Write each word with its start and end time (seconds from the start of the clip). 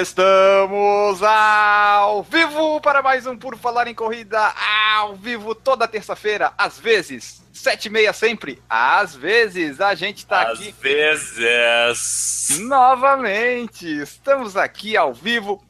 Estamos 0.00 1.22
ao 1.22 2.22
vivo 2.22 2.80
para 2.80 3.02
mais 3.02 3.26
um 3.26 3.36
Por 3.36 3.56
Falar 3.56 3.88
em 3.88 3.94
Corrida, 3.94 4.54
ao 4.94 5.16
vivo 5.16 5.54
toda 5.54 5.88
terça-feira, 5.88 6.52
às 6.56 6.78
vezes, 6.78 7.42
sete 7.52 7.86
e 7.86 7.90
meia 7.90 8.12
sempre, 8.12 8.62
às 8.68 9.16
vezes, 9.16 9.80
a 9.80 9.94
gente 9.94 10.18
está 10.18 10.42
aqui... 10.42 10.68
Às 10.68 10.76
vezes... 10.76 12.58
Novamente, 12.60 13.86
estamos 14.00 14.56
aqui 14.56 14.96
ao 14.96 15.12
vivo. 15.12 15.60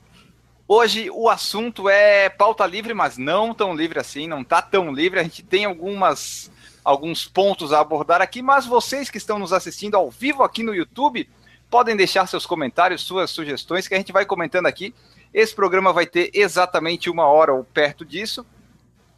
Hoje 0.69 1.11
o 1.11 1.29
assunto 1.29 1.89
é 1.89 2.29
pauta 2.29 2.67
livre, 2.67 2.93
mas 2.93 3.17
não 3.17 3.55
tão 3.55 3.75
livre 3.75 3.99
assim, 3.99 4.27
não 4.27 4.45
tá 4.45 4.61
tão 4.61 4.93
livre, 4.93 5.19
a 5.19 5.23
gente 5.23 5.43
tem 5.43 5.65
algumas... 5.65 6.51
Alguns 6.83 7.29
pontos 7.29 7.75
a 7.75 7.81
abordar 7.81 8.23
aqui, 8.23 8.41
mas 8.41 8.65
vocês 8.65 9.11
que 9.11 9.19
estão 9.19 9.39
nos 9.39 9.53
assistindo 9.53 9.97
ao 9.97 10.11
vivo 10.11 10.43
aqui 10.43 10.63
no 10.63 10.75
YouTube, 10.75 11.29
Podem 11.71 11.96
deixar 11.96 12.27
seus 12.27 12.45
comentários, 12.45 13.02
suas 13.02 13.30
sugestões, 13.30 13.87
que 13.87 13.95
a 13.95 13.96
gente 13.96 14.11
vai 14.12 14.27
comentando 14.27 14.66
aqui. 14.66 14.92
Esse 15.33 15.55
programa 15.55 15.92
vai 15.92 16.05
ter 16.05 16.28
exatamente 16.34 17.09
uma 17.09 17.27
hora 17.27 17.55
ou 17.55 17.62
perto 17.62 18.05
disso. 18.05 18.45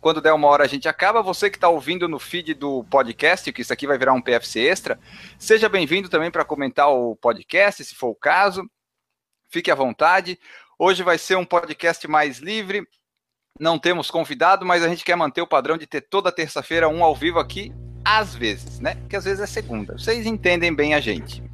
Quando 0.03 0.21
der 0.21 0.35
uma 0.35 0.49
hora 0.49 0.65
a 0.65 0.69
gente 0.69 0.87
acaba. 0.87 1.23
Você 1.23 1.49
que 1.49 1.57
está 1.57 1.71
ouvindo 1.71 2.07
no 2.07 2.19
feed 2.19 2.53
do 2.53 2.85
podcast, 2.85 3.51
que 3.51 3.63
isso 3.63 3.73
aqui 3.73 3.87
vai 3.87 3.97
virar 3.97 4.13
um 4.13 4.21
PFC 4.21 4.61
extra, 4.61 5.01
seja 5.39 5.67
bem-vindo 5.67 6.11
também 6.11 6.31
para 6.31 6.45
comentar 6.45 6.91
o 6.91 7.17
podcast, 7.17 7.85
se 7.85 7.95
for 7.95 8.09
o 8.09 8.15
caso. 8.15 8.69
Fique 9.49 9.71
à 9.71 9.75
vontade. 9.75 10.39
Hoje 10.79 11.03
vai 11.03 11.17
ser 11.17 11.37
um 11.37 11.47
podcast 11.47 12.07
mais 12.07 12.39
livre. 12.39 12.87
Não 13.59 13.79
temos 13.79 14.11
convidado, 14.11 14.67
mas 14.67 14.83
a 14.83 14.89
gente 14.89 15.05
quer 15.05 15.17
manter 15.17 15.41
o 15.41 15.47
padrão 15.47 15.79
de 15.79 15.87
ter 15.87 16.03
toda 16.03 16.31
terça-feira 16.31 16.89
um 16.89 17.03
ao 17.03 17.15
vivo 17.15 17.39
aqui, 17.39 17.73
às 18.05 18.35
vezes, 18.35 18.79
né? 18.79 18.97
Porque 18.97 19.17
às 19.17 19.25
vezes 19.25 19.41
é 19.41 19.47
segunda. 19.47 19.95
Vocês 19.95 20.27
entendem 20.27 20.75
bem 20.75 20.95
a 20.95 21.01
gente. 21.01 21.52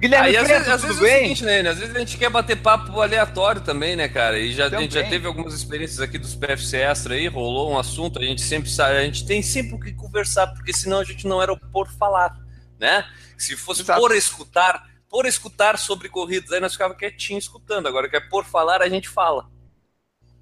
Guilherme, 0.00 0.28
Aí, 0.28 0.36
às 0.36 0.48
vezes, 0.48 0.68
às 0.68 0.82
vezes? 0.82 1.02
É 1.02 1.04
o 1.04 1.18
seguinte, 1.18 1.44
né? 1.44 1.60
Às 1.60 1.78
vezes 1.78 1.94
a 1.94 1.98
gente 1.98 2.16
quer 2.16 2.30
bater 2.30 2.56
papo 2.56 3.00
aleatório 3.02 3.60
também, 3.60 3.94
né, 3.94 4.08
cara? 4.08 4.38
E 4.38 4.50
já, 4.50 4.66
a 4.66 4.80
gente 4.80 4.94
já 4.94 5.06
teve 5.06 5.26
algumas 5.26 5.52
experiências 5.52 6.00
aqui 6.00 6.16
dos 6.16 6.34
PFC 6.34 6.78
Extra 6.78 7.14
aí, 7.14 7.28
rolou 7.28 7.70
um 7.70 7.78
assunto, 7.78 8.18
a 8.18 8.24
gente 8.24 8.40
sempre 8.40 8.70
sabe, 8.70 8.96
a 8.96 9.02
gente 9.02 9.26
tem 9.26 9.42
sempre 9.42 9.74
o 9.74 9.80
que 9.80 9.92
conversar, 9.92 10.46
porque 10.48 10.72
senão 10.72 11.00
a 11.00 11.04
gente 11.04 11.26
não 11.26 11.42
era 11.42 11.54
por 11.54 11.86
falar, 11.92 12.34
né? 12.78 13.04
Se 13.36 13.54
fosse 13.56 13.82
Exato. 13.82 14.00
por 14.00 14.16
escutar, 14.16 14.86
por 15.06 15.26
escutar 15.26 15.76
sobre 15.76 16.08
corridas, 16.08 16.50
aí 16.50 16.60
nós 16.60 16.72
ficava 16.72 16.94
quietinho 16.94 17.38
escutando. 17.38 17.86
Agora 17.86 18.08
que 18.08 18.16
é 18.16 18.20
por 18.20 18.46
falar, 18.46 18.80
a 18.80 18.88
gente 18.88 19.08
fala. 19.08 19.50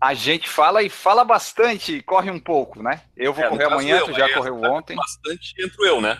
A 0.00 0.14
gente 0.14 0.48
fala 0.48 0.84
e 0.84 0.88
fala 0.88 1.24
bastante, 1.24 2.00
corre 2.02 2.30
um 2.30 2.38
pouco, 2.38 2.80
né? 2.80 3.02
Eu 3.16 3.34
vou 3.34 3.44
é, 3.44 3.48
correr 3.48 3.64
amanhã, 3.64 3.98
eu, 3.98 4.06
tu 4.06 4.14
já 4.14 4.32
correu 4.32 4.62
ontem. 4.62 4.94
Bastante 4.94 5.52
entro 5.60 5.84
eu, 5.84 6.00
né? 6.00 6.16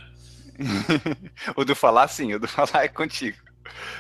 o 1.56 1.64
do 1.64 1.75
falar, 1.75 2.09
sim, 2.09 2.34
o 2.34 2.41
do 2.41 2.48
falar 2.48 2.84
é 2.84 2.89
contigo. 2.89 3.37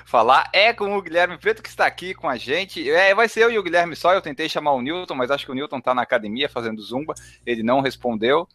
Falar 0.04 0.48
é 0.52 0.72
com 0.72 0.96
o 0.96 1.02
Guilherme 1.02 1.36
Preto 1.36 1.62
que 1.62 1.68
está 1.68 1.86
aqui 1.86 2.14
com 2.14 2.28
a 2.28 2.36
gente. 2.36 2.90
É, 2.90 3.14
vai 3.14 3.28
ser 3.28 3.44
eu 3.44 3.50
e 3.50 3.58
o 3.58 3.62
Guilherme 3.62 3.94
só. 3.94 4.14
Eu 4.14 4.22
tentei 4.22 4.48
chamar 4.48 4.72
o 4.72 4.80
Newton, 4.80 5.14
mas 5.14 5.30
acho 5.30 5.44
que 5.44 5.52
o 5.52 5.54
Newton 5.54 5.78
está 5.78 5.94
na 5.94 6.02
academia 6.02 6.48
fazendo 6.48 6.82
zumba. 6.82 7.14
Ele 7.44 7.62
não 7.62 7.80
respondeu. 7.80 8.48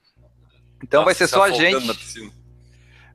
Então 0.81 1.01
Nossa, 1.01 1.05
vai 1.05 1.15
ser 1.15 1.27
tá 1.27 1.37
só 1.37 1.43
a 1.43 1.51
gente. 1.51 2.31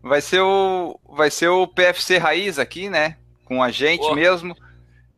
Vai 0.01 0.21
ser 0.21 0.41
o 0.41 0.99
vai 1.09 1.31
ser 1.31 1.49
o 1.49 1.67
PFC 1.67 2.19
raiz 2.19 2.59
aqui, 2.59 2.89
né? 2.89 3.17
Com 3.45 3.63
a 3.63 3.71
gente 3.71 4.05
oh. 4.05 4.15
mesmo. 4.15 4.57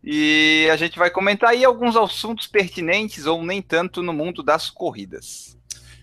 E 0.03 0.67
a 0.73 0.77
gente 0.77 0.99
vai 0.99 1.11
comentar 1.11 1.51
aí 1.51 1.65
alguns 1.65 1.95
assuntos 1.97 2.47
pertinentes 2.47 3.27
ou 3.27 3.45
nem 3.45 3.61
tanto 3.61 4.03
no 4.03 4.15
mundo 4.15 4.43
das 4.43 4.71
corridas. 4.71 5.59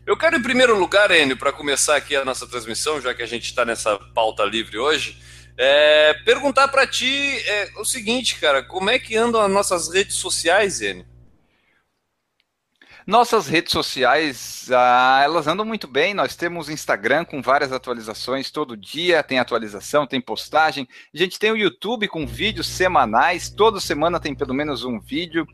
Eu 0.08 0.16
quero, 0.16 0.38
em 0.38 0.42
primeiro 0.42 0.80
lugar, 0.80 1.12
Enio, 1.12 1.36
para 1.36 1.52
começar 1.52 1.98
aqui 1.98 2.16
a 2.16 2.24
nossa 2.24 2.48
transmissão, 2.48 3.02
já 3.02 3.14
que 3.14 3.22
a 3.22 3.26
gente 3.26 3.44
está 3.44 3.66
nessa 3.66 4.00
pauta 4.16 4.46
livre 4.46 4.78
hoje, 4.78 5.22
é, 5.58 6.14
perguntar 6.24 6.70
para 6.70 6.88
ti 6.88 7.38
é, 7.46 7.74
o 7.78 7.84
seguinte, 7.84 8.40
cara, 8.40 8.64
como 8.64 8.90
é 8.90 8.98
que 8.98 9.18
andam 9.18 9.42
as 9.42 9.52
nossas 9.52 9.94
redes 9.94 10.16
sociais, 10.16 10.80
Enio? 10.80 11.06
Nossas 13.06 13.48
redes 13.48 13.74
sociais, 13.74 14.70
ah, 14.72 15.20
elas 15.26 15.46
andam 15.46 15.66
muito 15.66 15.90
bem. 15.90 16.14
Nós 16.14 16.38
temos 16.38 16.70
Instagram 16.70 17.26
com 17.26 17.42
várias 17.42 17.74
atualizações 17.74 18.50
todo 18.50 18.78
dia, 18.78 19.22
tem 19.22 19.40
atualização, 19.40 20.08
tem 20.08 20.22
postagem. 20.22 20.88
A 21.14 21.18
gente 21.18 21.38
tem 21.38 21.52
o 21.52 21.58
YouTube 21.58 22.08
com 22.08 22.26
vídeos 22.26 22.68
semanais, 22.68 23.50
toda 23.50 23.82
semana 23.82 24.22
tem 24.22 24.34
pelo 24.34 24.54
menos 24.54 24.86
um 24.86 25.02
vídeo. 25.02 25.46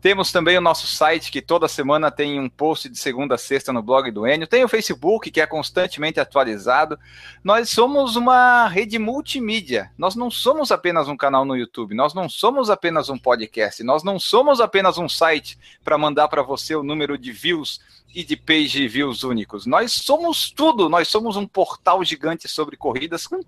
Temos 0.00 0.32
também 0.32 0.56
o 0.56 0.62
nosso 0.62 0.86
site, 0.86 1.30
que 1.30 1.42
toda 1.42 1.68
semana 1.68 2.10
tem 2.10 2.40
um 2.40 2.48
post 2.48 2.88
de 2.88 2.98
segunda 2.98 3.34
a 3.34 3.38
sexta 3.38 3.70
no 3.70 3.82
blog 3.82 4.10
do 4.10 4.26
Enio. 4.26 4.46
Tem 4.46 4.64
o 4.64 4.68
Facebook, 4.68 5.30
que 5.30 5.42
é 5.42 5.46
constantemente 5.46 6.18
atualizado. 6.18 6.98
Nós 7.44 7.68
somos 7.68 8.16
uma 8.16 8.66
rede 8.66 8.98
multimídia. 8.98 9.92
Nós 9.98 10.16
não 10.16 10.30
somos 10.30 10.72
apenas 10.72 11.06
um 11.06 11.16
canal 11.16 11.44
no 11.44 11.54
YouTube. 11.54 11.94
Nós 11.94 12.14
não 12.14 12.30
somos 12.30 12.70
apenas 12.70 13.10
um 13.10 13.18
podcast. 13.18 13.84
Nós 13.84 14.02
não 14.02 14.18
somos 14.18 14.58
apenas 14.58 14.96
um 14.96 15.08
site 15.08 15.58
para 15.84 15.98
mandar 15.98 16.28
para 16.28 16.42
você 16.42 16.74
o 16.74 16.82
número 16.82 17.18
de 17.18 17.30
views 17.30 17.80
e 18.14 18.24
de 18.24 18.36
page 18.36 18.88
views 18.88 19.22
únicos. 19.22 19.66
Nós 19.66 19.92
somos 19.92 20.50
tudo. 20.50 20.88
Nós 20.88 21.08
somos 21.08 21.36
um 21.36 21.46
portal 21.46 22.02
gigante 22.02 22.48
sobre 22.48 22.74
corridas 22.74 23.26
com 23.26 23.40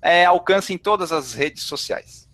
é, 0.00 0.24
alcance 0.24 0.72
em 0.72 0.78
todas 0.78 1.12
as 1.12 1.34
redes 1.34 1.64
sociais. 1.64 2.31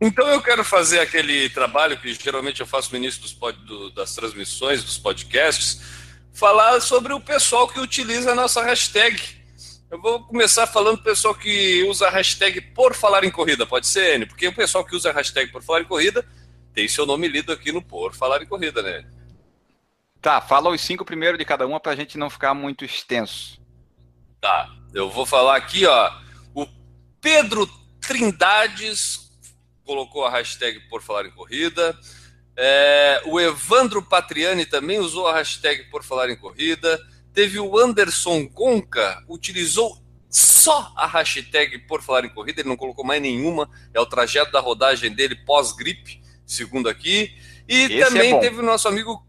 Então 0.00 0.28
eu 0.28 0.40
quero 0.40 0.62
fazer 0.64 1.00
aquele 1.00 1.48
trabalho 1.50 1.98
que 1.98 2.12
geralmente 2.14 2.60
eu 2.60 2.66
faço 2.66 2.92
no 2.92 2.98
início 2.98 3.20
dos 3.20 3.32
pod, 3.32 3.58
do, 3.64 3.90
das 3.90 4.14
transmissões, 4.14 4.84
dos 4.84 4.96
podcasts, 4.96 5.80
falar 6.32 6.80
sobre 6.80 7.12
o 7.12 7.20
pessoal 7.20 7.66
que 7.66 7.80
utiliza 7.80 8.30
a 8.30 8.34
nossa 8.34 8.62
hashtag. 8.62 9.20
Eu 9.90 10.00
vou 10.00 10.22
começar 10.22 10.66
falando 10.66 10.98
do 10.98 11.02
pessoal 11.02 11.34
que 11.34 11.82
usa 11.84 12.06
a 12.06 12.10
hashtag 12.10 12.60
por 12.60 12.94
falar 12.94 13.24
em 13.24 13.30
corrida, 13.30 13.66
pode 13.66 13.88
ser, 13.88 14.14
N? 14.14 14.26
Porque 14.26 14.46
o 14.46 14.54
pessoal 14.54 14.84
que 14.84 14.94
usa 14.94 15.10
a 15.10 15.12
hashtag 15.12 15.50
por 15.50 15.62
falar 15.62 15.80
em 15.80 15.84
corrida 15.84 16.24
tem 16.72 16.86
seu 16.86 17.04
nome 17.04 17.26
lido 17.26 17.52
aqui 17.52 17.72
no 17.72 17.82
por 17.82 18.14
falar 18.14 18.40
em 18.40 18.46
corrida, 18.46 18.82
né? 18.82 19.04
Tá, 20.20 20.40
fala 20.40 20.70
os 20.70 20.80
cinco 20.80 21.04
primeiro 21.04 21.36
de 21.36 21.44
cada 21.44 21.66
uma 21.66 21.80
para 21.80 21.92
a 21.92 21.96
gente 21.96 22.16
não 22.16 22.30
ficar 22.30 22.54
muito 22.54 22.84
extenso. 22.84 23.60
Tá, 24.40 24.68
eu 24.94 25.10
vou 25.10 25.26
falar 25.26 25.56
aqui, 25.56 25.86
ó. 25.86 26.12
O 26.54 26.66
Pedro 27.20 27.66
Trindades 28.00 29.27
colocou 29.88 30.26
a 30.26 30.30
hashtag 30.30 30.80
por 30.90 31.00
falar 31.00 31.24
em 31.24 31.30
corrida. 31.30 31.98
É, 32.54 33.22
o 33.24 33.40
Evandro 33.40 34.02
Patriani 34.02 34.66
também 34.66 34.98
usou 34.98 35.26
a 35.26 35.36
hashtag 35.36 35.84
por 35.84 36.04
falar 36.04 36.28
em 36.28 36.36
corrida. 36.36 37.00
Teve 37.32 37.58
o 37.58 37.78
Anderson 37.78 38.46
Conca, 38.46 39.24
utilizou 39.26 39.96
só 40.28 40.92
a 40.94 41.06
hashtag 41.06 41.78
por 41.86 42.02
falar 42.02 42.26
em 42.26 42.28
corrida, 42.28 42.60
ele 42.60 42.68
não 42.68 42.76
colocou 42.76 43.02
mais 43.02 43.22
nenhuma. 43.22 43.70
É 43.94 43.98
o 43.98 44.04
trajeto 44.04 44.52
da 44.52 44.60
rodagem 44.60 45.10
dele 45.10 45.36
pós-gripe, 45.46 46.20
segundo 46.44 46.86
aqui. 46.86 47.34
E 47.66 47.84
Esse 47.84 48.02
é 48.02 48.04
também 48.04 48.34
é 48.34 48.40
teve 48.40 48.60
o 48.60 48.62
nosso 48.62 48.88
amigo 48.88 49.26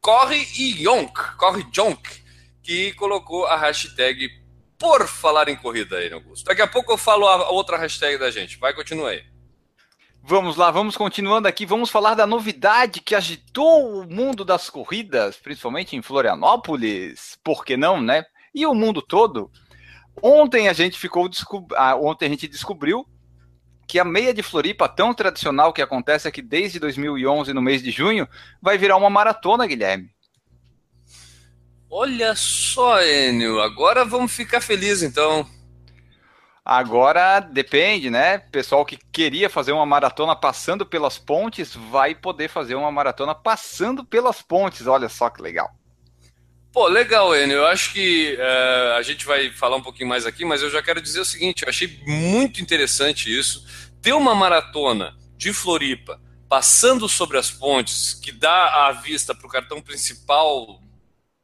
Corre 0.00 0.44
Yonk, 0.58 1.36
Corre 1.36 1.64
Jonk, 1.70 2.02
que 2.60 2.92
colocou 2.94 3.46
a 3.46 3.56
hashtag 3.56 4.28
por 4.76 5.06
falar 5.06 5.48
em 5.48 5.54
corrida 5.54 5.98
aí, 5.98 6.12
Augusto. 6.12 6.44
Daqui 6.44 6.62
a 6.62 6.66
pouco 6.66 6.90
eu 6.90 6.98
falo 6.98 7.28
a 7.28 7.50
outra 7.50 7.78
hashtag 7.78 8.18
da 8.18 8.32
gente. 8.32 8.58
Vai, 8.58 8.74
continua 8.74 9.10
aí. 9.10 9.31
Vamos 10.24 10.56
lá, 10.56 10.70
vamos 10.70 10.96
continuando 10.96 11.48
aqui. 11.48 11.66
Vamos 11.66 11.90
falar 11.90 12.14
da 12.14 12.26
novidade 12.26 13.00
que 13.00 13.14
agitou 13.14 14.00
o 14.00 14.08
mundo 14.08 14.44
das 14.44 14.70
corridas, 14.70 15.36
principalmente 15.36 15.96
em 15.96 16.02
Florianópolis. 16.02 17.36
Por 17.42 17.64
que 17.64 17.76
não, 17.76 18.00
né? 18.00 18.24
E 18.54 18.64
o 18.64 18.72
mundo 18.72 19.02
todo. 19.02 19.50
Ontem 20.22 20.68
a 20.68 20.72
gente 20.72 20.96
ficou 20.96 21.28
ah, 21.74 21.96
ontem 21.96 22.26
a 22.26 22.28
gente 22.28 22.46
descobriu 22.46 23.04
que 23.88 23.98
a 23.98 24.04
meia 24.04 24.32
de 24.32 24.42
Floripa, 24.42 24.88
tão 24.88 25.12
tradicional 25.12 25.72
que 25.72 25.82
acontece 25.82 26.28
aqui 26.28 26.40
desde 26.40 26.78
2011 26.78 27.52
no 27.52 27.60
mês 27.60 27.82
de 27.82 27.90
junho, 27.90 28.28
vai 28.60 28.78
virar 28.78 28.96
uma 28.96 29.10
maratona, 29.10 29.66
Guilherme. 29.66 30.08
Olha 31.90 32.34
só, 32.36 33.02
Enio, 33.02 33.60
agora 33.60 34.04
vamos 34.04 34.32
ficar 34.32 34.60
felizes 34.60 35.02
então. 35.02 35.46
Agora 36.64 37.40
depende, 37.40 38.08
né? 38.08 38.38
Pessoal 38.38 38.84
que 38.86 38.96
queria 39.10 39.50
fazer 39.50 39.72
uma 39.72 39.84
maratona 39.84 40.36
passando 40.36 40.86
pelas 40.86 41.18
pontes 41.18 41.74
vai 41.74 42.14
poder 42.14 42.48
fazer 42.48 42.76
uma 42.76 42.90
maratona 42.92 43.34
passando 43.34 44.04
pelas 44.04 44.40
pontes. 44.40 44.86
Olha 44.86 45.08
só 45.08 45.28
que 45.28 45.42
legal. 45.42 45.70
Pô, 46.72 46.86
legal, 46.86 47.36
Enio. 47.36 47.58
Eu 47.58 47.66
acho 47.66 47.92
que 47.92 48.38
uh, 48.38 48.96
a 48.96 49.02
gente 49.02 49.26
vai 49.26 49.50
falar 49.50 49.76
um 49.76 49.82
pouquinho 49.82 50.08
mais 50.08 50.24
aqui, 50.24 50.44
mas 50.44 50.62
eu 50.62 50.70
já 50.70 50.80
quero 50.82 51.02
dizer 51.02 51.20
o 51.20 51.24
seguinte: 51.24 51.64
eu 51.64 51.68
achei 51.68 52.00
muito 52.06 52.62
interessante 52.62 53.36
isso. 53.36 53.66
Ter 54.00 54.12
uma 54.12 54.34
maratona 54.34 55.14
de 55.36 55.52
Floripa 55.52 56.20
passando 56.48 57.08
sobre 57.08 57.38
as 57.38 57.50
pontes, 57.50 58.14
que 58.14 58.30
dá 58.30 58.86
a 58.86 58.92
vista 58.92 59.34
para 59.34 59.46
o 59.46 59.50
cartão 59.50 59.80
principal 59.80 60.81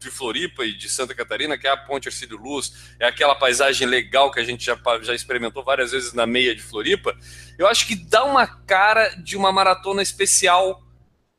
de 0.01 0.13
Floripa 0.13 0.65
e 0.65 0.73
de 0.73 0.89
Santa 0.89 1.13
Catarina, 1.13 1.59
que 1.59 1.67
é 1.67 1.71
a 1.71 1.77
Ponte 1.77 2.07
Ercílio 2.07 2.37
Luz, 2.37 2.73
é 3.01 3.07
aquela 3.09 3.35
paisagem 3.35 3.85
legal 3.85 4.31
que 4.31 4.39
a 4.39 4.45
gente 4.45 4.65
já, 4.65 4.79
já 5.03 5.13
experimentou 5.13 5.65
várias 5.65 5.91
vezes 5.91 6.13
na 6.13 6.25
meia 6.25 6.55
de 6.55 6.63
Floripa, 6.63 7.19
eu 7.59 7.67
acho 7.67 7.85
que 7.85 7.97
dá 7.97 8.23
uma 8.23 8.47
cara 8.47 9.09
de 9.17 9.37
uma 9.37 9.51
maratona 9.51 10.01
especial 10.01 10.81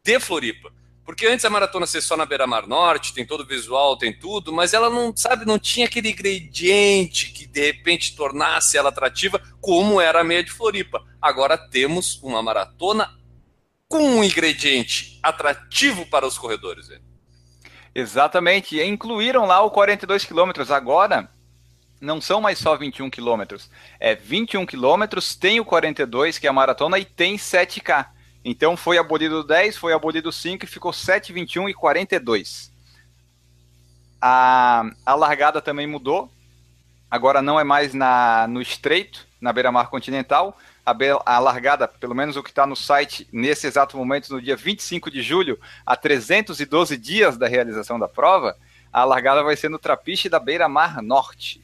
de 0.03 0.19
Floripa. 0.19 0.73
Porque 1.05 1.25
antes 1.25 1.45
a 1.45 1.49
maratona 1.49 1.87
ser 1.87 2.01
só 2.01 2.17
na 2.17 2.25
Beira-Mar 2.25 2.67
Norte, 2.67 3.13
tem 3.13 3.25
todo 3.25 3.43
o 3.43 3.47
visual, 3.47 3.97
tem 3.97 4.11
tudo, 4.11 4.51
mas 4.51 4.73
ela 4.73 4.89
não, 4.89 5.15
sabe, 5.15 5.45
não 5.45 5.57
tinha 5.57 5.85
aquele 5.85 6.09
ingrediente 6.09 7.31
que 7.31 7.47
de 7.47 7.65
repente 7.65 8.13
tornasse 8.13 8.77
ela 8.77 8.89
atrativa, 8.89 9.41
como 9.61 10.01
era 10.01 10.19
a 10.19 10.23
meia 10.23 10.43
de 10.43 10.51
Floripa. 10.51 11.01
Agora 11.21 11.57
temos 11.57 12.21
uma 12.21 12.43
maratona 12.43 13.09
com 13.87 14.17
um 14.17 14.23
ingrediente 14.23 15.17
atrativo 15.23 16.05
para 16.07 16.27
os 16.27 16.37
corredores. 16.37 16.89
Exatamente. 17.93 18.77
E 18.77 18.85
incluíram 18.85 19.45
lá 19.45 19.61
o 19.61 19.71
42 19.71 20.25
quilômetros. 20.25 20.71
Agora 20.71 21.29
não 21.99 22.21
são 22.21 22.39
mais 22.39 22.57
só 22.59 22.75
21 22.75 23.09
quilômetros. 23.09 23.69
É 23.99 24.15
21 24.15 24.65
quilômetros, 24.65 25.35
tem 25.35 25.59
o 25.59 25.65
42, 25.65 26.37
que 26.37 26.47
é 26.47 26.49
a 26.49 26.53
maratona, 26.53 26.97
e 26.97 27.05
tem 27.05 27.35
7K. 27.35 28.07
Então 28.43 28.77
foi 28.77 28.97
abolido 28.97 29.43
10, 29.43 29.77
foi 29.77 29.93
abolido 29.93 30.31
5 30.31 30.63
e 30.63 30.67
ficou 30.67 30.93
7, 30.93 31.33
21 31.33 31.69
e 31.69 31.73
42. 31.73 32.71
A, 34.21 34.89
a 35.05 35.15
largada 35.15 35.61
também 35.61 35.87
mudou. 35.87 36.31
Agora 37.11 37.41
não 37.41 37.59
é 37.59 37.63
mais 37.63 37.93
na, 37.93 38.47
no 38.47 38.61
estreito, 38.61 39.27
na 39.41 39.51
beira-mar 39.51 39.89
continental. 39.89 40.57
A, 41.25 41.39
largada, 41.39 41.87
pelo 41.87 42.15
menos 42.15 42.35
o 42.35 42.43
que 42.43 42.49
está 42.49 42.65
no 42.65 42.75
site 42.75 43.27
nesse 43.31 43.67
exato 43.67 43.97
momento, 43.97 44.33
no 44.33 44.41
dia 44.41 44.55
25 44.55 45.09
de 45.09 45.21
julho, 45.21 45.59
a 45.85 45.95
312 45.95 46.97
dias 46.97 47.37
da 47.37 47.47
realização 47.47 47.99
da 47.99 48.07
prova, 48.07 48.55
a 48.91 49.03
largada 49.03 49.43
vai 49.43 49.55
ser 49.55 49.69
no 49.69 49.79
trapiche 49.79 50.29
da 50.29 50.39
beira-mar 50.39 51.01
norte. 51.01 51.61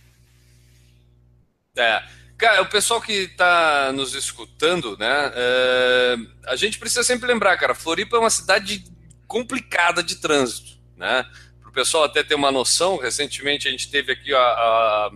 É. 1.77 2.03
Cara, 2.37 2.61
o 2.61 2.65
pessoal 2.65 3.01
que 3.01 3.13
está 3.13 3.91
nos 3.93 4.13
escutando, 4.13 4.97
né? 4.97 5.31
É, 5.33 6.15
a 6.47 6.55
gente 6.55 6.77
precisa 6.77 7.03
sempre 7.03 7.27
lembrar, 7.27 7.57
cara, 7.57 7.73
Floripa 7.73 8.17
é 8.17 8.19
uma 8.19 8.29
cidade 8.29 8.83
complicada 9.25 10.03
de 10.03 10.17
trânsito, 10.17 10.77
né? 10.97 11.25
Para 11.61 11.69
o 11.69 11.73
pessoal 11.73 12.03
até 12.03 12.23
ter 12.23 12.35
uma 12.35 12.51
noção, 12.51 12.97
recentemente 12.97 13.67
a 13.67 13.71
gente 13.71 13.89
teve 13.89 14.11
aqui 14.11 14.33
a, 14.33 14.39
a, 14.39 15.11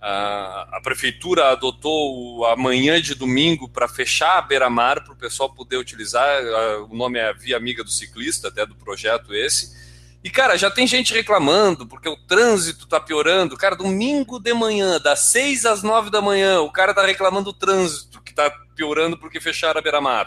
a, 0.00 0.76
a 0.76 0.80
prefeitura 0.82 1.50
adotou 1.50 2.44
a 2.46 2.56
manhã 2.56 3.00
de 3.00 3.14
domingo 3.14 3.68
para 3.68 3.88
fechar 3.88 4.38
a 4.38 4.42
beira-mar 4.42 5.02
para 5.02 5.12
o 5.12 5.16
pessoal 5.16 5.52
poder 5.52 5.76
utilizar. 5.76 6.42
o 6.88 6.94
nome 6.94 7.18
é 7.18 7.32
Via 7.32 7.56
Amiga 7.56 7.82
do 7.82 7.90
Ciclista, 7.90 8.48
até 8.48 8.66
do 8.66 8.74
projeto 8.74 9.34
esse. 9.34 9.74
E, 10.22 10.30
cara, 10.30 10.56
já 10.56 10.70
tem 10.70 10.86
gente 10.86 11.14
reclamando 11.14 11.86
porque 11.86 12.08
o 12.08 12.16
trânsito 12.16 12.86
tá 12.86 12.98
piorando. 12.98 13.56
Cara, 13.56 13.76
domingo 13.76 14.40
de 14.40 14.52
manhã, 14.52 15.00
das 15.00 15.20
6 15.30 15.64
às 15.64 15.82
9 15.82 16.10
da 16.10 16.20
manhã, 16.20 16.60
o 16.60 16.72
cara 16.72 16.92
tá 16.92 17.06
reclamando 17.06 17.52
do 17.52 17.58
trânsito, 17.58 18.20
que 18.20 18.34
tá 18.34 18.50
piorando 18.74 19.16
porque 19.16 19.40
fecharam 19.40 19.78
a 19.78 19.82
beira-mar. 19.82 20.26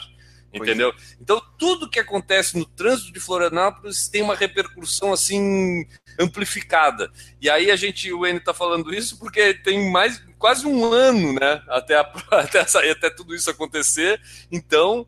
Entendeu? 0.53 0.89
É. 0.89 0.93
Então, 1.21 1.41
tudo 1.57 1.89
que 1.89 1.99
acontece 1.99 2.57
no 2.57 2.65
trânsito 2.65 3.11
de 3.11 3.19
Florianópolis 3.19 4.07
tem 4.07 4.21
uma 4.21 4.35
repercussão 4.35 5.13
assim 5.13 5.85
amplificada. 6.19 7.09
E 7.41 7.49
aí 7.49 7.71
a 7.71 7.75
gente, 7.75 8.11
o 8.11 8.25
N 8.25 8.39
tá 8.39 8.53
falando 8.53 8.93
isso 8.93 9.17
porque 9.17 9.53
tem 9.53 9.89
mais 9.89 10.21
quase 10.37 10.67
um 10.67 10.91
ano, 10.91 11.33
né, 11.33 11.63
até, 11.69 11.95
a, 11.95 12.01
até, 12.31 12.59
até 12.91 13.09
tudo 13.09 13.33
isso 13.33 13.49
acontecer. 13.49 14.21
Então, 14.51 15.07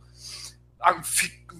a, 0.79 1.01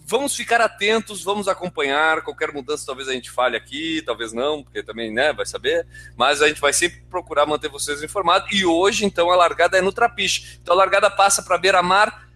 vamos 0.06 0.36
ficar 0.36 0.59
atentos, 0.59 1.24
vamos 1.24 1.48
acompanhar. 1.48 2.21
Qualquer 2.21 2.51
mudança, 2.51 2.86
talvez 2.86 3.07
a 3.07 3.13
gente 3.13 3.31
fale 3.31 3.56
aqui, 3.56 4.01
talvez 4.06 4.33
não, 4.33 4.63
porque 4.63 4.83
também 4.83 5.12
né, 5.12 5.31
vai 5.31 5.45
saber. 5.45 5.88
Mas 6.18 6.42
a 6.42 6.47
gente 6.47 6.59
vai 6.59 6.74
sempre 6.74 7.01
procurar 7.09 7.45
manter 7.45 7.69
vocês 7.69 8.04
informados. 8.04 8.51
E 8.51 8.65
hoje, 8.65 9.06
então, 9.06 9.31
a 9.31 9.36
largada 9.36 9.77
é 9.77 9.81
no 9.81 9.94
Trapiche. 9.94 10.59
Então 10.62 10.74
a 10.74 10.77
largada 10.77 11.09
passa 11.09 11.42
para 11.42 11.57
beira-mar 11.57 12.30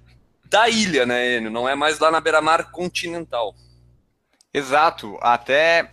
da 0.45 0.69
ilha, 0.69 1.05
né, 1.05 1.37
Enio? 1.37 1.51
Não 1.51 1.67
é 1.67 1.75
mais 1.75 1.99
lá 1.99 2.09
na 2.09 2.21
beira-mar 2.21 2.71
continental. 2.71 3.53
Exato. 4.53 5.17
Até 5.21 5.91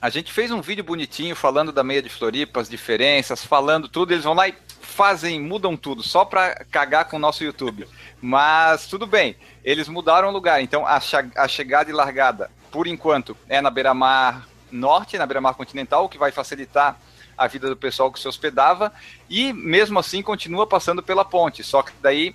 a 0.00 0.10
gente 0.10 0.32
fez 0.32 0.50
um 0.50 0.60
vídeo 0.60 0.84
bonitinho 0.84 1.34
falando 1.34 1.72
da 1.72 1.82
meia 1.82 2.02
de 2.02 2.08
Floripa, 2.08 2.60
as 2.60 2.68
diferenças, 2.68 3.44
falando 3.44 3.88
tudo. 3.88 4.12
Eles 4.12 4.24
vão 4.24 4.34
lá 4.34 4.48
e 4.48 4.54
fazem, 4.80 5.40
mudam 5.40 5.76
tudo, 5.76 6.02
só 6.02 6.24
para 6.24 6.64
cagar 6.70 7.06
com 7.06 7.16
o 7.16 7.20
nosso 7.20 7.42
YouTube. 7.42 7.88
Mas 8.20 8.86
tudo 8.86 9.06
bem, 9.06 9.36
eles 9.64 9.88
mudaram 9.88 10.28
o 10.28 10.32
lugar. 10.32 10.62
Então 10.62 10.86
a, 10.86 11.00
a 11.36 11.48
chegada 11.48 11.90
e 11.90 11.94
largada, 11.94 12.50
por 12.70 12.86
enquanto, 12.86 13.36
é 13.48 13.60
na 13.60 13.70
beira-mar 13.70 14.46
norte, 14.70 15.16
na 15.16 15.26
beira-mar 15.26 15.54
continental, 15.54 16.04
o 16.04 16.08
que 16.08 16.18
vai 16.18 16.30
facilitar 16.30 16.98
a 17.36 17.46
vida 17.46 17.68
do 17.68 17.76
pessoal 17.76 18.10
que 18.10 18.20
se 18.20 18.28
hospedava. 18.28 18.92
E 19.28 19.52
mesmo 19.52 19.98
assim 19.98 20.22
continua 20.22 20.66
passando 20.66 21.02
pela 21.02 21.24
ponte. 21.24 21.64
Só 21.64 21.82
que 21.82 21.92
daí 22.02 22.34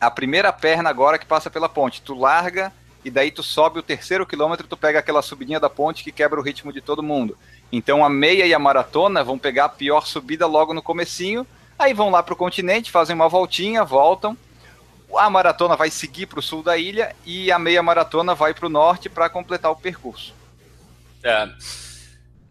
a 0.00 0.10
primeira 0.10 0.52
perna 0.52 0.90
agora 0.90 1.18
que 1.18 1.26
passa 1.26 1.50
pela 1.50 1.68
ponte, 1.68 2.02
tu 2.02 2.14
larga 2.14 2.72
e 3.06 3.10
daí 3.10 3.30
tu 3.30 3.40
sobe 3.40 3.78
o 3.78 3.82
terceiro 3.84 4.26
quilômetro, 4.26 4.66
tu 4.66 4.76
pega 4.76 4.98
aquela 4.98 5.22
subidinha 5.22 5.60
da 5.60 5.70
ponte 5.70 6.02
que 6.02 6.10
quebra 6.10 6.40
o 6.40 6.42
ritmo 6.42 6.72
de 6.72 6.80
todo 6.80 7.04
mundo. 7.04 7.38
Então 7.70 8.04
a 8.04 8.10
meia 8.10 8.44
e 8.44 8.52
a 8.52 8.58
maratona 8.58 9.22
vão 9.22 9.38
pegar 9.38 9.66
a 9.66 9.68
pior 9.68 10.04
subida 10.04 10.44
logo 10.44 10.74
no 10.74 10.82
comecinho, 10.82 11.46
aí 11.78 11.94
vão 11.94 12.10
lá 12.10 12.20
para 12.20 12.34
o 12.34 12.36
continente, 12.36 12.90
fazem 12.90 13.14
uma 13.14 13.28
voltinha, 13.28 13.84
voltam, 13.84 14.36
a 15.16 15.30
maratona 15.30 15.76
vai 15.76 15.88
seguir 15.88 16.26
para 16.26 16.40
o 16.40 16.42
sul 16.42 16.64
da 16.64 16.76
ilha 16.76 17.14
e 17.24 17.52
a 17.52 17.60
meia 17.60 17.80
maratona 17.80 18.34
vai 18.34 18.52
para 18.52 18.66
o 18.66 18.70
norte 18.70 19.08
para 19.08 19.30
completar 19.30 19.70
o 19.70 19.76
percurso. 19.76 20.34
É. 21.22 21.48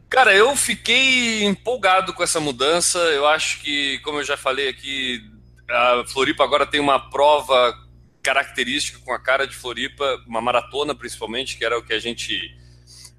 Cara, 0.10 0.34
eu 0.34 0.56
fiquei 0.56 1.44
empolgado 1.44 2.14
com 2.14 2.24
essa 2.24 2.40
mudança. 2.40 2.98
Eu 3.00 3.28
acho 3.28 3.60
que, 3.60 4.00
como 4.00 4.20
eu 4.20 4.24
já 4.24 4.38
falei 4.38 4.70
aqui, 4.70 5.22
a 5.70 6.06
Floripa 6.08 6.46
agora 6.46 6.66
tem 6.66 6.80
uma 6.80 7.10
prova 7.10 7.78
característica 8.26 9.00
com 9.06 9.14
a 9.14 9.20
cara 9.20 9.46
de 9.46 9.56
Floripa, 9.56 10.04
uma 10.26 10.42
maratona 10.42 10.96
principalmente, 10.96 11.58
que 11.58 11.64
era 11.64 11.78
o 11.78 11.84
que 11.84 11.94
a 11.94 12.00
gente 12.00 12.58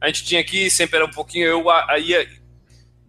a 0.01 0.09
gente 0.09 0.25
tinha 0.25 0.41
aqui, 0.41 0.69
sempre 0.69 0.97
era 0.97 1.07
um 1.07 1.11
pouquinho 1.11 1.47
eu 1.47 1.65
ia 1.99 2.29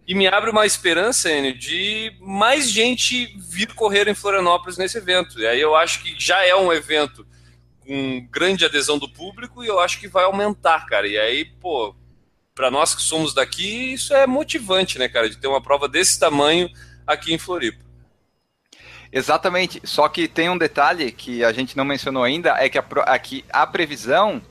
e 0.06 0.14
me 0.14 0.26
abre 0.26 0.48
uma 0.48 0.64
esperança, 0.64 1.30
Enio, 1.30 1.58
de 1.58 2.16
mais 2.18 2.70
gente 2.70 3.26
vir 3.36 3.74
correr 3.74 4.08
em 4.08 4.14
Florianópolis 4.14 4.78
nesse 4.78 4.96
evento. 4.96 5.38
E 5.38 5.46
aí 5.46 5.60
eu 5.60 5.76
acho 5.76 6.02
que 6.02 6.14
já 6.18 6.42
é 6.46 6.56
um 6.56 6.72
evento 6.72 7.26
com 7.80 8.26
grande 8.30 8.64
adesão 8.64 8.98
do 8.98 9.06
público 9.06 9.62
e 9.62 9.66
eu 9.66 9.78
acho 9.78 10.00
que 10.00 10.08
vai 10.08 10.24
aumentar, 10.24 10.86
cara. 10.86 11.06
E 11.06 11.18
aí, 11.18 11.44
pô, 11.44 11.94
para 12.54 12.70
nós 12.70 12.94
que 12.94 13.02
somos 13.02 13.34
daqui, 13.34 13.92
isso 13.92 14.14
é 14.14 14.26
motivante, 14.26 14.98
né, 14.98 15.10
cara, 15.10 15.28
de 15.28 15.36
ter 15.36 15.46
uma 15.46 15.60
prova 15.60 15.86
desse 15.86 16.18
tamanho 16.18 16.70
aqui 17.06 17.34
em 17.34 17.38
Floripa. 17.38 17.84
Exatamente. 19.12 19.80
Só 19.84 20.08
que 20.08 20.28
tem 20.28 20.50
um 20.50 20.58
detalhe 20.58 21.10
que 21.10 21.44
a 21.44 21.52
gente 21.52 21.76
não 21.76 21.84
mencionou 21.84 22.22
ainda, 22.22 22.50
é 22.58 22.68
que 22.68 22.78
a, 22.78 22.84
aqui, 23.06 23.44
a 23.50 23.66
previsão 23.66 24.42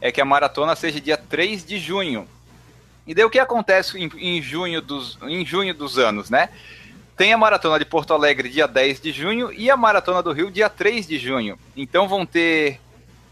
é 0.00 0.12
que 0.12 0.20
a 0.20 0.24
maratona 0.24 0.76
seja 0.76 1.00
dia 1.00 1.16
3 1.16 1.64
de 1.64 1.78
junho. 1.78 2.28
E 3.06 3.14
daí 3.14 3.24
o 3.24 3.30
que 3.30 3.38
acontece 3.38 3.98
em, 3.98 4.10
em, 4.18 4.40
junho, 4.40 4.80
dos, 4.80 5.18
em 5.22 5.44
junho 5.44 5.74
dos 5.74 5.98
anos, 5.98 6.30
né? 6.30 6.48
Tem 7.16 7.32
a 7.32 7.38
maratona 7.38 7.78
de 7.78 7.84
Porto 7.84 8.12
Alegre 8.12 8.48
dia 8.48 8.66
10 8.66 9.00
de 9.00 9.12
junho 9.12 9.52
e 9.52 9.70
a 9.70 9.76
maratona 9.76 10.22
do 10.22 10.32
Rio 10.32 10.50
dia 10.50 10.68
3 10.68 11.06
de 11.06 11.18
junho. 11.18 11.58
Então 11.76 12.08
vão 12.08 12.24
ter 12.26 12.80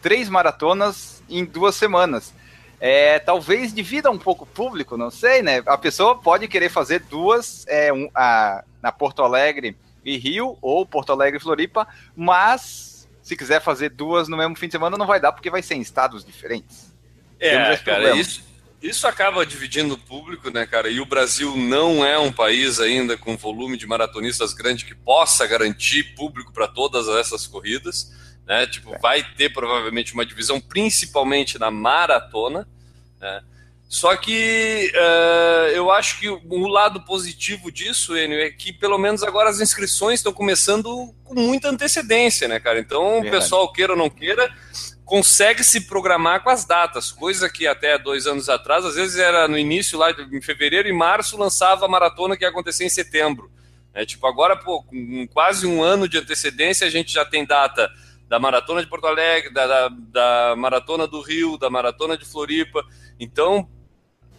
três 0.01 0.29
maratonas 0.29 1.23
em 1.29 1.45
duas 1.45 1.75
semanas. 1.75 2.35
É, 2.81 3.19
talvez 3.21 3.73
divida 3.73 4.11
um 4.11 4.19
pouco 4.19 4.45
o 4.45 4.47
público, 4.47 4.97
não 4.97 5.11
sei, 5.11 5.41
né? 5.41 5.63
A 5.67 5.79
pessoa 5.79 6.17
pode 6.19 6.49
querer 6.49 6.69
fazer 6.69 7.01
duas 7.01 7.65
é, 7.69 7.93
um, 7.93 8.11
a, 8.15 8.65
na 8.83 8.91
Porto 8.91 9.23
Alegre 9.23 9.77
e 10.05 10.17
Rio, 10.17 10.57
ou 10.61 10.87
Porto 10.87 11.13
Alegre 11.13 11.39
e 11.39 11.43
Floripa, 11.43 11.87
mas 12.17 13.09
se 13.23 13.37
quiser 13.37 13.61
fazer 13.61 13.91
duas 13.91 14.29
no 14.29 14.37
mesmo 14.37 14.57
fim 14.57 14.67
de 14.67 14.73
semana, 14.73 14.99
não 14.99 15.07
vai 15.07 15.21
dar, 15.21 15.33
porque 15.33 15.51
vai 15.51 15.63
ser 15.63 15.75
em 15.75 15.81
estados 15.81 16.25
diferentes. 16.25 16.93
É, 17.39 17.77
cara, 17.77 18.17
isso, 18.17 18.45
isso 18.83 19.07
acaba 19.07 19.47
dividindo 19.47 19.95
o 19.95 19.99
público, 19.99 20.51
né, 20.51 20.67
cara? 20.67 20.89
E 20.91 21.01
o 21.01 21.07
Brasil 21.07 21.57
não 21.57 22.05
é 22.05 22.19
um 22.19 22.33
país 22.33 22.81
ainda 22.81 23.17
com 23.17 23.37
volume 23.37 23.77
de 23.77 23.87
maratonistas 23.87 24.53
grande 24.53 24.85
que 24.85 24.95
possa 24.95 25.47
garantir 25.47 26.15
público 26.15 26.53
para 26.53 26.67
todas 26.67 27.09
essas 27.09 27.47
corridas, 27.47 28.13
né? 28.45 28.67
Tipo, 28.67 28.95
é. 28.95 28.99
vai 28.99 29.23
ter 29.23 29.53
provavelmente 29.53 30.15
uma 30.15 30.27
divisão, 30.27 30.61
principalmente 30.61 31.59
na 31.59 31.71
maratona, 31.71 32.69
né? 33.21 33.43
Só 33.93 34.17
que 34.17 34.91
uh, 34.95 35.69
eu 35.75 35.91
acho 35.91 36.19
que 36.19 36.27
o 36.27 36.67
lado 36.67 37.03
positivo 37.03 37.71
disso, 37.71 38.17
Enio, 38.17 38.41
é 38.41 38.51
que 38.51 38.73
pelo 38.73 38.97
menos 38.97 39.23
agora 39.23 39.51
as 39.51 39.61
inscrições 39.61 40.21
estão 40.21 40.33
começando 40.33 41.15
com 41.23 41.35
muita 41.35 41.69
antecedência, 41.69 42.49
né, 42.49 42.59
cara? 42.59 42.79
Então, 42.79 43.19
o 43.19 43.31
pessoal, 43.31 43.71
queira 43.71 43.93
ou 43.93 43.99
não 43.99 44.09
queira, 44.09 44.51
consegue 45.05 45.63
se 45.63 45.83
programar 45.83 46.43
com 46.43 46.49
as 46.49 46.65
datas, 46.65 47.13
coisa 47.13 47.51
que 47.51 47.67
até 47.67 47.99
dois 47.99 48.27
anos 48.27 48.49
atrás, 48.49 48.83
às 48.87 48.95
vezes 48.95 49.19
era 49.19 49.47
no 49.47 49.59
início, 49.59 49.99
lá 49.99 50.11
em 50.11 50.41
fevereiro 50.41 50.89
e 50.89 50.93
março, 50.93 51.37
lançava 51.37 51.85
a 51.85 51.89
maratona 51.89 52.35
que 52.35 52.45
ia 52.45 52.49
acontecer 52.49 52.87
em 52.87 52.89
setembro. 52.89 53.53
É, 53.93 54.07
tipo, 54.07 54.27
agora, 54.27 54.57
pô, 54.57 54.83
com 54.85 55.29
quase 55.35 55.67
um 55.67 55.83
ano 55.83 56.09
de 56.09 56.17
antecedência, 56.17 56.87
a 56.87 56.91
gente 56.91 57.13
já 57.13 57.27
tem 57.27 57.45
data 57.45 57.93
da 58.27 58.39
Maratona 58.39 58.81
de 58.81 58.89
Porto 58.89 59.07
Alegre, 59.07 59.53
da, 59.53 59.67
da, 59.67 59.89
da 59.91 60.57
Maratona 60.57 61.07
do 61.07 61.21
Rio, 61.21 61.59
da 61.59 61.69
Maratona 61.69 62.17
de 62.17 62.25
Floripa. 62.25 62.83
Então, 63.21 63.69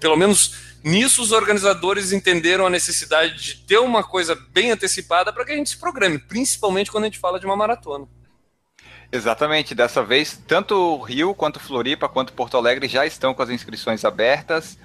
pelo 0.04 0.18
menos 0.18 0.54
nisso 0.84 1.22
os 1.22 1.32
organizadores 1.32 2.12
entenderam 2.12 2.68
a 2.68 2.70
necessidade 2.70 3.42
de 3.42 3.56
ter 3.66 3.78
uma 3.78 4.04
coisa 4.04 4.36
bem 4.52 4.70
antecipada 4.70 5.32
para 5.32 5.46
que 5.46 5.54
a 5.54 5.56
gente 5.56 5.70
se 5.70 5.78
programe, 5.78 6.20
principalmente 6.20 6.92
quando 6.92 7.06
a 7.06 7.08
gente 7.08 7.20
fala 7.20 7.40
de 7.40 7.46
uma 7.46 7.56
maratona. 7.56 8.06
Exatamente, 9.10 9.74
dessa 9.74 10.04
vez, 10.04 10.44
tanto 10.46 10.98
Rio 11.04 11.34
quanto 11.34 11.58
Floripa 11.58 12.10
quanto 12.10 12.34
Porto 12.34 12.58
Alegre 12.58 12.90
já 12.90 13.06
estão 13.06 13.34
com 13.34 13.42
as 13.42 13.50
inscrições 13.50 14.04
abertas. 14.04 14.78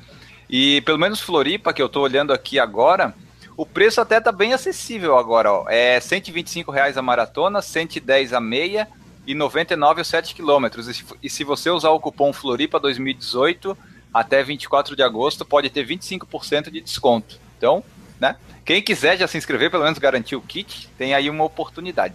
E 0.48 0.82
pelo 0.82 1.00
menos 1.00 1.20
Floripa, 1.20 1.72
que 1.72 1.82
eu 1.82 1.86
estou 1.86 2.04
olhando 2.04 2.32
aqui 2.32 2.60
agora, 2.60 3.12
o 3.56 3.66
preço 3.66 4.00
até 4.00 4.18
está 4.18 4.30
bem 4.30 4.52
acessível 4.52 5.18
agora. 5.18 5.52
Ó. 5.52 5.64
É 5.68 5.98
125 5.98 6.70
reais 6.70 6.96
a 6.96 7.02
maratona, 7.02 7.60
110 7.60 8.32
a 8.32 8.40
meia 8.40 8.86
e 9.26 9.34
99 9.34 10.02
os 10.02 10.06
7 10.06 10.32
quilômetros. 10.32 11.04
E 11.20 11.28
se 11.28 11.42
você 11.42 11.70
usar 11.70 11.90
o 11.90 11.98
cupom 11.98 12.32
Floripa 12.32 12.78
2018 12.78 13.76
até 14.12 14.42
24 14.42 14.96
de 14.96 15.02
agosto, 15.02 15.44
pode 15.44 15.70
ter 15.70 15.86
25% 15.86 16.70
de 16.70 16.80
desconto. 16.80 17.38
Então, 17.56 17.82
né? 18.20 18.36
Quem 18.64 18.82
quiser 18.82 19.16
já 19.16 19.26
se 19.26 19.38
inscrever, 19.38 19.70
pelo 19.70 19.84
menos 19.84 19.98
garantir 19.98 20.36
o 20.36 20.42
kit, 20.42 20.88
tem 20.98 21.14
aí 21.14 21.30
uma 21.30 21.44
oportunidade. 21.44 22.14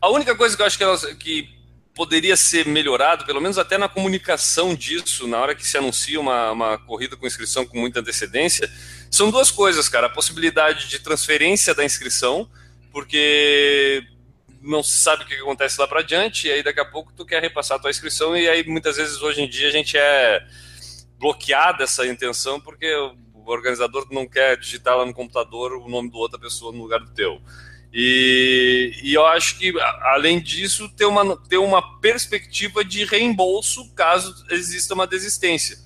A 0.00 0.08
única 0.10 0.34
coisa 0.34 0.56
que 0.56 0.62
eu 0.62 0.66
acho 0.66 0.76
que, 0.76 0.84
ela, 0.84 0.98
que 1.14 1.48
poderia 1.94 2.36
ser 2.36 2.66
melhorado, 2.66 3.24
pelo 3.24 3.40
menos 3.40 3.58
até 3.58 3.78
na 3.78 3.88
comunicação 3.88 4.74
disso, 4.74 5.26
na 5.28 5.38
hora 5.38 5.54
que 5.54 5.66
se 5.66 5.78
anuncia 5.78 6.20
uma, 6.20 6.50
uma 6.50 6.78
corrida 6.78 7.16
com 7.16 7.26
inscrição 7.26 7.64
com 7.64 7.78
muita 7.78 8.00
antecedência, 8.00 8.70
são 9.10 9.30
duas 9.30 9.50
coisas, 9.50 9.88
cara. 9.88 10.06
A 10.06 10.10
possibilidade 10.10 10.88
de 10.88 10.98
transferência 10.98 11.74
da 11.74 11.84
inscrição, 11.84 12.48
porque 12.90 14.04
não 14.62 14.82
se 14.82 14.98
sabe 14.98 15.24
o 15.24 15.26
que 15.26 15.34
acontece 15.34 15.80
lá 15.80 15.88
para 15.88 16.02
diante, 16.02 16.46
e 16.46 16.52
aí 16.52 16.62
daqui 16.62 16.80
a 16.80 16.84
pouco 16.84 17.12
tu 17.12 17.26
quer 17.26 17.42
repassar 17.42 17.76
a 17.76 17.80
tua 17.80 17.90
inscrição, 17.90 18.36
e 18.36 18.48
aí 18.48 18.66
muitas 18.66 18.96
vezes 18.96 19.20
hoje 19.20 19.42
em 19.42 19.48
dia 19.48 19.68
a 19.68 19.72
gente 19.72 19.96
é 19.96 20.46
bloqueado 21.18 21.82
essa 21.82 22.06
intenção, 22.06 22.60
porque 22.60 22.92
o 23.34 23.50
organizador 23.50 24.06
não 24.10 24.26
quer 24.26 24.56
digitar 24.56 24.96
lá 24.96 25.04
no 25.04 25.12
computador 25.12 25.72
o 25.72 25.88
nome 25.88 26.10
do 26.10 26.18
outra 26.18 26.38
pessoa 26.38 26.72
no 26.72 26.82
lugar 26.82 27.00
do 27.00 27.12
teu. 27.12 27.40
E, 27.92 28.92
e, 29.02 29.12
eu 29.12 29.26
acho 29.26 29.58
que, 29.58 29.74
além 30.14 30.40
disso, 30.40 30.88
ter 30.88 31.04
uma, 31.04 31.36
ter 31.36 31.58
uma 31.58 32.00
perspectiva 32.00 32.82
de 32.82 33.04
reembolso 33.04 33.92
caso 33.94 34.34
exista 34.50 34.94
uma 34.94 35.06
desistência. 35.06 35.76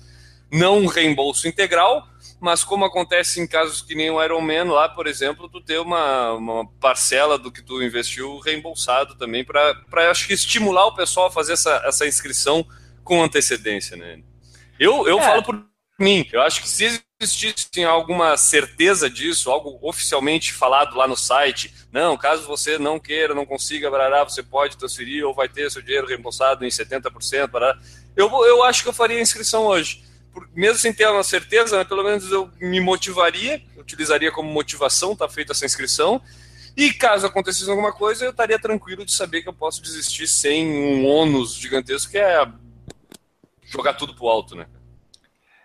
Não 0.49 0.79
um 0.79 0.85
reembolso 0.85 1.47
integral, 1.49 2.07
mas 2.39 2.63
como 2.63 2.85
acontece 2.85 3.41
em 3.41 3.47
casos 3.47 3.81
que 3.81 3.95
nem 3.95 4.11
o 4.11 4.23
Ironman 4.23 4.65
lá, 4.65 4.87
por 4.87 5.07
exemplo, 5.07 5.49
tu 5.49 5.59
ter 5.59 5.79
uma, 5.79 6.33
uma 6.33 6.67
parcela 6.79 7.37
do 7.37 7.51
que 7.51 7.63
tu 7.63 7.81
investiu 7.81 8.39
reembolsado 8.39 9.15
também, 9.15 9.43
para 9.43 9.75
acho 10.11 10.27
que 10.27 10.33
estimular 10.33 10.85
o 10.85 10.95
pessoal 10.95 11.27
a 11.27 11.31
fazer 11.31 11.53
essa, 11.53 11.81
essa 11.85 12.05
inscrição 12.05 12.65
com 13.03 13.23
antecedência. 13.23 13.97
Né? 13.97 14.21
Eu, 14.79 15.07
eu 15.07 15.19
é. 15.19 15.21
falo 15.23 15.43
por 15.43 15.65
mim, 15.99 16.27
eu 16.31 16.41
acho 16.41 16.61
que 16.61 16.69
se 16.69 17.01
existisse 17.19 17.83
alguma 17.83 18.37
certeza 18.37 19.09
disso, 19.09 19.49
algo 19.49 19.79
oficialmente 19.81 20.53
falado 20.53 20.95
lá 20.95 21.07
no 21.07 21.17
site, 21.17 21.73
não, 21.91 22.15
caso 22.15 22.45
você 22.45 22.77
não 22.77 22.99
queira, 22.99 23.33
não 23.33 23.47
consiga, 23.47 23.89
barará, 23.89 24.23
você 24.23 24.43
pode 24.43 24.77
transferir 24.77 25.25
ou 25.25 25.33
vai 25.33 25.49
ter 25.49 25.71
seu 25.71 25.81
dinheiro 25.81 26.05
reembolsado 26.05 26.63
em 26.63 26.69
70%, 26.69 27.47
barará, 27.47 27.79
eu, 28.15 28.29
eu 28.45 28.61
acho 28.63 28.83
que 28.83 28.89
eu 28.89 28.93
faria 28.93 29.17
a 29.17 29.21
inscrição 29.21 29.65
hoje. 29.65 30.06
Mesmo 30.53 30.77
sem 30.77 30.93
ter 30.93 31.07
uma 31.07 31.23
certeza, 31.23 31.77
né, 31.77 31.83
pelo 31.83 32.03
menos 32.03 32.31
eu 32.31 32.49
me 32.59 32.79
motivaria, 32.79 33.61
utilizaria 33.77 34.31
como 34.31 34.51
motivação, 34.51 35.15
tá 35.15 35.27
feita 35.29 35.53
essa 35.53 35.65
inscrição, 35.65 36.21
e 36.75 36.93
caso 36.93 37.25
acontecesse 37.25 37.69
alguma 37.69 37.91
coisa, 37.91 38.25
eu 38.25 38.31
estaria 38.31 38.59
tranquilo 38.59 39.03
de 39.03 39.11
saber 39.11 39.41
que 39.41 39.49
eu 39.49 39.53
posso 39.53 39.81
desistir 39.81 40.27
sem 40.27 40.67
um 40.67 41.05
ônus 41.07 41.55
gigantesco, 41.55 42.11
que 42.11 42.17
é 42.17 42.47
jogar 43.63 43.95
tudo 43.95 44.13
pro 44.13 44.27
alto, 44.27 44.55
né? 44.55 44.67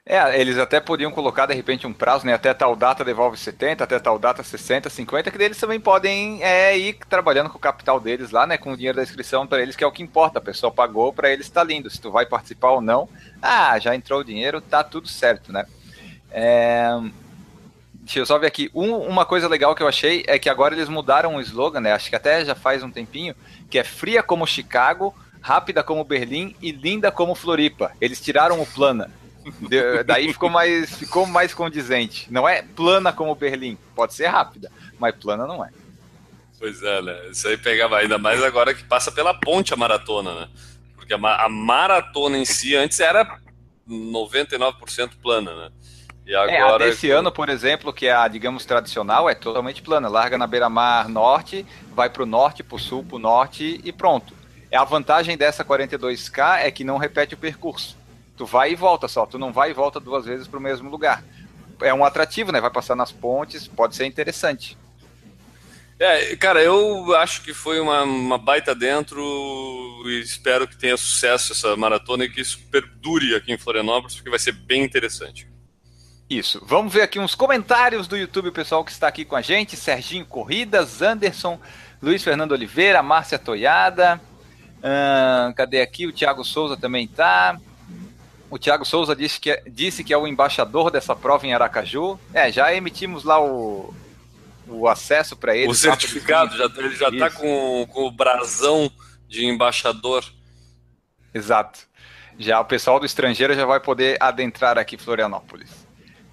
É, 0.04 0.40
eles 0.40 0.58
até 0.58 0.80
podiam 0.80 1.12
colocar 1.12 1.46
de 1.46 1.54
repente 1.54 1.86
um 1.86 1.92
prazo, 1.92 2.26
né? 2.26 2.34
Até 2.34 2.52
tal 2.52 2.74
data 2.74 3.04
devolve 3.04 3.36
70, 3.36 3.84
até 3.84 4.00
tal 4.00 4.18
data 4.18 4.42
60, 4.42 4.90
50, 4.90 5.30
que 5.30 5.40
eles 5.40 5.58
também 5.58 5.78
podem 5.78 6.42
é, 6.42 6.76
ir 6.76 6.94
trabalhando 7.08 7.48
com 7.48 7.56
o 7.56 7.60
capital 7.60 8.00
deles 8.00 8.32
lá, 8.32 8.44
né? 8.44 8.58
Com 8.58 8.72
o 8.72 8.76
dinheiro 8.76 8.96
da 8.96 9.04
inscrição 9.04 9.46
para 9.46 9.62
eles, 9.62 9.76
que 9.76 9.84
é 9.84 9.86
o 9.86 9.92
que 9.92 10.02
importa. 10.02 10.40
A 10.40 10.42
pessoa 10.42 10.72
pagou, 10.72 11.12
para 11.12 11.30
eles 11.30 11.46
está 11.46 11.62
lindo. 11.62 11.88
Se 11.88 12.00
tu 12.00 12.10
vai 12.10 12.26
participar 12.26 12.72
ou 12.72 12.80
não, 12.80 13.08
ah, 13.40 13.78
já 13.78 13.94
entrou 13.94 14.20
o 14.20 14.24
dinheiro, 14.24 14.60
tá 14.60 14.82
tudo 14.82 15.06
certo, 15.06 15.52
né? 15.52 15.66
É... 16.32 16.88
Deixa 17.94 18.18
eu 18.18 18.26
só 18.26 18.36
ver 18.40 18.48
aqui. 18.48 18.68
Um, 18.74 18.96
uma 18.96 19.24
coisa 19.24 19.46
legal 19.46 19.72
que 19.76 19.84
eu 19.84 19.88
achei 19.88 20.24
é 20.26 20.36
que 20.36 20.50
agora 20.50 20.74
eles 20.74 20.88
mudaram 20.88 21.36
o 21.36 21.40
slogan, 21.40 21.80
né? 21.80 21.92
Acho 21.92 22.10
que 22.10 22.16
até 22.16 22.44
já 22.44 22.56
faz 22.56 22.82
um 22.82 22.90
tempinho, 22.90 23.36
que 23.70 23.78
é 23.78 23.84
fria 23.84 24.20
como 24.20 24.48
Chicago, 24.48 25.14
rápida 25.40 25.84
como 25.84 26.02
Berlim 26.02 26.56
e 26.60 26.72
linda 26.72 27.12
como 27.12 27.36
Floripa. 27.36 27.92
Eles 28.00 28.20
tiraram 28.20 28.60
o 28.60 28.66
plana. 28.66 29.08
De, 29.68 30.02
daí 30.04 30.32
ficou 30.32 30.48
mais, 30.48 30.94
ficou 30.96 31.26
mais 31.26 31.52
condizente. 31.52 32.26
Não 32.30 32.48
é 32.48 32.62
plana 32.62 33.12
como 33.12 33.34
Berlim, 33.34 33.76
pode 33.94 34.14
ser 34.14 34.26
rápida, 34.26 34.70
mas 34.98 35.14
plana 35.14 35.46
não 35.46 35.64
é. 35.64 35.70
Pois 36.58 36.82
é, 36.82 37.02
né? 37.02 37.28
Isso 37.30 37.48
aí 37.48 37.56
pegava 37.56 37.98
ainda 37.98 38.18
mais 38.18 38.42
agora 38.42 38.72
que 38.72 38.84
passa 38.84 39.10
pela 39.10 39.34
ponte 39.34 39.74
a 39.74 39.76
maratona, 39.76 40.32
né? 40.32 40.48
Porque 40.94 41.12
a, 41.12 41.44
a 41.44 41.48
maratona 41.48 42.38
em 42.38 42.44
si 42.44 42.76
antes 42.76 43.00
era 43.00 43.38
99% 43.88 45.10
plana, 45.20 45.54
né? 45.56 45.70
E 46.24 46.34
agora. 46.34 46.52
É, 46.52 46.62
a 46.62 46.78
desse 46.78 47.10
é... 47.10 47.14
ano, 47.14 47.32
por 47.32 47.48
exemplo, 47.48 47.92
que 47.92 48.06
é 48.06 48.12
a, 48.12 48.28
digamos, 48.28 48.64
tradicional, 48.64 49.28
é 49.28 49.34
totalmente 49.34 49.82
plana. 49.82 50.08
Larga 50.08 50.38
na 50.38 50.46
beira-mar 50.46 51.08
norte, 51.08 51.66
vai 51.94 52.08
para 52.08 52.22
o 52.22 52.26
norte, 52.26 52.62
para 52.62 52.76
o 52.76 52.78
sul, 52.78 53.02
para 53.02 53.16
o 53.16 53.18
norte 53.18 53.80
e 53.82 53.92
pronto. 53.92 54.32
A 54.72 54.84
vantagem 54.84 55.36
dessa 55.36 55.64
42K 55.64 56.60
é 56.60 56.70
que 56.70 56.84
não 56.84 56.96
repete 56.96 57.34
o 57.34 57.36
percurso. 57.38 57.96
Tu 58.36 58.46
vai 58.46 58.72
e 58.72 58.74
volta 58.74 59.08
só, 59.08 59.26
tu 59.26 59.38
não 59.38 59.52
vai 59.52 59.70
e 59.70 59.74
volta 59.74 60.00
duas 60.00 60.24
vezes 60.24 60.48
para 60.48 60.58
o 60.58 60.62
mesmo 60.62 60.90
lugar. 60.90 61.22
É 61.80 61.92
um 61.92 62.04
atrativo, 62.04 62.52
né? 62.52 62.60
Vai 62.60 62.70
passar 62.70 62.94
nas 62.94 63.12
pontes, 63.12 63.66
pode 63.68 63.96
ser 63.96 64.06
interessante. 64.06 64.76
É, 65.98 66.34
cara, 66.34 66.60
eu 66.62 67.14
acho 67.16 67.42
que 67.42 67.54
foi 67.54 67.78
uma, 67.78 68.02
uma 68.02 68.38
baita 68.38 68.74
dentro 68.74 69.22
e 70.06 70.20
espero 70.20 70.66
que 70.66 70.76
tenha 70.76 70.96
sucesso 70.96 71.52
essa 71.52 71.76
maratona 71.76 72.24
e 72.24 72.30
que 72.30 72.40
isso 72.40 72.58
perdure 72.70 73.36
aqui 73.36 73.52
em 73.52 73.58
Florianópolis, 73.58 74.16
porque 74.16 74.30
vai 74.30 74.38
ser 74.38 74.52
bem 74.52 74.82
interessante. 74.82 75.46
Isso. 76.28 76.60
Vamos 76.66 76.92
ver 76.92 77.02
aqui 77.02 77.18
uns 77.18 77.34
comentários 77.34 78.08
do 78.08 78.16
YouTube, 78.16 78.50
pessoal 78.50 78.84
que 78.84 78.90
está 78.90 79.06
aqui 79.06 79.24
com 79.24 79.36
a 79.36 79.42
gente. 79.42 79.76
Serginho 79.76 80.24
Corridas, 80.24 81.02
Anderson, 81.02 81.60
Luiz 82.00 82.24
Fernando 82.24 82.52
Oliveira, 82.52 83.02
Márcia 83.02 83.38
Toiada. 83.38 84.20
Hum, 84.78 85.52
cadê 85.52 85.82
aqui? 85.82 86.06
O 86.06 86.12
Thiago 86.12 86.42
Souza 86.42 86.76
também 86.76 87.06
tá. 87.06 87.60
O 88.52 88.58
Thiago 88.58 88.84
Souza 88.84 89.16
disse 89.16 89.40
que, 89.40 89.50
é, 89.50 89.62
disse 89.66 90.04
que 90.04 90.12
é 90.12 90.18
o 90.18 90.26
embaixador 90.26 90.90
dessa 90.90 91.16
prova 91.16 91.46
em 91.46 91.54
Aracaju. 91.54 92.20
É, 92.34 92.52
já 92.52 92.70
emitimos 92.74 93.24
lá 93.24 93.42
o, 93.42 93.94
o 94.68 94.86
acesso 94.86 95.34
para 95.34 95.56
ele. 95.56 95.70
O 95.70 95.74
certificado, 95.74 96.54
já, 96.54 96.66
ele 96.66 96.94
já 96.94 97.08
está 97.08 97.30
com, 97.30 97.88
com 97.90 98.02
o 98.02 98.10
brasão 98.10 98.92
de 99.26 99.46
embaixador. 99.46 100.22
Exato. 101.32 101.80
Já 102.38 102.60
o 102.60 102.66
pessoal 102.66 103.00
do 103.00 103.06
estrangeiro 103.06 103.54
já 103.54 103.64
vai 103.64 103.80
poder 103.80 104.18
adentrar 104.20 104.76
aqui 104.76 104.96
em 104.96 104.98
Florianópolis. 104.98 105.70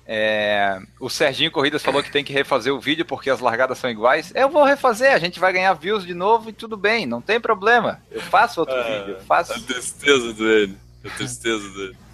É, 0.06 0.78
o 1.00 1.10
Serginho 1.10 1.52
Corridas 1.52 1.82
falou 1.82 2.04
que 2.04 2.12
tem 2.12 2.26
que 2.26 2.34
refazer 2.34 2.74
o 2.74 2.82
vídeo 2.82 3.06
porque 3.06 3.30
as 3.30 3.40
largadas 3.40 3.78
são 3.78 3.90
iguais. 3.90 4.34
Eu 4.36 4.50
vou 4.50 4.66
refazer, 4.66 5.14
a 5.14 5.20
gente 5.20 5.40
vai 5.40 5.54
ganhar 5.54 5.72
views 5.72 6.06
de 6.06 6.14
novo 6.14 6.50
e 6.50 6.54
tudo 6.54 6.76
bem, 6.76 7.06
não 7.06 7.22
tem 7.22 7.40
problema. 7.40 8.02
Eu 8.12 8.20
faço 8.20 8.60
outro 8.60 8.76
é, 8.76 9.00
vídeo. 9.00 9.22
faço... 9.26 9.54
A 9.54 9.60
tristeza 9.60 10.34
dele. 10.34 10.78
A 11.06 11.10
tristeza 11.12 11.70
dele 11.70 12.09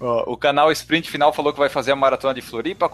o 0.00 0.36
canal 0.36 0.70
Sprint 0.70 1.10
Final 1.10 1.32
falou 1.32 1.52
que 1.52 1.58
vai 1.58 1.68
fazer 1.68 1.92
a 1.92 1.96
maratona 1.96 2.34
de 2.34 2.40
Floripa, 2.40 2.88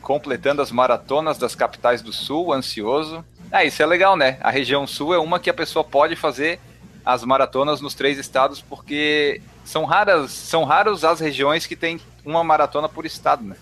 completando 0.00 0.62
as 0.62 0.72
maratonas 0.72 1.36
das 1.36 1.54
capitais 1.54 2.00
do 2.00 2.12
Sul, 2.12 2.52
ansioso. 2.52 3.24
Ah, 3.52 3.64
isso 3.64 3.82
é 3.82 3.86
legal, 3.86 4.16
né? 4.16 4.38
A 4.40 4.50
região 4.50 4.86
Sul 4.86 5.14
é 5.14 5.18
uma 5.18 5.38
que 5.38 5.50
a 5.50 5.54
pessoa 5.54 5.84
pode 5.84 6.16
fazer 6.16 6.58
as 7.04 7.22
maratonas 7.24 7.80
nos 7.80 7.94
três 7.94 8.18
estados, 8.18 8.60
porque 8.60 9.40
são 9.64 9.84
raras, 9.84 10.30
são 10.32 10.64
raros 10.64 11.04
as 11.04 11.20
regiões 11.20 11.66
que 11.66 11.76
tem 11.76 12.00
uma 12.24 12.42
maratona 12.42 12.88
por 12.88 13.04
estado, 13.04 13.44
né? 13.44 13.56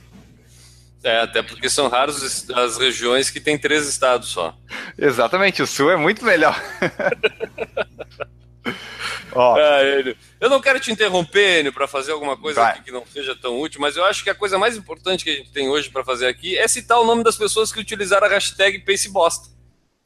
É, 1.02 1.20
até 1.20 1.42
porque 1.42 1.68
são 1.68 1.88
raros 1.88 2.48
as 2.50 2.78
regiões 2.78 3.28
que 3.28 3.38
tem 3.38 3.58
três 3.58 3.86
estados 3.86 4.28
só. 4.28 4.56
Exatamente, 4.96 5.60
o 5.62 5.66
Sul 5.66 5.90
é 5.90 5.96
muito 5.96 6.24
melhor. 6.24 6.58
Oh. 9.36 9.56
É, 9.58 10.14
eu 10.40 10.48
não 10.48 10.60
quero 10.60 10.78
te 10.78 10.92
interromper, 10.92 11.58
Enio, 11.58 11.72
para 11.72 11.88
fazer 11.88 12.12
alguma 12.12 12.36
coisa 12.36 12.72
que 12.84 12.92
não 12.92 13.04
seja 13.04 13.34
tão 13.34 13.60
útil, 13.60 13.80
mas 13.80 13.96
eu 13.96 14.04
acho 14.04 14.22
que 14.22 14.30
a 14.30 14.34
coisa 14.34 14.56
mais 14.56 14.76
importante 14.76 15.24
que 15.24 15.30
a 15.30 15.34
gente 15.34 15.50
tem 15.50 15.68
hoje 15.68 15.90
para 15.90 16.04
fazer 16.04 16.28
aqui 16.28 16.56
é 16.56 16.68
citar 16.68 17.00
o 17.00 17.04
nome 17.04 17.24
das 17.24 17.36
pessoas 17.36 17.72
que 17.72 17.80
utilizaram 17.80 18.28
a 18.28 18.30
hashtag 18.30 18.78
PaceBosta. 18.80 19.48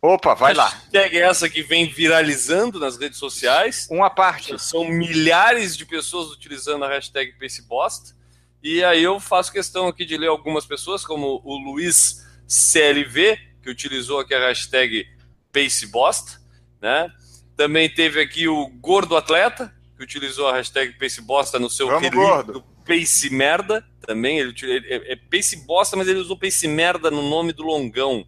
Opa, 0.00 0.33
vai 0.33 0.55
lá. 0.55 0.69
Hashtag 0.69 1.19
essa 1.19 1.49
que 1.49 1.62
vem 1.62 1.87
viralizando 1.87 2.79
nas 2.79 2.97
redes 2.97 3.19
sociais. 3.19 3.87
Uma 3.91 4.09
parte. 4.09 4.59
São 4.59 4.88
milhares 4.88 5.77
de 5.77 5.85
pessoas 5.85 6.31
utilizando 6.31 6.85
a 6.85 6.88
hashtag 6.88 7.33
PaceBosta. 7.33 8.17
E 8.62 8.83
aí 8.83 9.03
eu 9.03 9.21
faço 9.21 9.53
questão 9.53 9.88
aqui 9.88 10.05
de 10.05 10.17
ler 10.17 10.29
algumas 10.29 10.65
pessoas, 10.65 11.05
como 11.05 11.43
o 11.45 11.57
Luiz 11.59 12.25
CLV, 12.47 13.38
que 13.62 13.71
utilizou 13.71 14.21
aqui 14.21 14.35
a 14.35 14.41
hashtag 14.41 15.07
PaceBosta, 15.53 16.41
né? 16.81 17.11
Também 17.59 17.91
teve 17.91 18.21
aqui 18.21 18.47
o 18.47 18.69
Gordo 18.69 19.17
Atleta, 19.17 19.75
que 19.97 20.05
utilizou 20.05 20.47
a 20.47 20.55
hashtag 20.55 20.93
Pace 20.93 21.21
Bosta 21.21 21.59
no 21.59 21.69
seu 21.69 21.88
querido 21.99 22.65
Pace 22.87 23.29
Merda. 23.31 23.85
Também, 24.07 24.38
ele, 24.38 24.55
ele 24.62 24.87
é, 24.87 25.12
é 25.15 25.17
Pace 25.17 25.67
Bosta, 25.67 25.97
mas 25.97 26.07
ele 26.07 26.21
usou 26.21 26.38
Pace 26.38 26.69
Merda 26.69 27.11
no 27.11 27.29
nome 27.29 27.53
do 27.53 27.65
longão. 27.65 28.25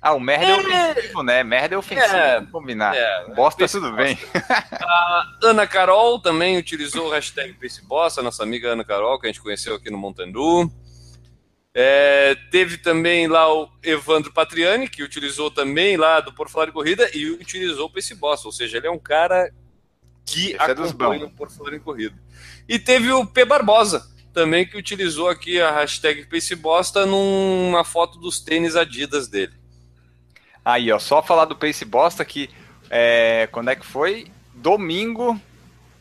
Ah, 0.00 0.14
o 0.14 0.20
merda 0.20 0.46
é, 0.46 0.50
é 0.50 0.56
ofensivo, 0.92 1.22
né? 1.24 1.42
Merda 1.42 1.74
é 1.74 1.78
ofensivo, 1.78 2.16
é, 2.16 2.34
vamos 2.36 2.52
combinar. 2.52 2.94
É, 2.94 3.34
Bosta, 3.34 3.66
tudo 3.66 3.92
bem. 3.92 4.16
A 4.72 5.26
Ana 5.42 5.66
Carol 5.66 6.20
também 6.20 6.56
utilizou 6.56 7.08
o 7.08 7.10
hashtag 7.10 7.52
PaceBosta, 7.54 8.22
nossa 8.22 8.44
amiga 8.44 8.68
Ana 8.68 8.84
Carol, 8.84 9.18
que 9.18 9.26
a 9.26 9.30
gente 9.30 9.42
conheceu 9.42 9.74
aqui 9.74 9.90
no 9.90 9.98
Montandu. 9.98 10.72
É, 11.72 12.34
teve 12.50 12.78
também 12.78 13.28
lá 13.28 13.52
o 13.52 13.68
Evandro 13.82 14.32
Patriani, 14.32 14.88
que 14.88 15.02
utilizou 15.02 15.50
também 15.50 15.96
lá 15.96 16.20
do 16.20 16.32
Por 16.32 16.48
Falar 16.48 16.66
de 16.66 16.72
Corrida 16.72 17.08
e 17.14 17.30
utilizou 17.30 17.86
o 17.86 17.90
PaceBosta, 17.90 18.48
ou 18.48 18.52
seja, 18.52 18.78
ele 18.78 18.88
é 18.88 18.90
um 18.90 18.98
cara 18.98 19.52
que 20.26 20.52
Esse 20.52 20.56
é 20.56 20.62
acompanha 20.62 21.24
é 21.24 21.26
o 21.26 21.30
Por 21.30 21.50
Falar 21.50 21.74
em 21.74 21.80
Corrida. 21.80 22.16
E 22.68 22.78
teve 22.78 23.12
o 23.12 23.24
P. 23.24 23.44
Barbosa, 23.44 24.04
também 24.32 24.66
que 24.66 24.76
utilizou 24.76 25.28
aqui 25.28 25.60
a 25.60 25.70
hashtag 25.70 26.26
PaceBosta 26.26 27.06
numa 27.06 27.84
foto 27.84 28.18
dos 28.18 28.40
tênis 28.40 28.74
Adidas 28.74 29.28
dele. 29.28 29.52
Aí, 30.64 30.90
ó, 30.92 30.98
só 30.98 31.22
falar 31.22 31.46
do 31.46 31.56
Pace 31.56 31.84
Bosta 31.84 32.24
que 32.24 32.50
é, 32.90 33.48
quando 33.50 33.70
é 33.70 33.76
que 33.76 33.86
foi? 33.86 34.26
Domingo 34.54 35.40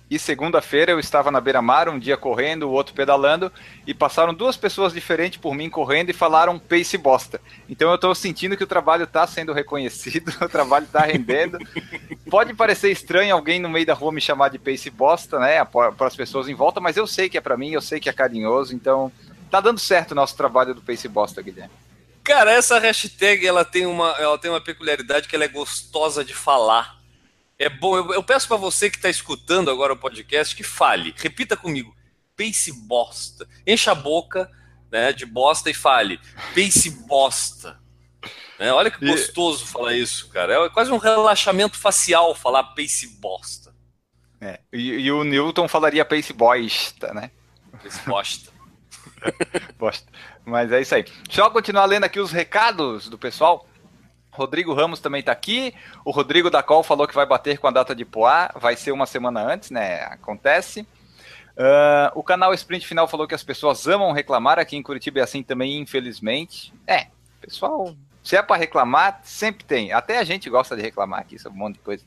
e 0.09 0.17
segunda-feira 0.17 0.91
eu 0.91 0.99
estava 0.99 1.29
na 1.29 1.39
beira-mar, 1.39 1.87
um 1.87 1.99
dia 1.99 2.17
correndo, 2.17 2.63
o 2.63 2.71
outro 2.71 2.93
pedalando, 2.93 3.51
e 3.85 3.93
passaram 3.93 4.33
duas 4.33 4.57
pessoas 4.57 4.91
diferentes 4.91 5.39
por 5.39 5.53
mim 5.53 5.69
correndo 5.69 6.09
e 6.09 6.13
falaram 6.13 6.57
pace 6.57 6.97
bosta. 6.97 7.39
Então 7.69 7.89
eu 7.89 7.95
estou 7.95 8.15
sentindo 8.15 8.57
que 8.57 8.63
o 8.63 8.67
trabalho 8.67 9.03
está 9.03 9.27
sendo 9.27 9.53
reconhecido, 9.53 10.33
o 10.41 10.49
trabalho 10.49 10.85
está 10.85 11.01
rendendo. 11.01 11.59
Pode 12.29 12.53
parecer 12.55 12.91
estranho 12.91 13.35
alguém 13.35 13.59
no 13.59 13.69
meio 13.69 13.85
da 13.85 13.93
rua 13.93 14.11
me 14.11 14.21
chamar 14.21 14.49
de 14.49 14.57
pace 14.57 14.89
bosta, 14.89 15.37
né, 15.37 15.63
para 15.63 16.07
as 16.07 16.15
pessoas 16.15 16.49
em 16.49 16.55
volta, 16.55 16.79
mas 16.79 16.97
eu 16.97 17.05
sei 17.05 17.29
que 17.29 17.37
é 17.37 17.41
para 17.41 17.57
mim, 17.57 17.71
eu 17.71 17.81
sei 17.81 17.99
que 17.99 18.09
é 18.09 18.13
carinhoso, 18.13 18.73
então 18.73 19.11
tá 19.51 19.61
dando 19.61 19.79
certo 19.79 20.11
o 20.11 20.15
nosso 20.15 20.35
trabalho 20.35 20.73
do 20.73 20.81
pace 20.81 21.07
bosta, 21.07 21.41
Guilherme. 21.41 21.73
Cara, 22.23 22.51
essa 22.51 22.77
hashtag 22.79 23.45
ela 23.45 23.65
tem 23.65 23.85
uma, 23.85 24.09
ela 24.19 24.37
tem 24.37 24.51
uma 24.51 24.61
peculiaridade 24.61 25.27
que 25.27 25.35
ela 25.35 25.45
é 25.45 25.47
gostosa 25.47 26.23
de 26.23 26.33
falar. 26.33 26.98
É 27.59 27.67
bom, 27.67 27.97
eu, 27.97 28.13
eu 28.13 28.23
peço 28.23 28.47
para 28.47 28.55
você 28.55 28.89
que 28.89 28.95
está 28.95 29.09
escutando 29.09 29.69
agora 29.69 29.91
o 29.91 29.97
podcast 29.97 30.55
que 30.55 30.63
fale, 30.63 31.13
repita 31.17 31.57
comigo, 31.57 31.93
pace 32.37 32.71
bosta. 32.71 33.45
Encha 33.67 33.91
a 33.91 33.95
boca 33.95 34.49
né, 34.89 35.11
de 35.11 35.25
bosta 35.25 35.69
e 35.69 35.73
fale, 35.73 36.21
pace 36.55 36.89
bosta. 37.05 37.77
É, 38.57 38.71
olha 38.71 38.89
que 38.89 39.05
gostoso 39.05 39.65
e... 39.65 39.67
falar 39.67 39.93
isso, 39.93 40.29
cara. 40.29 40.65
É 40.65 40.69
quase 40.69 40.89
um 40.91 40.97
relaxamento 40.97 41.77
facial 41.77 42.33
falar 42.33 42.63
pace 42.63 43.07
bosta. 43.19 43.75
É, 44.39 44.61
e, 44.71 44.91
e, 44.91 45.11
o 45.11 45.25
Newton 45.25 45.67
falaria 45.67 46.05
pace 46.05 46.31
bosta, 46.31 47.13
né? 47.13 47.29
Pace 47.83 47.99
bosta. 48.07 48.51
bosta. 49.77 50.07
Mas 50.45 50.71
é 50.71 50.79
isso 50.79 50.95
aí. 50.95 51.03
Deixa 51.25 51.41
eu 51.41 51.51
continuar 51.51 51.85
lendo 51.85 52.05
aqui 52.05 52.21
os 52.21 52.31
recados 52.31 53.09
do 53.09 53.17
pessoal. 53.17 53.68
Rodrigo 54.39 54.73
Ramos 54.73 54.99
também 55.01 55.19
está 55.19 55.33
aqui. 55.33 55.73
O 56.05 56.11
Rodrigo 56.11 56.49
da 56.49 56.63
Col 56.63 56.81
falou 56.81 57.05
que 57.05 57.13
vai 57.13 57.25
bater 57.25 57.57
com 57.57 57.67
a 57.67 57.71
data 57.71 57.93
de 57.93 58.05
Poá. 58.05 58.49
Vai 58.55 58.77
ser 58.77 58.93
uma 58.93 59.05
semana 59.05 59.41
antes, 59.41 59.69
né? 59.69 60.03
Acontece. 60.05 60.87
Uh, 61.59 62.09
o 62.15 62.23
canal 62.23 62.53
Sprint 62.53 62.87
Final 62.87 63.05
falou 63.05 63.27
que 63.27 63.35
as 63.35 63.43
pessoas 63.43 63.85
amam 63.85 64.13
reclamar. 64.13 64.57
Aqui 64.57 64.77
em 64.77 64.81
Curitiba 64.81 65.19
é 65.19 65.23
assim 65.23 65.43
também, 65.43 65.77
infelizmente. 65.77 66.73
É, 66.87 67.07
pessoal, 67.41 67.93
se 68.23 68.37
é 68.37 68.41
para 68.41 68.55
reclamar, 68.55 69.19
sempre 69.23 69.65
tem. 69.65 69.91
Até 69.91 70.19
a 70.19 70.23
gente 70.23 70.49
gosta 70.49 70.73
de 70.75 70.81
reclamar 70.81 71.19
aqui, 71.19 71.35
isso 71.35 71.49
é 71.49 71.51
um 71.51 71.55
monte 71.55 71.73
de 71.75 71.81
coisa. 71.81 72.05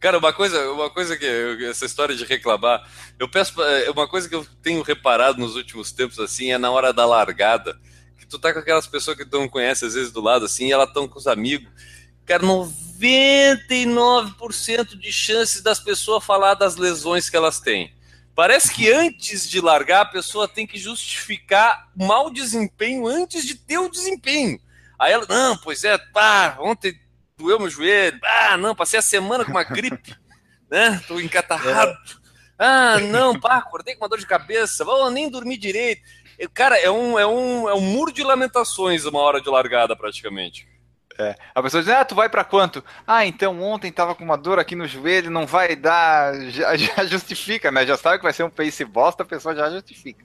Cara, 0.00 0.18
uma 0.18 0.32
coisa, 0.32 0.70
uma 0.72 0.90
coisa 0.90 1.16
que 1.16 1.64
essa 1.64 1.84
história 1.84 2.16
de 2.16 2.24
reclamar, 2.24 2.84
eu 3.18 3.28
peço 3.28 3.62
é, 3.62 3.90
uma 3.90 4.08
coisa 4.08 4.28
que 4.28 4.34
eu 4.34 4.46
tenho 4.62 4.82
reparado 4.82 5.38
nos 5.38 5.54
últimos 5.54 5.92
tempos 5.92 6.18
assim 6.18 6.52
é 6.52 6.58
na 6.58 6.70
hora 6.70 6.92
da 6.92 7.06
largada, 7.06 7.78
tu 8.28 8.38
tá 8.38 8.52
com 8.52 8.58
aquelas 8.58 8.86
pessoas 8.86 9.16
que 9.16 9.24
tu 9.24 9.38
não 9.38 9.48
conhece 9.48 9.84
às 9.84 9.94
vezes 9.94 10.12
do 10.12 10.20
lado 10.20 10.44
assim, 10.44 10.66
e 10.66 10.72
elas 10.72 10.88
estão 10.88 11.08
com 11.08 11.18
os 11.18 11.26
amigos. 11.26 11.68
Cara, 12.26 12.42
99% 12.42 14.98
de 14.98 15.12
chances 15.12 15.62
das 15.62 15.80
pessoas 15.80 16.24
falar 16.24 16.54
das 16.54 16.76
lesões 16.76 17.30
que 17.30 17.36
elas 17.36 17.60
têm. 17.60 17.94
Parece 18.34 18.72
que 18.72 18.92
antes 18.92 19.48
de 19.48 19.60
largar 19.60 20.02
a 20.02 20.04
pessoa 20.04 20.46
tem 20.46 20.66
que 20.66 20.78
justificar 20.78 21.88
mau 21.96 22.30
desempenho 22.30 23.06
antes 23.06 23.44
de 23.44 23.56
ter 23.56 23.78
o 23.78 23.88
desempenho. 23.88 24.60
Aí 24.98 25.12
ela, 25.12 25.26
não, 25.28 25.56
pois 25.56 25.84
é, 25.84 25.98
pá, 25.98 26.56
ontem 26.60 26.94
doeu 27.36 27.58
meu 27.58 27.70
joelho. 27.70 28.20
Ah, 28.22 28.56
não, 28.56 28.74
passei 28.74 28.98
a 28.98 29.02
semana 29.02 29.44
com 29.44 29.50
uma 29.50 29.64
gripe, 29.64 30.14
né? 30.70 31.02
Tô 31.08 31.18
encatarrado. 31.18 31.90
É. 31.90 32.28
Ah, 32.58 32.98
não, 32.98 33.38
pá, 33.38 33.56
acordei 33.56 33.94
com 33.94 34.04
uma 34.04 34.08
dor 34.08 34.18
de 34.18 34.26
cabeça. 34.26 34.84
Vou 34.84 35.10
nem 35.10 35.30
dormir 35.30 35.56
direito. 35.56 36.02
Cara, 36.54 36.78
é 36.78 36.90
um, 36.90 37.18
é, 37.18 37.26
um, 37.26 37.68
é 37.68 37.74
um 37.74 37.80
muro 37.80 38.12
de 38.12 38.22
lamentações 38.22 39.04
uma 39.04 39.20
hora 39.20 39.40
de 39.40 39.48
largada, 39.48 39.96
praticamente. 39.96 40.68
É. 41.18 41.34
A 41.52 41.60
pessoa 41.60 41.82
diz, 41.82 41.90
ah, 41.90 42.04
tu 42.04 42.14
vai 42.14 42.28
para 42.28 42.44
quanto? 42.44 42.82
Ah, 43.04 43.26
então 43.26 43.60
ontem 43.60 43.90
tava 43.90 44.14
com 44.14 44.22
uma 44.22 44.38
dor 44.38 44.60
aqui 44.60 44.76
no 44.76 44.86
joelho, 44.86 45.30
não 45.30 45.46
vai 45.46 45.74
dar. 45.74 46.32
Já, 46.50 46.76
já 46.76 47.04
justifica, 47.06 47.72
né? 47.72 47.84
Já 47.84 47.96
sabe 47.96 48.18
que 48.18 48.22
vai 48.22 48.32
ser 48.32 48.44
um 48.44 48.50
pace 48.50 48.84
bosta, 48.84 49.24
a 49.24 49.26
pessoa 49.26 49.54
já 49.54 49.68
justifica. 49.70 50.24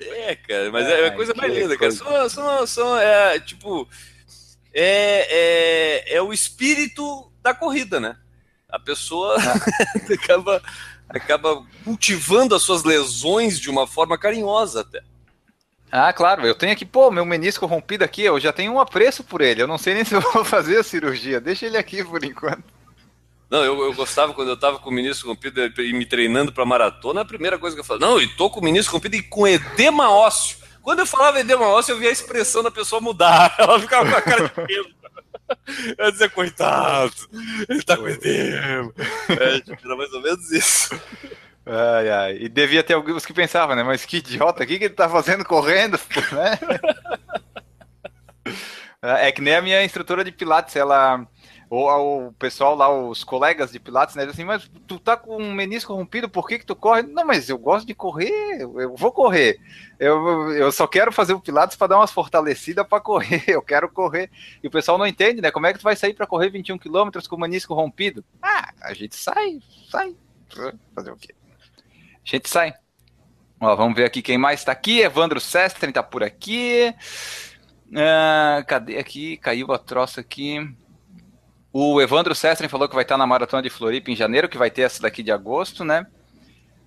É, 0.00 0.34
cara, 0.34 0.70
mas 0.70 0.86
é, 0.86 1.02
é 1.02 1.06
a 1.08 1.14
coisa 1.14 1.32
mais 1.34 1.52
linda, 1.52 1.76
cara. 1.78 1.92
São, 1.92 2.28
são, 2.28 2.66
são, 2.66 2.98
é, 2.98 3.38
tipo, 3.38 3.88
é, 4.74 6.06
é, 6.10 6.16
é 6.16 6.22
o 6.22 6.32
espírito 6.32 7.30
da 7.40 7.54
corrida, 7.54 8.00
né? 8.00 8.16
A 8.68 8.78
pessoa 8.78 9.36
acaba, 10.12 10.62
acaba 11.08 11.64
cultivando 11.84 12.54
as 12.54 12.62
suas 12.62 12.82
lesões 12.84 13.60
de 13.60 13.70
uma 13.70 13.86
forma 13.86 14.18
carinhosa 14.18 14.80
até. 14.80 15.02
Ah, 15.94 16.10
claro, 16.10 16.46
eu 16.46 16.54
tenho 16.54 16.72
aqui, 16.72 16.86
pô, 16.86 17.10
meu 17.10 17.26
menisco 17.26 17.66
rompido 17.66 18.02
aqui, 18.02 18.22
eu 18.22 18.40
já 18.40 18.50
tenho 18.50 18.72
um 18.72 18.80
apreço 18.80 19.22
por 19.22 19.42
ele. 19.42 19.60
Eu 19.60 19.66
não 19.66 19.76
sei 19.76 19.92
nem 19.92 20.04
se 20.06 20.14
eu 20.14 20.22
vou 20.22 20.42
fazer 20.42 20.78
a 20.78 20.82
cirurgia. 20.82 21.38
Deixa 21.38 21.66
ele 21.66 21.76
aqui 21.76 22.02
por 22.02 22.24
enquanto. 22.24 22.64
Não, 23.50 23.62
eu, 23.62 23.78
eu 23.82 23.92
gostava 23.92 24.32
quando 24.32 24.48
eu 24.48 24.56
tava 24.56 24.78
com 24.78 24.88
o 24.88 24.92
menisco 24.92 25.28
rompido 25.28 25.60
e 25.82 25.92
me 25.92 26.06
treinando 26.06 26.50
para 26.50 26.64
maratona, 26.64 27.20
a 27.20 27.24
primeira 27.26 27.58
coisa 27.58 27.76
que 27.76 27.80
eu 27.80 27.84
falava, 27.84 28.06
não, 28.06 28.18
e 28.18 28.26
tô 28.26 28.48
com 28.48 28.60
o 28.60 28.64
menisco 28.64 28.94
rompido 28.94 29.14
e 29.14 29.22
com 29.22 29.46
edema 29.46 30.10
ósseo. 30.10 30.56
Quando 30.80 31.00
eu 31.00 31.06
falava 31.06 31.38
edema 31.38 31.68
ósseo, 31.68 31.92
eu 31.92 31.98
via 31.98 32.08
a 32.08 32.12
expressão 32.12 32.62
da 32.62 32.70
pessoa 32.70 32.98
mudar. 32.98 33.54
Ela 33.60 33.78
ficava 33.78 34.10
com 34.10 34.16
a 34.16 34.22
cara 34.22 34.44
de 34.44 34.66
peso. 34.66 34.88
Eu 35.98 36.10
dizia, 36.10 36.30
coitado, 36.30 37.12
ele 37.68 37.82
tá 37.82 37.98
com 37.98 38.08
edema. 38.08 38.90
É, 39.28 39.62
era 39.84 39.96
mais 39.96 40.12
ou 40.14 40.22
menos 40.22 40.50
isso. 40.50 40.98
Ai, 41.64 42.10
ai. 42.10 42.36
E 42.40 42.48
devia 42.48 42.82
ter 42.82 42.94
alguns 42.94 43.24
que 43.24 43.32
pensavam, 43.32 43.76
né? 43.76 43.82
Mas 43.82 44.04
que 44.04 44.18
idiota, 44.18 44.64
o 44.64 44.66
que, 44.66 44.78
que 44.78 44.84
ele 44.84 44.94
tá 44.94 45.08
fazendo 45.08 45.44
correndo? 45.44 45.98
Né? 49.02 49.28
É 49.28 49.32
que 49.32 49.42
nem 49.42 49.56
a 49.56 49.60
minha 49.60 49.84
instrutora 49.84 50.22
de 50.22 50.30
Pilates, 50.30 50.76
ela 50.76 51.26
ou 51.74 52.26
o 52.26 52.32
pessoal 52.34 52.74
lá, 52.74 52.92
os 52.94 53.24
colegas 53.24 53.72
de 53.72 53.80
Pilates, 53.80 54.14
né? 54.14 54.24
Assim, 54.24 54.44
mas 54.44 54.70
tu 54.86 54.98
tá 54.98 55.16
com 55.16 55.38
um 55.38 55.54
menisco 55.54 55.94
rompido, 55.94 56.28
por 56.28 56.46
que 56.46 56.58
que 56.58 56.66
tu 56.66 56.76
corre? 56.76 57.00
Não, 57.00 57.24
mas 57.24 57.48
eu 57.48 57.56
gosto 57.56 57.86
de 57.86 57.94
correr, 57.94 58.60
eu 58.60 58.94
vou 58.94 59.10
correr. 59.10 59.58
Eu, 59.98 60.52
eu 60.52 60.70
só 60.70 60.86
quero 60.86 61.10
fazer 61.10 61.32
o 61.32 61.40
Pilates 61.40 61.74
para 61.74 61.86
dar 61.86 61.96
umas 61.96 62.12
fortalecidas 62.12 62.86
para 62.86 63.00
correr, 63.00 63.42
eu 63.48 63.62
quero 63.62 63.88
correr. 63.88 64.30
E 64.62 64.68
o 64.68 64.70
pessoal 64.70 64.98
não 64.98 65.06
entende, 65.06 65.40
né? 65.40 65.50
Como 65.50 65.66
é 65.66 65.72
que 65.72 65.78
tu 65.78 65.84
vai 65.84 65.96
sair 65.96 66.12
para 66.12 66.26
correr 66.26 66.50
21 66.50 66.76
km 66.76 67.08
com 67.26 67.36
o 67.36 67.40
menisco 67.40 67.72
rompido? 67.72 68.22
Ah, 68.42 68.70
a 68.82 68.92
gente 68.92 69.16
sai, 69.16 69.58
sai. 69.90 70.14
Fazer 70.94 71.10
o 71.10 71.16
quê? 71.16 71.34
A 72.24 72.30
gente 72.30 72.48
sai. 72.48 72.74
Ó, 73.60 73.76
vamos 73.76 73.94
ver 73.94 74.04
aqui 74.04 74.22
quem 74.22 74.38
mais 74.38 74.60
está 74.60 74.72
aqui. 74.72 75.00
Evandro 75.00 75.40
Sestrin 75.40 75.92
tá 75.92 76.02
por 76.02 76.22
aqui. 76.22 76.94
Ah, 77.94 78.64
cadê 78.66 78.98
aqui? 78.98 79.36
Caiu 79.36 79.72
a 79.72 79.78
troça 79.78 80.20
aqui. 80.20 80.58
O 81.72 82.00
Evandro 82.00 82.34
Sestrin 82.34 82.68
falou 82.68 82.88
que 82.88 82.94
vai 82.94 83.04
estar 83.04 83.16
na 83.16 83.26
Maratona 83.26 83.62
de 83.62 83.70
Floripa 83.70 84.10
em 84.10 84.16
janeiro, 84.16 84.48
que 84.48 84.58
vai 84.58 84.70
ter 84.70 84.82
essa 84.82 85.00
daqui 85.00 85.22
de 85.22 85.32
agosto, 85.32 85.84
né? 85.84 86.06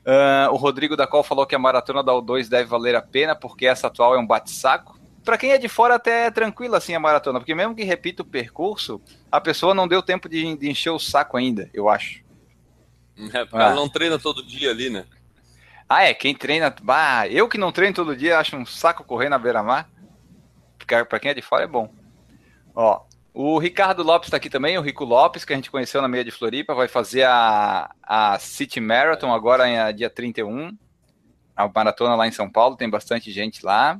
Uh, 0.05 0.51
o 0.51 0.55
Rodrigo 0.55 0.95
da 0.95 1.07
Col 1.07 1.23
falou 1.23 1.47
que 1.47 1.55
a 1.55 1.59
Maratona 1.59 2.03
da 2.03 2.11
U2 2.11 2.47
deve 2.47 2.65
valer 2.69 2.95
a 2.95 3.01
pena, 3.01 3.35
porque 3.35 3.65
essa 3.65 3.87
atual 3.87 4.13
é 4.13 4.19
um 4.19 4.27
bate-saco. 4.27 4.99
Para 5.23 5.39
quem 5.39 5.51
é 5.51 5.57
de 5.57 5.67
fora, 5.67 5.95
até 5.95 6.27
é 6.27 6.31
tranquilo 6.31 6.75
assim 6.75 6.93
a 6.93 6.99
maratona, 6.99 7.39
porque 7.39 7.55
mesmo 7.55 7.75
que 7.75 7.83
repita 7.83 8.21
o 8.21 8.25
percurso, 8.25 9.01
a 9.31 9.41
pessoa 9.41 9.73
não 9.73 9.87
deu 9.87 10.03
tempo 10.03 10.29
de, 10.29 10.55
de 10.55 10.69
encher 10.69 10.91
o 10.91 10.99
saco 10.99 11.35
ainda, 11.35 11.67
eu 11.73 11.89
acho. 11.89 12.23
É, 13.33 13.43
porque 13.43 13.57
ah. 13.57 13.67
ela 13.67 13.75
não 13.75 13.89
treina 13.89 14.19
todo 14.19 14.45
dia 14.45 14.69
ali, 14.69 14.91
né? 14.91 15.07
Ah, 15.87 16.03
é, 16.03 16.13
quem 16.13 16.35
treina. 16.35 16.73
Bah, 16.81 17.27
eu 17.27 17.47
que 17.47 17.57
não 17.57 17.71
treino 17.71 17.95
todo 17.95 18.15
dia, 18.15 18.39
acho 18.39 18.55
um 18.55 18.65
saco 18.65 19.03
correr 19.03 19.29
na 19.29 19.37
beira-mar. 19.37 19.89
Para 20.87 21.19
quem 21.19 21.31
é 21.31 21.33
de 21.33 21.41
fora 21.41 21.63
é 21.63 21.67
bom. 21.67 21.91
Ó, 22.75 23.01
o 23.33 23.57
Ricardo 23.57 24.03
Lopes 24.03 24.27
está 24.27 24.37
aqui 24.37 24.49
também, 24.49 24.77
o 24.77 24.81
Rico 24.81 25.03
Lopes, 25.03 25.43
que 25.43 25.53
a 25.53 25.55
gente 25.55 25.71
conheceu 25.71 26.01
na 26.01 26.07
meia 26.07 26.23
de 26.23 26.31
Floripa, 26.31 26.73
vai 26.73 26.87
fazer 26.87 27.23
a, 27.23 27.93
a 28.01 28.39
City 28.39 28.79
Marathon 28.79 29.33
agora 29.33 29.67
em 29.67 29.95
dia 29.95 30.09
31, 30.09 30.71
a 31.55 31.67
maratona 31.67 32.15
lá 32.15 32.27
em 32.27 32.31
São 32.31 32.49
Paulo, 32.49 32.75
tem 32.75 32.89
bastante 32.89 33.31
gente 33.31 33.65
lá. 33.65 33.99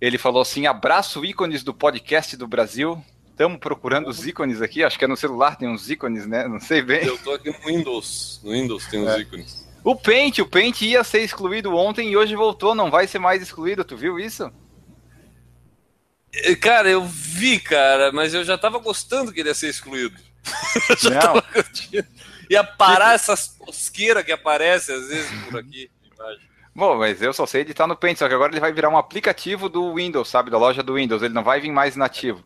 Ele 0.00 0.18
falou 0.18 0.42
assim: 0.42 0.66
abraço 0.66 1.24
ícones 1.24 1.62
do 1.62 1.72
podcast 1.72 2.36
do 2.36 2.46
Brasil. 2.46 3.02
Estamos 3.30 3.58
procurando 3.58 4.08
os 4.08 4.26
ícones 4.26 4.62
aqui, 4.62 4.82
acho 4.82 4.98
que 4.98 5.04
é 5.04 5.08
no 5.08 5.16
celular, 5.16 5.56
tem 5.56 5.68
uns 5.68 5.90
ícones, 5.90 6.26
né? 6.26 6.48
Não 6.48 6.58
sei 6.58 6.82
bem. 6.82 7.04
Eu 7.04 7.16
estou 7.16 7.34
aqui 7.34 7.50
no 7.50 7.58
Windows. 7.66 8.40
No 8.42 8.52
Windows 8.52 8.86
tem 8.86 9.02
uns 9.02 9.08
é. 9.08 9.20
ícones. 9.20 9.65
O 9.86 9.94
Paint, 9.94 10.40
o 10.40 10.46
Paint 10.48 10.82
ia 10.82 11.04
ser 11.04 11.20
excluído 11.20 11.72
ontem 11.72 12.10
e 12.10 12.16
hoje 12.16 12.34
voltou, 12.34 12.74
não 12.74 12.90
vai 12.90 13.06
ser 13.06 13.20
mais 13.20 13.40
excluído, 13.40 13.84
tu 13.84 13.96
viu 13.96 14.18
isso? 14.18 14.52
Cara, 16.60 16.90
eu 16.90 17.04
vi, 17.04 17.60
cara, 17.60 18.10
mas 18.10 18.34
eu 18.34 18.42
já 18.42 18.58
tava 18.58 18.80
gostando 18.80 19.32
que 19.32 19.38
ele 19.38 19.48
ia 19.48 19.54
ser 19.54 19.68
excluído. 19.68 20.16
Não. 21.04 21.40
ia 22.50 22.64
parar 22.64 23.14
essas 23.14 23.46
tosqueiras 23.46 24.24
que 24.24 24.32
aparecem 24.32 24.92
às 24.92 25.06
vezes 25.06 25.44
por 25.44 25.60
aqui. 25.60 25.88
Bom, 26.74 26.98
mas 26.98 27.22
eu 27.22 27.32
só 27.32 27.46
sei 27.46 27.60
editar 27.60 27.86
no 27.86 27.96
Paint, 27.96 28.18
só 28.18 28.26
que 28.26 28.34
agora 28.34 28.52
ele 28.52 28.60
vai 28.60 28.72
virar 28.72 28.88
um 28.88 28.98
aplicativo 28.98 29.68
do 29.68 29.94
Windows, 29.94 30.28
sabe? 30.28 30.50
Da 30.50 30.58
loja 30.58 30.82
do 30.82 30.94
Windows. 30.94 31.22
Ele 31.22 31.32
não 31.32 31.44
vai 31.44 31.60
vir 31.60 31.70
mais 31.70 31.94
nativo. 31.94 32.42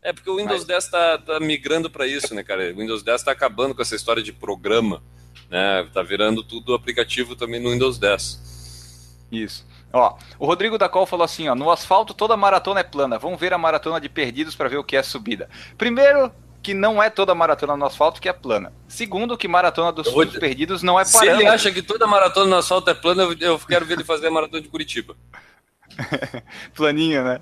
É 0.00 0.12
porque 0.12 0.30
o 0.30 0.36
Windows 0.36 0.60
mas... 0.60 0.68
10 0.68 0.84
está 0.84 1.18
tá 1.18 1.40
migrando 1.40 1.90
para 1.90 2.06
isso, 2.06 2.32
né, 2.32 2.44
cara? 2.44 2.72
O 2.72 2.76
Windows 2.76 3.02
10 3.02 3.20
está 3.22 3.32
acabando 3.32 3.74
com 3.74 3.82
essa 3.82 3.96
história 3.96 4.22
de 4.22 4.32
programa, 4.32 5.02
né? 5.50 5.86
Tá 5.92 6.02
virando 6.02 6.42
tudo 6.42 6.74
aplicativo 6.74 7.36
também 7.36 7.60
no 7.60 7.70
Windows 7.70 7.98
10. 7.98 9.26
Isso. 9.30 9.66
Ó, 9.92 10.16
o 10.38 10.46
Rodrigo 10.46 10.76
da 10.76 10.88
Col 10.88 11.06
falou 11.06 11.24
assim, 11.24 11.48
ó, 11.48 11.54
no 11.54 11.70
asfalto 11.70 12.12
toda 12.12 12.36
maratona 12.36 12.80
é 12.80 12.84
plana. 12.84 13.18
Vamos 13.18 13.40
ver 13.40 13.52
a 13.54 13.58
maratona 13.58 14.00
de 14.00 14.08
perdidos 14.08 14.54
para 14.54 14.68
ver 14.68 14.76
o 14.76 14.84
que 14.84 14.96
é 14.96 15.02
subida. 15.02 15.48
Primeiro, 15.78 16.30
que 16.62 16.74
não 16.74 17.02
é 17.02 17.08
toda 17.08 17.34
maratona 17.34 17.76
no 17.76 17.86
asfalto 17.86 18.20
que 18.20 18.28
é 18.28 18.32
plana. 18.32 18.72
Segundo, 18.86 19.38
que 19.38 19.48
maratona 19.48 19.92
dos, 19.92 20.12
vou... 20.12 20.24
dos 20.24 20.38
perdidos 20.38 20.82
não 20.82 21.00
é 21.00 21.04
parâmetro. 21.04 21.36
Se 21.36 21.42
ele 21.42 21.48
acha 21.48 21.72
que 21.72 21.82
toda 21.82 22.06
maratona 22.06 22.50
no 22.50 22.56
asfalto 22.56 22.90
é 22.90 22.94
plana, 22.94 23.22
eu 23.40 23.58
quero 23.60 23.86
ver 23.86 23.94
ele 23.94 24.04
fazer 24.04 24.26
a 24.26 24.30
maratona 24.30 24.62
de 24.62 24.68
Curitiba. 24.68 25.16
Planinha, 26.74 27.22
né? 27.22 27.40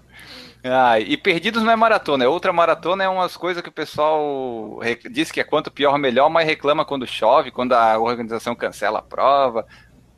Ah, 0.71 0.99
e 0.99 1.17
perdidos 1.17 1.63
não 1.63 1.71
é 1.71 1.77
maratona, 1.77 2.25
é 2.25 2.29
outra 2.29 2.53
maratona, 2.53 3.05
é 3.05 3.09
umas 3.09 3.37
coisas 3.37 3.63
que 3.63 3.69
o 3.69 3.73
pessoal 3.73 4.81
diz 5.11 5.31
que 5.31 5.41
é 5.41 5.45
quanto 5.45 5.71
pior 5.71 5.99
melhor, 5.99 6.29
mas 6.31 6.47
reclama 6.47 6.85
quando 6.85 7.07
chove, 7.07 7.51
quando 7.51 7.73
a 7.73 7.99
organização 7.99 8.55
cancela 8.55 9.01
a 9.01 9.03
prova. 9.03 9.67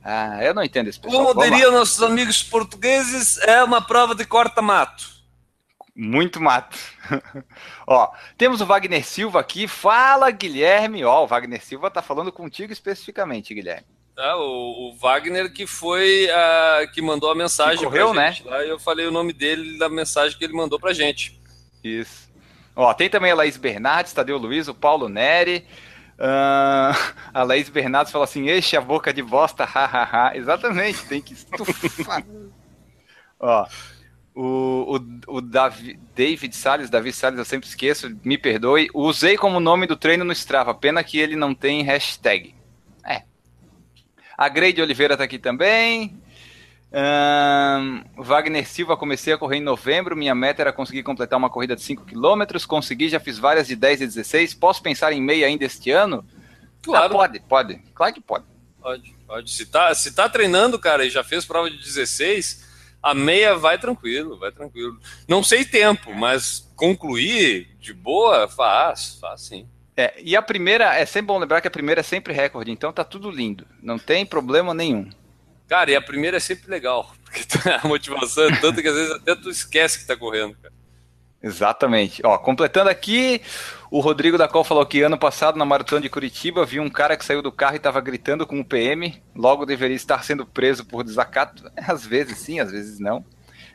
Ah, 0.03 0.43
eu 0.43 0.55
não 0.55 0.63
entendo 0.63 0.89
esse 0.89 0.99
pessoal. 0.99 1.35
Como 1.35 1.43
diriam 1.43 1.73
nossos 1.73 2.03
amigos 2.03 2.43
portugueses, 2.43 3.39
é 3.39 3.63
uma 3.63 3.83
prova 3.83 4.15
de 4.15 4.25
corta-mato. 4.25 5.19
Muito 5.95 6.41
mato. 6.41 6.79
Ó, 7.85 8.09
temos 8.37 8.61
o 8.61 8.67
Wagner 8.67 9.05
Silva 9.05 9.41
aqui. 9.41 9.67
Fala, 9.67 10.31
Guilherme. 10.31 11.05
Ó, 11.05 11.25
o 11.25 11.27
Wagner 11.27 11.61
Silva 11.61 11.91
tá 11.91 12.01
falando 12.01 12.31
contigo 12.31 12.73
especificamente, 12.73 13.53
Guilherme. 13.53 13.98
Ah, 14.21 14.37
o, 14.37 14.89
o, 14.89 14.97
Wagner 14.97 15.53
que 15.53 15.65
foi 15.65 16.29
a, 16.29 16.89
que 16.93 17.01
mandou 17.01 17.31
a 17.31 17.37
mensagem 17.37 17.79
que 17.79 17.85
correu, 17.85 18.13
pra 18.13 18.33
gente 18.33 18.45
né? 18.45 18.51
lá. 18.51 18.65
Eu 18.65 18.77
falei 18.77 19.07
o 19.07 19.13
nome 19.13 19.33
dele 19.33 19.79
da 19.79 19.89
mensagem 19.89 20.37
que 20.37 20.45
ele 20.45 20.55
mandou 20.55 20.79
pra 20.81 20.93
gente. 20.93 21.41
Isso. 21.85 22.29
Ó, 22.75 22.93
tem 22.93 23.09
também 23.09 23.31
a 23.31 23.37
Laís 23.37 23.57
Bernardes, 23.57 24.13
Tadeu 24.13 24.37
Luiz, 24.37 24.67
o 24.67 24.75
Paulo 24.75 25.09
Neri. 25.09 25.65
Uh, 26.19 27.15
a 27.33 27.45
Laís 27.45 27.69
Bernardes 27.69 28.11
falou 28.11 28.25
assim: 28.25 28.51
enche 28.51 28.77
a 28.77 28.81
boca 28.81 29.13
de 29.13 29.23
bosta, 29.23 29.65
hahaha. 29.65 30.37
Exatamente, 30.37 31.07
tem 31.07 31.23
que 31.23 31.35
estufar. 31.35 32.25
Ó, 33.39 33.67
o, 34.35 34.97
o, 34.97 35.37
o 35.37 35.41
Davi, 35.41 35.97
David 36.13 36.57
Salles, 36.57 36.91
Davi 36.91 37.13
Salles, 37.13 37.39
eu 37.39 37.45
sempre 37.45 37.69
esqueço, 37.69 38.17
me 38.25 38.37
perdoe. 38.37 38.89
Usei 38.93 39.37
como 39.37 39.61
nome 39.61 39.87
do 39.87 39.97
treino 39.97 40.25
no 40.25 40.33
Strava, 40.33 40.75
pena 40.75 41.05
que 41.05 41.21
ele 41.21 41.37
não 41.37 41.55
tem 41.55 41.85
hashtag. 41.85 42.58
A 44.39 44.49
Grade 44.49 44.81
Oliveira 44.81 45.15
está 45.15 45.25
aqui 45.25 45.37
também. 45.37 46.17
Um, 46.93 48.23
Wagner 48.23 48.65
Silva, 48.69 48.97
comecei 48.97 49.33
a 49.33 49.39
correr 49.39 49.57
em 49.57 49.63
novembro. 49.63 50.17
Minha 50.17 50.33
meta 50.33 50.63
era 50.63 50.73
conseguir 50.73 51.03
completar 51.03 51.37
uma 51.37 51.51
corrida 51.51 51.75
de 51.75 51.83
5 51.83 52.05
km. 52.05 52.65
Consegui, 52.69 53.09
já 53.09 53.19
fiz 53.19 53.37
várias 53.37 53.67
de 53.67 53.75
10 53.75 54.03
e 54.03 54.07
16. 54.07 54.55
Posso 54.55 54.81
pensar 54.81 55.13
em 55.13 55.21
meia 55.21 55.49
ainda 55.49 55.65
este 55.65 55.91
ano? 55.91 56.25
Claro. 56.81 57.07
Ah, 57.07 57.19
pode, 57.19 57.41
pode. 57.41 57.79
Claro 57.93 58.15
que 58.15 58.21
pode. 58.21 58.45
Pode, 58.81 59.13
pode. 59.27 59.51
Se 59.51 59.67
tá, 59.67 59.93
se 59.93 60.15
tá 60.15 60.29
treinando, 60.29 60.79
cara, 60.79 61.05
e 61.05 61.11
já 61.11 61.25
fez 61.25 61.45
prova 61.45 61.69
de 61.69 61.77
16, 61.77 62.65
a 63.03 63.13
meia 63.13 63.57
vai 63.57 63.77
tranquilo, 63.77 64.39
vai 64.39 64.53
tranquilo. 64.53 64.97
Não 65.27 65.43
sei 65.43 65.65
tempo, 65.65 66.15
mas 66.15 66.71
concluir 66.77 67.77
de 67.81 67.93
boa, 67.93 68.47
faz, 68.47 69.19
faz 69.21 69.41
sim. 69.41 69.69
É, 69.99 70.15
e 70.23 70.37
a 70.37 70.41
primeira, 70.41 70.95
é 70.95 71.05
sempre 71.05 71.27
bom 71.27 71.39
lembrar 71.39 71.61
que 71.61 71.67
a 71.67 71.73
primeira 71.73 72.03
é 72.03 72.05
sempre 72.05 72.33
recorde, 72.33 72.71
então 72.71 72.93
tá 72.93 73.03
tudo 73.03 73.33
lindo. 73.33 73.67
Não 73.83 73.99
tem 73.99 74.25
problema 74.25 74.73
nenhum. 74.73 75.11
Cara, 75.67 75.91
e 75.91 75.97
a 75.97 76.01
primeira 76.01 76.37
é 76.37 76.41
sempre 76.41 76.71
legal, 76.71 77.13
porque 77.27 77.45
a 77.69 77.85
motivação 77.85 78.45
é 78.45 78.61
tanta 78.61 78.81
que 78.81 78.87
às 78.87 78.95
vezes 78.95 79.11
até 79.11 79.35
tu 79.35 79.51
esquece 79.51 79.99
que 79.99 80.07
tá 80.07 80.17
correndo, 80.17 80.57
cara. 80.63 80.73
Exatamente. 81.43 82.23
Ó, 82.25 82.39
completando 82.39 82.89
aqui, 82.89 83.43
o 83.91 83.99
Rodrigo 83.99 84.39
da 84.39 84.47
Col 84.47 84.63
falou 84.63 84.87
que 84.87 85.03
ano 85.03 85.19
passado 85.19 85.59
na 85.59 85.65
maratona 85.65 86.03
de 86.03 86.09
Curitiba 86.09 86.65
viu 86.65 86.81
um 86.81 86.91
cara 86.91 87.17
que 87.17 87.25
saiu 87.25 87.43
do 87.43 87.51
carro 87.51 87.75
e 87.75 87.79
estava 87.79 88.01
gritando 88.01 88.47
com 88.47 88.61
o 88.61 88.65
PM, 88.65 89.21
logo 89.35 89.67
deveria 89.67 89.97
estar 89.97 90.23
sendo 90.23 90.47
preso 90.47 90.85
por 90.85 91.03
desacato. 91.03 91.69
Às 91.89 92.07
vezes 92.07 92.39
sim, 92.39 92.61
às 92.61 92.71
vezes 92.71 93.01
não. 93.01 93.25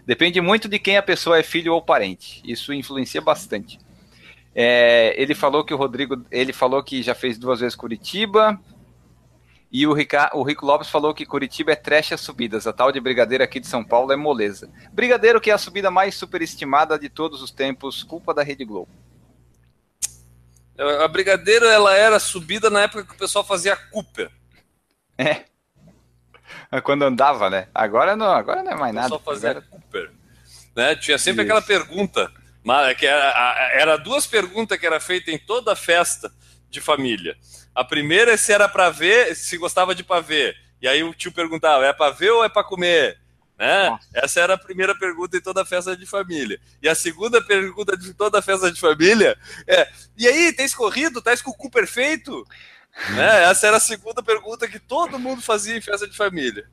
Depende 0.06 0.40
muito 0.40 0.70
de 0.70 0.80
quem 0.80 0.96
a 0.96 1.04
pessoa 1.04 1.38
é 1.38 1.44
filho 1.44 1.74
ou 1.74 1.82
parente. 1.82 2.42
Isso 2.46 2.72
influencia 2.72 3.20
bastante. 3.20 3.78
É, 4.56 5.16
ele 5.20 5.34
falou 5.34 5.64
que 5.64 5.74
o 5.74 5.78
Rodrigo, 5.78 6.24
ele 6.30 6.54
falou 6.54 6.84
que 6.84 7.02
já 7.02 7.16
fez 7.16 7.38
duas 7.38 7.60
vezes 7.60 7.76
Curitiba. 7.76 8.60
E 9.72 9.88
o, 9.88 9.94
Rica, 9.94 10.30
o 10.34 10.44
Rico 10.44 10.68
Lopes 10.68 10.88
falou 10.88 11.16
que 11.16 11.26
Curitiba 11.26 11.72
é 11.72 11.76
trecha 11.76 12.16
subidas. 12.16 12.68
A 12.68 12.74
tal 12.74 12.92
de 12.92 13.00
Brigadeiro 13.00 13.44
aqui 13.44 13.60
de 13.60 13.66
São 13.66 13.84
Paulo 13.84 14.12
é 14.12 14.16
moleza. 14.16 14.70
Brigadeiro 14.92 15.42
que 15.42 15.50
é 15.50 15.54
a 15.54 15.58
subida 15.58 15.90
mais 15.90 16.14
superestimada 16.14 17.00
de 17.00 17.10
todos 17.10 17.42
os 17.42 17.50
tempos, 17.50 18.04
culpa 18.04 18.36
da 18.36 18.44
Rede 18.44 18.64
Globo. 18.64 18.92
A 20.78 21.08
Brigadeiro 21.08 21.66
ela 21.66 21.96
era 21.96 22.20
subida 22.20 22.70
na 22.70 22.82
época 22.82 23.04
que 23.04 23.14
o 23.14 23.18
pessoal 23.18 23.44
fazia 23.44 23.76
Cooper. 23.76 24.30
É. 25.18 25.46
Quando 26.82 27.04
andava, 27.04 27.50
né? 27.50 27.68
Agora 27.74 28.16
não, 28.16 28.32
agora 28.32 28.62
não 28.62 28.72
é 28.72 28.76
mais 28.76 28.94
nada. 28.94 29.16
O 29.16 29.18
pessoal 29.18 29.36
fazia 29.36 29.50
agora... 29.52 29.66
Cooper. 29.70 30.12
Né? 30.76 30.96
Tinha 30.96 31.18
sempre 31.18 31.44
Isso. 31.44 31.52
aquela 31.52 31.62
pergunta 31.66 32.32
mas 32.64 32.90
é 32.90 32.96
que 32.96 33.06
era, 33.06 33.72
era 33.74 33.98
duas 33.98 34.26
perguntas 34.26 34.78
que 34.80 34.86
era 34.86 35.00
feita 35.00 35.32
em 35.32 35.38
toda 35.38 35.76
festa 35.76 36.32
de 36.70 36.80
família. 36.80 37.36
A 37.76 37.84
primeira 37.84 38.34
é 38.34 38.38
se 38.38 38.54
era 38.54 38.70
para 38.70 38.90
ver, 38.90 39.36
se 39.36 39.58
gostava 39.58 39.94
de 39.94 40.04
pavê. 40.04 40.56
E 40.82 40.88
aí 40.88 41.04
o 41.04 41.14
tio 41.14 41.32
perguntava, 41.32 41.86
é 41.86 41.94
para 41.94 42.14
ver 42.14 42.32
ou 42.32 42.44
é 42.44 42.50
para 42.50 42.64
comer? 42.64 43.20
Né? 43.58 43.98
Essa 44.14 44.42
era 44.42 44.54
a 44.56 44.58
primeira 44.58 44.98
pergunta 44.98 45.38
em 45.38 45.42
toda 45.42 45.64
festa 45.64 45.96
de 45.96 46.06
família. 46.06 46.60
E 46.82 46.90
a 46.90 46.96
segunda 46.96 47.42
pergunta 47.42 47.96
de 47.96 48.14
toda 48.14 48.42
festa 48.42 48.72
de 48.72 48.80
família 48.80 49.38
é: 49.68 49.90
e 50.18 50.28
aí, 50.28 50.54
tem 50.54 50.66
escorrido? 50.66 51.22
Tá 51.22 51.36
com 51.38 51.52
o 51.52 51.56
cu 51.56 51.70
perfeito? 51.70 52.46
né? 53.16 53.44
Essa 53.50 53.68
era 53.68 53.78
a 53.78 53.82
segunda 53.82 54.22
pergunta 54.22 54.68
que 54.68 54.80
todo 54.80 55.20
mundo 55.20 55.42
fazia 55.42 55.78
em 55.78 55.82
festa 55.82 56.08
de 56.08 56.16
família. 56.16 56.68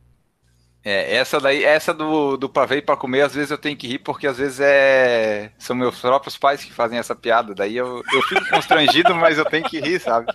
É, 0.83 1.16
essa 1.16 1.38
daí, 1.38 1.62
essa 1.62 1.93
do, 1.93 2.38
do 2.38 2.49
pavê 2.49 2.81
para 2.81 2.97
comer, 2.97 3.21
às 3.21 3.35
vezes 3.35 3.51
eu 3.51 3.59
tenho 3.59 3.77
que 3.77 3.87
rir, 3.87 3.99
porque 3.99 4.27
às 4.27 4.38
vezes 4.38 4.61
é. 4.61 5.53
São 5.59 5.77
meus 5.77 6.01
próprios 6.01 6.38
pais 6.38 6.64
que 6.64 6.73
fazem 6.73 6.99
essa 6.99 7.14
piada. 7.14 7.55
Daí 7.55 7.77
eu, 7.77 8.03
eu 8.12 8.23
fico 8.23 8.49
constrangido, 8.49 9.14
mas 9.14 9.37
eu 9.37 9.45
tenho 9.45 9.69
que 9.69 9.79
rir, 9.79 10.01
sabe? 10.01 10.33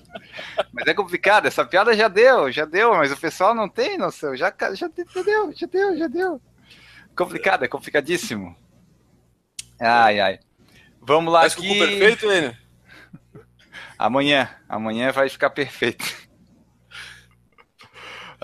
Mas 0.71 0.85
é 0.85 0.93
complicado, 0.93 1.47
essa 1.47 1.65
piada 1.65 1.95
já 1.95 2.07
deu, 2.07 2.51
já 2.51 2.63
deu, 2.65 2.93
mas 2.93 3.11
o 3.11 3.17
pessoal 3.17 3.55
não 3.55 3.67
tem 3.67 3.97
noção. 3.97 4.35
Já, 4.35 4.53
já, 4.59 4.75
já 4.75 4.87
deu, 4.87 5.51
já 5.51 5.67
deu, 5.67 5.97
já 5.97 6.07
deu. 6.07 6.41
Complicado, 7.15 7.63
é 7.65 7.67
complicadíssimo. 7.67 8.55
Ai, 9.79 10.19
ai. 10.19 10.39
Vamos 11.01 11.33
lá 11.33 11.41
Mas 11.41 11.53
aqui. 11.53 11.79
perfeito, 11.79 12.31
Enio? 12.31 12.55
Amanhã, 13.97 14.49
amanhã 14.67 15.11
vai 15.11 15.29
ficar 15.29 15.49
perfeito. 15.49 16.05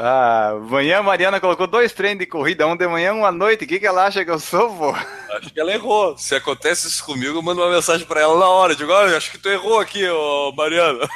Ah, 0.04 0.58
manhã 0.68 0.98
a 0.98 1.04
Mariana 1.04 1.40
colocou 1.40 1.68
dois 1.68 1.94
treinos 1.94 2.18
de 2.18 2.26
corrida, 2.26 2.66
um 2.66 2.76
de 2.76 2.88
manhã, 2.88 3.14
um 3.14 3.24
à 3.24 3.32
noite. 3.32 3.66
O 3.66 3.68
que, 3.68 3.80
que 3.80 3.86
ela 3.86 4.08
acha 4.08 4.26
que 4.26 4.32
eu 4.32 4.40
sou, 4.40 4.76
pô? 4.76 4.90
Acho 4.90 5.54
que 5.54 5.60
ela 5.60 5.72
errou. 5.72 6.18
Se 6.18 6.34
acontece 6.34 6.88
isso 6.88 7.06
comigo, 7.06 7.38
eu 7.38 7.42
mando 7.44 7.62
uma 7.62 7.72
mensagem 7.72 8.08
para 8.08 8.20
ela 8.20 8.40
na 8.40 8.48
hora. 8.48 8.76
Digo, 8.76 8.92
olha, 8.92 9.16
acho 9.16 9.30
que 9.30 9.38
tu 9.38 9.48
errou 9.48 9.80
aqui, 9.80 10.04
ô 10.10 10.52
Mariana. 10.54 11.08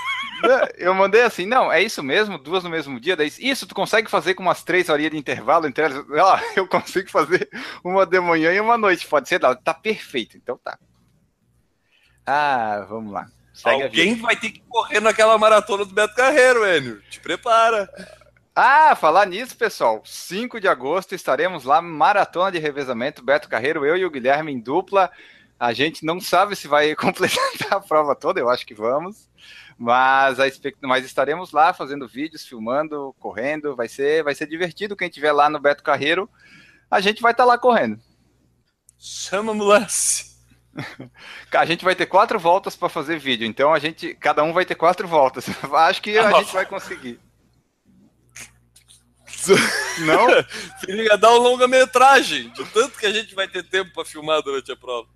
Eu 0.77 0.93
mandei 0.93 1.23
assim, 1.23 1.47
não, 1.47 1.71
é 1.71 1.81
isso 1.81 2.03
mesmo, 2.03 2.37
duas 2.37 2.63
no 2.63 2.69
mesmo 2.69 2.99
dia. 2.99 3.15
Daí, 3.15 3.31
isso 3.39 3.65
tu 3.65 3.73
consegue 3.73 4.07
fazer 4.07 4.35
com 4.35 4.43
umas 4.43 4.63
três 4.63 4.87
horinhas 4.87 5.13
de 5.13 5.17
intervalo 5.17 5.65
entre 5.65 5.85
elas? 5.85 6.05
Ah, 6.19 6.39
eu 6.55 6.67
consigo 6.67 7.09
fazer 7.09 7.49
uma 7.83 8.05
de 8.05 8.19
manhã 8.19 8.53
e 8.53 8.59
uma 8.59 8.77
noite. 8.77 9.07
Pode 9.07 9.27
ser, 9.27 9.39
tá 9.39 9.73
perfeito, 9.73 10.37
então 10.37 10.59
tá. 10.63 10.77
Ah, 12.23 12.85
vamos 12.87 13.11
lá. 13.11 13.25
Segue 13.51 13.83
Alguém 13.83 14.15
vai 14.15 14.35
ter 14.35 14.51
que 14.51 14.59
correr 14.69 14.99
naquela 14.99 15.35
maratona 15.39 15.85
do 15.85 15.93
Beto 15.93 16.13
Carreiro, 16.13 16.67
Enio. 16.67 17.01
Te 17.09 17.19
prepara. 17.19 17.89
Ah, 18.55 18.95
falar 18.95 19.25
nisso, 19.25 19.57
pessoal. 19.57 20.01
5 20.05 20.61
de 20.61 20.67
agosto 20.69 21.13
estaremos 21.13 21.65
lá, 21.65 21.81
maratona 21.81 22.53
de 22.53 22.57
revezamento. 22.57 23.21
Beto 23.21 23.49
Carreiro, 23.49 23.85
eu 23.85 23.97
e 23.97 24.05
o 24.05 24.09
Guilherme 24.09 24.53
em 24.53 24.59
dupla. 24.61 25.11
A 25.59 25.73
gente 25.73 26.05
não 26.05 26.21
sabe 26.21 26.55
se 26.55 26.65
vai 26.65 26.95
completar 26.95 27.45
a 27.69 27.81
prova 27.81 28.15
toda, 28.15 28.39
eu 28.39 28.49
acho 28.49 28.65
que 28.65 28.73
vamos. 28.73 29.29
Mas, 29.77 30.39
a 30.39 30.47
expect... 30.47 30.79
mas 30.81 31.03
estaremos 31.03 31.51
lá 31.51 31.73
fazendo 31.73 32.07
vídeos, 32.07 32.45
filmando, 32.45 33.13
correndo. 33.19 33.75
Vai 33.75 33.89
ser, 33.89 34.23
vai 34.23 34.33
ser 34.33 34.47
divertido. 34.47 34.95
Quem 34.95 35.09
estiver 35.09 35.33
lá 35.33 35.49
no 35.49 35.59
Beto 35.59 35.83
Carreiro, 35.83 36.29
a 36.89 37.01
gente 37.01 37.21
vai 37.21 37.33
estar 37.33 37.43
tá 37.43 37.47
lá 37.47 37.57
correndo. 37.57 37.99
Chama 38.97 39.51
ambulância. 39.51 40.33
A 41.51 41.65
gente 41.65 41.85
vai 41.85 41.95
ter 41.95 42.05
quatro 42.05 42.37
voltas 42.37 42.75
para 42.75 42.89
fazer 42.89 43.17
vídeo, 43.17 43.47
então 43.47 43.73
a 43.73 43.79
gente, 43.79 44.13
cada 44.15 44.43
um 44.43 44.51
vai 44.51 44.65
ter 44.65 44.75
quatro 44.75 45.07
voltas. 45.07 45.45
Acho 45.73 46.01
que 46.01 46.17
a 46.17 46.31
gente 46.33 46.53
vai 46.53 46.65
conseguir. 46.65 47.17
Não? 49.99 50.27
Ia 50.87 51.17
dar 51.17 51.31
um 51.33 51.39
longa-metragem, 51.39 52.49
de 52.49 52.65
tanto 52.65 52.97
que 52.97 53.05
a 53.05 53.11
gente 53.11 53.35
vai 53.35 53.47
ter 53.47 53.63
tempo 53.63 53.91
para 53.93 54.05
filmar 54.05 54.41
durante 54.41 54.71
a 54.71 54.75
prova. 54.75 55.07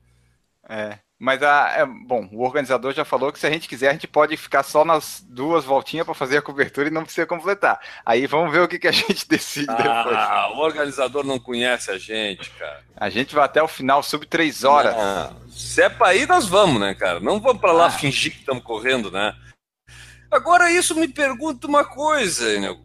É. 0.67 0.99
Mas 1.21 1.43
a, 1.43 1.73
é, 1.75 1.85
bom, 1.85 2.29
o 2.31 2.45
organizador 2.45 2.93
já 2.93 3.03
falou 3.03 3.29
que 3.33 3.39
se 3.39 3.45
a 3.45 3.49
gente 3.49 3.67
quiser, 3.67 3.89
a 3.89 3.91
gente 3.91 4.07
pode 4.07 4.37
ficar 4.37 4.63
só 4.63 4.85
nas 4.85 5.21
duas 5.27 5.65
voltinhas 5.65 6.05
para 6.05 6.15
fazer 6.15 6.37
a 6.37 6.41
cobertura 6.41 6.87
e 6.87 6.91
não 6.91 7.03
precisa 7.03 7.27
completar. 7.27 7.77
Aí 8.05 8.25
vamos 8.25 8.53
ver 8.53 8.61
o 8.61 8.67
que, 8.69 8.79
que 8.79 8.87
a 8.87 8.91
gente 8.91 9.27
decide 9.27 9.69
ah, 9.69 9.75
depois. 9.75 10.15
Ah, 10.15 10.51
o 10.53 10.59
organizador 10.59 11.25
não 11.25 11.37
conhece 11.37 11.91
a 11.91 11.97
gente, 11.97 12.49
cara. 12.51 12.81
A 12.95 13.09
gente 13.09 13.35
vai 13.35 13.43
até 13.43 13.61
o 13.61 13.67
final, 13.67 14.01
sub 14.01 14.25
três 14.27 14.63
horas. 14.63 14.95
Não, 14.95 15.49
se 15.49 15.81
é 15.81 15.89
para 15.89 16.15
ir, 16.15 16.25
nós 16.25 16.47
vamos, 16.47 16.79
né, 16.79 16.95
cara? 16.95 17.19
Não 17.19 17.41
vamos 17.41 17.59
para 17.59 17.73
lá 17.73 17.87
ah. 17.87 17.91
fingir 17.91 18.31
que 18.31 18.39
estamos 18.39 18.63
correndo, 18.63 19.11
né? 19.11 19.35
Agora, 20.31 20.71
isso 20.71 20.95
me 20.95 21.07
pergunta 21.07 21.67
uma 21.67 21.83
coisa, 21.83 22.53
Enel 22.53 22.77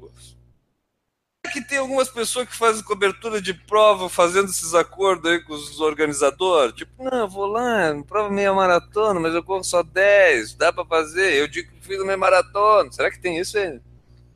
que 1.52 1.60
tem 1.60 1.78
algumas 1.78 2.08
pessoas 2.08 2.48
que 2.48 2.56
fazem 2.56 2.82
cobertura 2.82 3.40
de 3.40 3.54
prova 3.54 4.08
fazendo 4.08 4.48
esses 4.48 4.74
acordos 4.74 5.30
aí 5.30 5.40
com 5.40 5.54
os 5.54 5.80
organizadores? 5.80 6.74
Tipo, 6.74 7.04
não, 7.04 7.28
vou 7.28 7.46
lá, 7.46 7.94
prova 8.06 8.30
meia 8.30 8.52
maratona, 8.52 9.20
mas 9.20 9.34
eu 9.34 9.42
corro 9.42 9.64
só 9.64 9.82
10, 9.82 10.54
dá 10.54 10.72
para 10.72 10.84
fazer. 10.84 11.34
Eu 11.34 11.46
digo 11.48 11.70
que 11.72 11.86
fiz 11.86 12.04
meia 12.04 12.16
maratona. 12.16 12.90
Será 12.92 13.10
que 13.10 13.20
tem 13.20 13.38
isso 13.38 13.58
aí? 13.58 13.80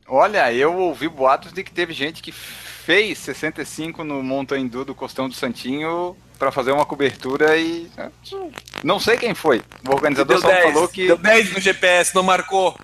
Olha, 0.07 0.51
eu 0.51 0.75
ouvi 0.75 1.07
boatos 1.07 1.53
de 1.53 1.63
que 1.63 1.71
teve 1.71 1.93
gente 1.93 2.21
que 2.21 2.31
fez 2.31 3.19
65 3.19 4.03
no 4.03 4.23
Montandu 4.23 4.83
do 4.83 4.95
Costão 4.95 5.29
do 5.29 5.35
Santinho 5.35 6.17
para 6.39 6.51
fazer 6.51 6.71
uma 6.71 6.85
cobertura 6.85 7.57
e. 7.57 7.91
Não 8.83 8.99
sei 8.99 9.17
quem 9.17 9.35
foi. 9.35 9.61
O 9.87 9.91
organizador 9.91 10.39
só 10.39 10.47
10, 10.47 10.63
falou 10.63 10.87
que. 10.87 11.05
Deu 11.05 11.17
10 11.17 11.53
no 11.53 11.59
GPS, 11.59 12.15
não 12.15 12.23
marcou. 12.23 12.75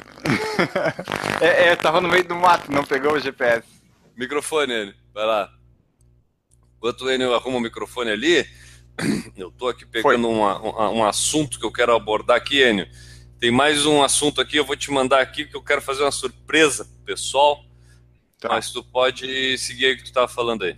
é, 1.41 1.69
é, 1.69 1.75
tava 1.75 2.01
no 2.01 2.09
meio 2.09 2.23
do 2.23 2.35
mato, 2.35 2.71
não 2.71 2.83
pegou 2.83 3.13
o 3.13 3.19
GPS. 3.19 3.74
Microfone, 4.15 4.73
Enio. 4.73 4.95
Vai 5.13 5.25
lá. 5.25 5.49
Enquanto 6.78 7.01
o 7.01 7.12
Enio 7.12 7.34
arruma 7.34 7.58
o 7.58 7.62
microfone 7.62 8.12
ali, 8.12 8.45
eu 9.36 9.51
tô 9.51 9.67
aqui 9.67 9.86
pegando 9.86 10.28
um, 10.28 10.43
um, 10.43 10.99
um, 10.99 11.06
assunto 11.06 11.60
que 11.60 11.65
eu 11.65 11.71
quero 11.71 11.95
abordar 11.95 12.38
aqui, 12.38 12.62
Enio. 12.62 12.88
Tem 13.39 13.51
mais 13.51 13.86
um 13.86 14.01
assunto 14.01 14.39
aqui, 14.39 14.58
eu 14.58 14.65
vou 14.65 14.75
te 14.75 14.91
mandar 14.91 15.21
aqui 15.21 15.45
que 15.45 15.56
eu 15.56 15.63
quero 15.63 15.82
fazer 15.82 16.04
uma 16.04 16.12
surpresa 16.12 16.86
pro 16.86 17.15
pessoal. 17.15 17.63
Tá. 18.39 18.49
Mas 18.49 18.71
tu 18.71 18.84
pode 18.84 19.58
seguir 19.58 19.88
aí 19.88 19.93
o 19.93 19.97
que 19.97 20.04
tu 20.04 20.13
tava 20.13 20.28
falando 20.28 20.63
aí. 20.63 20.78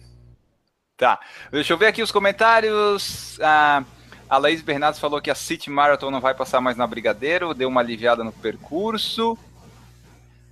Tá. 0.95 1.19
Deixa 1.51 1.73
eu 1.73 1.77
ver 1.77 1.87
aqui 1.87 2.01
os 2.01 2.11
comentários. 2.11 3.39
Ah, 3.41 3.83
a 4.29 4.37
Laís 4.37 4.61
Bernardes 4.61 4.99
falou 4.99 5.21
que 5.21 5.29
a 5.29 5.35
City 5.35 5.69
Marathon 5.69 6.09
não 6.09 6.19
vai 6.19 6.33
passar 6.33 6.59
mais 6.59 6.75
na 6.75 6.87
Brigadeiro, 6.87 7.53
deu 7.53 7.69
uma 7.69 7.81
aliviada 7.81 8.23
no 8.23 8.31
percurso. 8.31 9.37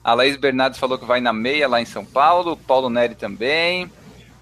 A 0.05 0.13
Laís 0.13 0.37
Bernardes 0.37 0.79
falou 0.79 0.99
que 0.99 1.05
vai 1.05 1.19
na 1.19 1.33
meia 1.33 1.67
lá 1.67 1.81
em 1.81 1.85
São 1.85 2.05
Paulo. 2.05 2.55
Paulo 2.55 2.91
Neri 2.91 3.15
também. 3.15 3.91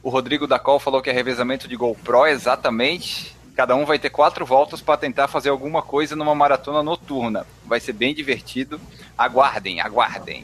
O 0.03 0.09
Rodrigo 0.09 0.45
da 0.45 0.59
Col 0.59 0.77
falou 0.77 1.01
que 1.01 1.09
é 1.09 1.13
revezamento 1.13 1.69
de 1.69 1.77
GoPro, 1.77 2.27
exatamente. 2.27 3.33
Cada 3.55 3.73
um 3.73 3.85
vai 3.85 3.97
ter 3.97 4.09
quatro 4.09 4.45
voltas 4.45 4.81
para 4.81 4.97
tentar 4.97 5.29
fazer 5.29 5.47
alguma 5.47 5.81
coisa 5.81 6.17
numa 6.17 6.35
maratona 6.35 6.83
noturna. 6.83 7.47
Vai 7.65 7.79
ser 7.79 7.93
bem 7.93 8.13
divertido. 8.13 8.77
Aguardem, 9.17 9.79
aguardem. 9.79 10.43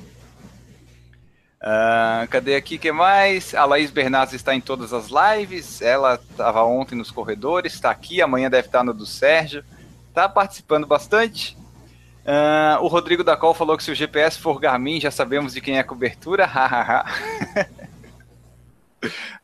Uh, 1.62 2.26
cadê 2.30 2.56
aqui 2.56 2.78
que 2.78 2.90
mais? 2.90 3.54
A 3.54 3.66
Laís 3.66 3.92
Bernardes 3.92 4.36
está 4.36 4.56
em 4.56 4.62
todas 4.62 4.94
as 4.94 5.10
lives. 5.10 5.82
Ela 5.82 6.16
estava 6.16 6.64
ontem 6.64 6.96
nos 6.96 7.12
corredores, 7.12 7.74
está 7.74 7.92
aqui. 7.92 8.22
Amanhã 8.22 8.50
deve 8.50 8.70
estar 8.70 8.86
no 8.86 8.94
do 8.94 9.06
Sérgio. 9.06 9.66
Está 10.08 10.30
participando 10.30 10.88
bastante. 10.88 11.58
Uh, 12.26 12.84
o 12.84 12.88
Rodrigo 12.88 13.24
da 13.24 13.38
Col 13.38 13.54
falou 13.54 13.78
que 13.78 13.84
se 13.84 13.92
o 13.92 13.96
GPS 13.96 14.38
for 14.38 14.60
Garmin, 14.60 15.00
já 15.00 15.10
sabemos 15.10 15.54
de 15.54 15.62
quem 15.62 15.78
é 15.78 15.80
a 15.80 15.84
cobertura. 15.84 16.50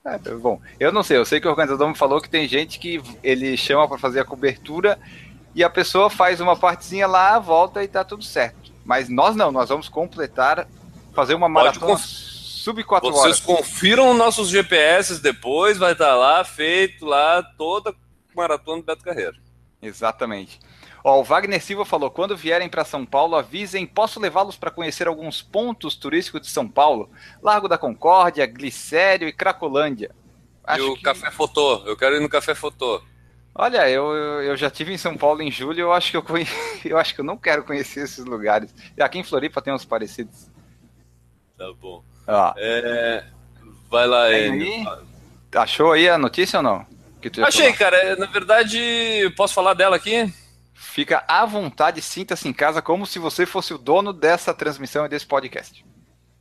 é, 0.06 0.18
bom, 0.36 0.62
eu 0.80 0.92
não 0.92 1.02
sei, 1.02 1.18
eu 1.18 1.26
sei 1.26 1.40
que 1.40 1.48
o 1.48 1.50
organizador 1.50 1.88
me 1.88 1.96
falou 1.96 2.22
que 2.22 2.30
tem 2.30 2.48
gente 2.48 2.78
que 2.78 3.02
ele 3.24 3.58
chama 3.58 3.88
para 3.88 3.98
fazer 3.98 4.20
a 4.20 4.26
cobertura 4.26 5.00
e 5.56 5.64
a 5.64 5.70
pessoa 5.70 6.10
faz 6.10 6.42
uma 6.42 6.56
partezinha 6.56 7.08
lá, 7.08 7.40
volta 7.40 7.84
e 7.84 7.88
tá 7.88 8.04
tudo 8.04 8.24
certo. 8.24 8.74
Mas 8.84 9.10
nós 9.10 9.36
não, 9.36 9.52
nós 9.52 9.70
vamos 9.70 9.90
completar, 9.90 10.68
fazer 11.14 11.34
uma 11.34 11.50
maratona 11.50 11.94
conf... 11.94 12.04
sub 12.04 12.84
4 12.84 13.10
Vocês 13.10 13.24
horas. 13.24 13.40
Vocês 13.40 13.58
confiram 13.58 14.14
nossos 14.14 14.50
GPS 14.50 15.22
depois, 15.22 15.78
vai 15.78 15.94
estar 15.94 16.10
tá 16.10 16.16
lá 16.16 16.44
feito 16.44 17.06
lá 17.06 17.42
toda 17.58 17.96
maratona 18.36 18.82
do 18.82 18.86
Beto 18.86 19.04
Carreiro. 19.04 19.38
Exatamente. 19.82 20.60
Ó, 21.06 21.20
o 21.20 21.24
Wagner 21.24 21.62
Silva 21.62 21.86
falou: 21.86 22.10
quando 22.10 22.36
vierem 22.36 22.68
para 22.68 22.84
São 22.84 23.06
Paulo, 23.06 23.36
avisem, 23.36 23.86
posso 23.86 24.20
levá-los 24.20 24.58
para 24.58 24.72
conhecer 24.72 25.08
alguns 25.08 25.40
pontos 25.40 25.96
turísticos 25.96 26.42
de 26.42 26.50
São 26.50 26.68
Paulo? 26.68 27.12
Largo 27.44 27.68
da 27.68 27.78
Concórdia, 27.78 28.48
Glicério 28.48 29.28
e 29.28 29.32
Cracolândia. 29.32 30.10
Acho 30.64 30.82
e 30.82 30.90
o 30.90 30.96
que... 30.96 31.04
Café 31.04 31.30
Fotô, 31.30 31.84
eu 31.86 31.96
quero 31.96 32.16
ir 32.16 32.22
no 32.22 32.28
Café 32.28 32.56
Fotô. 32.56 33.04
Olha, 33.54 33.88
eu, 33.88 34.04
eu 34.42 34.58
já 34.58 34.72
tive 34.72 34.94
em 34.94 34.98
São 34.98 35.16
Paulo 35.16 35.44
em 35.44 35.52
julho, 35.52 35.80
eu 35.80 35.94
acho 35.94 36.10
que 36.10 36.18
eu, 36.18 36.24
conhe... 36.24 36.48
eu 36.84 36.98
acho 36.98 37.14
que 37.14 37.22
eu 37.22 37.26
não 37.26 37.38
quero 37.38 37.64
conhecer 37.64 38.04
esses 38.06 38.26
lugares. 38.26 38.74
E 38.98 39.04
aqui 39.04 39.20
em 39.20 39.24
Floripa 39.24 39.62
tem 39.62 39.72
uns 39.72 39.86
parecidos. 39.86 40.50
Tá 41.56 41.72
bom. 41.80 42.04
Ó. 42.28 42.54
É... 42.58 43.24
Vai 43.92 44.08
lá, 44.08 44.24
aí. 44.24 44.84
Achou 45.54 45.92
aí 45.92 46.10
a 46.10 46.18
notícia 46.18 46.58
ou 46.58 46.64
não? 46.64 46.86
Achei, 47.44 47.72
cara. 47.74 48.16
Na 48.16 48.26
verdade, 48.26 49.32
posso 49.38 49.54
falar 49.54 49.76
dela 49.76 49.96
aqui? 49.96 50.34
Fica 50.78 51.24
à 51.26 51.46
vontade, 51.46 52.02
sinta-se 52.02 52.50
em 52.50 52.54
casa 52.54 52.82
como 52.82 53.08
se 53.08 53.18
você 53.18 53.46
fosse 53.46 53.74
o 53.74 53.78
dono 53.78 54.12
dessa 54.12 54.54
transmissão 54.54 55.06
e 55.06 55.10
desse 55.10 55.26
podcast. 55.26 55.86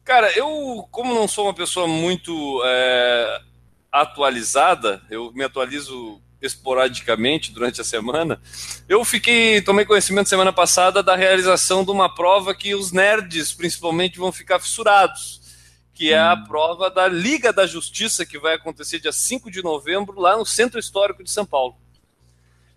Cara, 0.04 0.30
eu, 0.36 0.86
como 0.90 1.14
não 1.14 1.28
sou 1.28 1.46
uma 1.46 1.54
pessoa 1.54 1.86
muito 1.86 2.60
é, 2.66 3.40
atualizada, 3.92 5.00
eu 5.08 5.32
me 5.32 5.44
atualizo 5.44 6.20
esporadicamente 6.42 7.52
durante 7.52 7.80
a 7.80 7.84
semana, 7.84 8.40
eu 8.88 9.04
fiquei, 9.04 9.62
tomei 9.62 9.84
conhecimento 9.84 10.28
semana 10.28 10.52
passada 10.52 11.00
da 11.00 11.14
realização 11.14 11.84
de 11.84 11.92
uma 11.92 12.12
prova 12.12 12.54
que 12.54 12.74
os 12.74 12.90
nerds, 12.90 13.52
principalmente, 13.52 14.18
vão 14.18 14.32
ficar 14.32 14.58
fissurados, 14.58 15.40
que 15.94 16.12
é 16.12 16.18
a 16.18 16.34
hum. 16.34 16.44
prova 16.44 16.90
da 16.90 17.06
Liga 17.06 17.52
da 17.52 17.66
Justiça, 17.66 18.26
que 18.26 18.38
vai 18.38 18.56
acontecer 18.56 18.98
dia 18.98 19.12
5 19.12 19.48
de 19.48 19.62
novembro, 19.62 20.20
lá 20.20 20.36
no 20.36 20.44
Centro 20.44 20.78
Histórico 20.78 21.22
de 21.22 21.30
São 21.30 21.46
Paulo. 21.46 21.76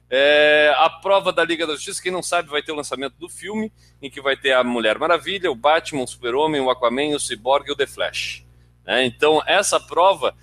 É, 0.09 0.73
a 0.77 0.89
prova 0.89 1.33
da 1.33 1.43
Liga 1.43 1.67
da 1.67 1.73
Justiça, 1.73 2.01
quem 2.01 2.11
não 2.11 2.23
sabe, 2.23 2.49
vai 2.49 2.61
ter 2.61 2.71
o 2.71 2.75
lançamento 2.75 3.15
do 3.17 3.27
filme, 3.27 3.71
em 4.01 4.09
que 4.09 4.21
vai 4.21 4.37
ter 4.37 4.53
a 4.53 4.63
Mulher 4.63 4.97
Maravilha, 4.97 5.51
o 5.51 5.55
Batman, 5.55 6.03
o 6.03 6.07
Super-Homem, 6.07 6.61
o 6.61 6.69
Aquaman, 6.69 7.15
o 7.15 7.19
Cyborg 7.19 7.67
e 7.67 7.71
o 7.71 7.75
The 7.75 7.87
Flash. 7.87 8.45
É, 8.85 9.05
então, 9.05 9.43
essa 9.45 9.79
prova 9.79 10.33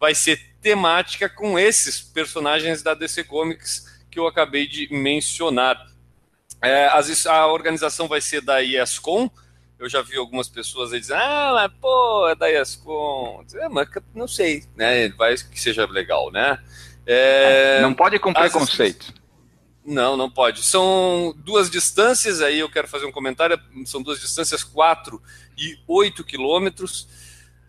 vai 0.00 0.14
ser 0.14 0.52
temática 0.60 1.28
com 1.28 1.56
esses 1.56 2.00
personagens 2.00 2.82
da 2.82 2.94
DC 2.94 3.24
Comics 3.24 3.86
que 4.10 4.18
eu 4.18 4.26
acabei 4.26 4.66
de 4.66 4.92
mencionar. 4.92 5.86
É, 6.60 6.88
a 7.28 7.46
organização 7.46 8.08
vai 8.08 8.20
ser 8.20 8.40
da 8.40 8.62
ESCOM. 8.62 9.30
Eu 9.78 9.88
já 9.88 10.02
vi 10.02 10.16
algumas 10.16 10.48
pessoas 10.48 10.92
aí 10.92 11.00
dizendo, 11.00 11.20
ah, 11.20 11.70
pô, 11.80 12.28
é 12.28 12.34
da 12.34 12.50
ESCOM. 12.50 13.44
É, 13.54 13.68
mas 13.68 13.88
não 14.14 14.26
sei, 14.26 14.64
né? 14.76 15.08
Vai 15.10 15.36
que 15.36 15.60
seja 15.60 15.86
legal, 15.86 16.30
né? 16.30 16.58
É, 17.06 17.80
não 17.80 17.94
pode 17.94 18.18
com 18.18 18.32
preconceito. 18.32 19.12
Não, 19.84 20.16
não 20.16 20.30
pode. 20.30 20.62
São 20.62 21.34
duas 21.38 21.68
distâncias, 21.68 22.40
aí 22.40 22.60
eu 22.60 22.70
quero 22.70 22.86
fazer 22.86 23.04
um 23.04 23.12
comentário. 23.12 23.58
São 23.84 24.00
duas 24.00 24.20
distâncias, 24.20 24.62
4 24.62 25.20
e 25.58 25.76
8 25.88 26.22
quilômetros. 26.22 27.08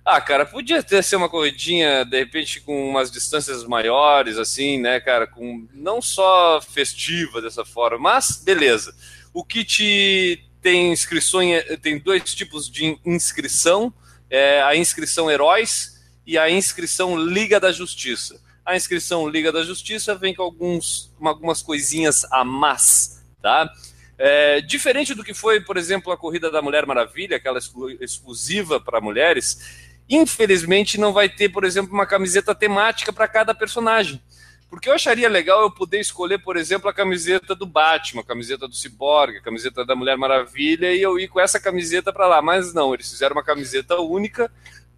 Ah, 0.06 0.20
cara, 0.20 0.46
podia 0.46 0.84
ter 0.84 1.02
ser 1.02 1.16
uma 1.16 1.30
corridinha, 1.30 2.04
de 2.04 2.20
repente, 2.20 2.60
com 2.60 2.90
umas 2.90 3.10
distâncias 3.10 3.64
maiores, 3.64 4.38
assim, 4.38 4.78
né, 4.78 5.00
cara, 5.00 5.26
com 5.26 5.66
não 5.74 6.02
só 6.02 6.62
festiva 6.62 7.42
dessa 7.42 7.64
forma, 7.64 7.98
mas 7.98 8.42
beleza. 8.44 8.94
O 9.34 9.46
kit 9.46 10.44
tem 10.62 10.92
inscrições, 10.92 11.64
tem 11.82 11.98
dois 11.98 12.36
tipos 12.36 12.70
de 12.70 13.00
inscrição: 13.06 13.94
é 14.30 14.62
a 14.62 14.76
inscrição 14.76 15.32
Heróis 15.32 16.04
e 16.28 16.38
a 16.38 16.50
inscrição 16.50 17.18
Liga 17.18 17.58
da 17.58 17.72
Justiça. 17.72 18.43
A 18.66 18.76
inscrição 18.76 19.28
Liga 19.28 19.52
da 19.52 19.64
Justiça 19.64 20.16
vem 20.16 20.34
com 20.34 20.44
alguns, 20.44 21.14
algumas 21.22 21.62
coisinhas 21.62 22.26
a 22.32 22.44
mais, 22.44 23.24
tá? 23.42 23.70
É, 24.18 24.62
diferente 24.62 25.14
do 25.14 25.24
que 25.24 25.34
foi, 25.34 25.60
por 25.60 25.76
exemplo, 25.76 26.12
a 26.12 26.18
corrida 26.18 26.50
da 26.50 26.62
Mulher 26.62 26.86
Maravilha, 26.86 27.38
aquela 27.38 27.60
exclusiva 28.00 28.80
para 28.80 29.02
mulheres, 29.02 29.94
infelizmente 30.10 31.00
não 31.00 31.12
vai 31.12 31.28
ter, 31.28 31.50
por 31.50 31.64
exemplo, 31.64 31.94
uma 31.94 32.06
camiseta 32.06 32.56
temática 32.56 33.12
para 33.12 33.28
cada 33.28 33.54
personagem. 33.54 34.22
Porque 34.70 34.90
eu 34.90 34.94
acharia 34.94 35.30
legal 35.30 35.62
eu 35.62 35.70
poder 35.70 36.00
escolher, 36.00 36.40
por 36.40 36.58
exemplo, 36.58 36.90
a 36.90 36.94
camiseta 36.94 37.54
do 37.54 37.66
Batman, 37.66 38.22
a 38.22 38.26
camiseta 38.26 38.68
do 38.68 38.76
Cyborg, 38.76 39.38
a 39.38 39.42
camiseta 39.42 39.86
da 39.86 39.96
Mulher 39.96 40.18
Maravilha 40.18 40.92
e 40.92 41.00
eu 41.00 41.20
ir 41.20 41.28
com 41.28 41.40
essa 41.40 41.60
camiseta 41.60 42.12
para 42.12 42.26
lá. 42.26 42.42
Mas 42.42 42.74
não, 42.74 42.92
eles 42.92 43.08
fizeram 43.08 43.36
uma 43.36 43.44
camiseta 43.44 44.00
única 44.00 44.52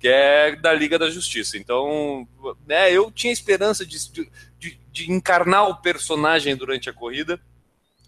que 0.06 0.10
é 0.10 0.56
da 0.56 0.72
Liga 0.72 1.00
da 1.00 1.10
Justiça. 1.10 1.58
Então, 1.58 2.28
né, 2.68 2.92
eu 2.92 3.10
tinha 3.10 3.34
esperança 3.34 3.84
de, 3.84 3.98
de, 4.60 4.80
de 4.92 5.12
encarnar 5.12 5.68
o 5.68 5.78
personagem 5.78 6.56
durante 6.56 6.88
a 6.88 6.94
corrida. 6.94 7.40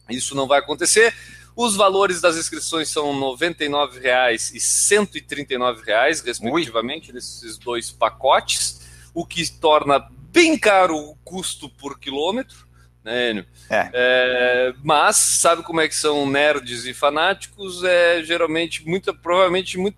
Isso 0.07 0.35
não 0.35 0.47
vai 0.47 0.59
acontecer. 0.59 1.11
Os 1.55 1.75
valores 1.75 2.21
das 2.21 2.37
inscrições 2.37 2.87
são 2.87 3.11
R$ 3.13 3.47
99,00 3.49 4.51
e 4.51 4.53
R$ 4.53 4.59
139,00, 4.59 6.23
respectivamente, 6.23 7.09
Ui. 7.09 7.15
nesses 7.15 7.57
dois 7.57 7.89
pacotes, 7.89 8.79
o 9.11 9.25
que 9.25 9.51
torna 9.59 10.07
bem 10.29 10.55
caro 10.55 10.95
o 10.95 11.15
custo 11.23 11.67
por 11.67 11.97
quilômetro. 11.97 12.67
Né, 13.03 13.31
Enio? 13.31 13.45
É. 13.71 13.89
É, 13.91 14.73
mas 14.83 15.15
sabe 15.15 15.63
como 15.63 15.81
é 15.81 15.87
que 15.87 15.95
são 15.95 16.29
nerds 16.29 16.85
e 16.85 16.93
fanáticos? 16.93 17.83
É 17.83 18.21
geralmente, 18.21 18.87
muito, 18.87 19.11
provavelmente, 19.15 19.79
muito 19.79 19.97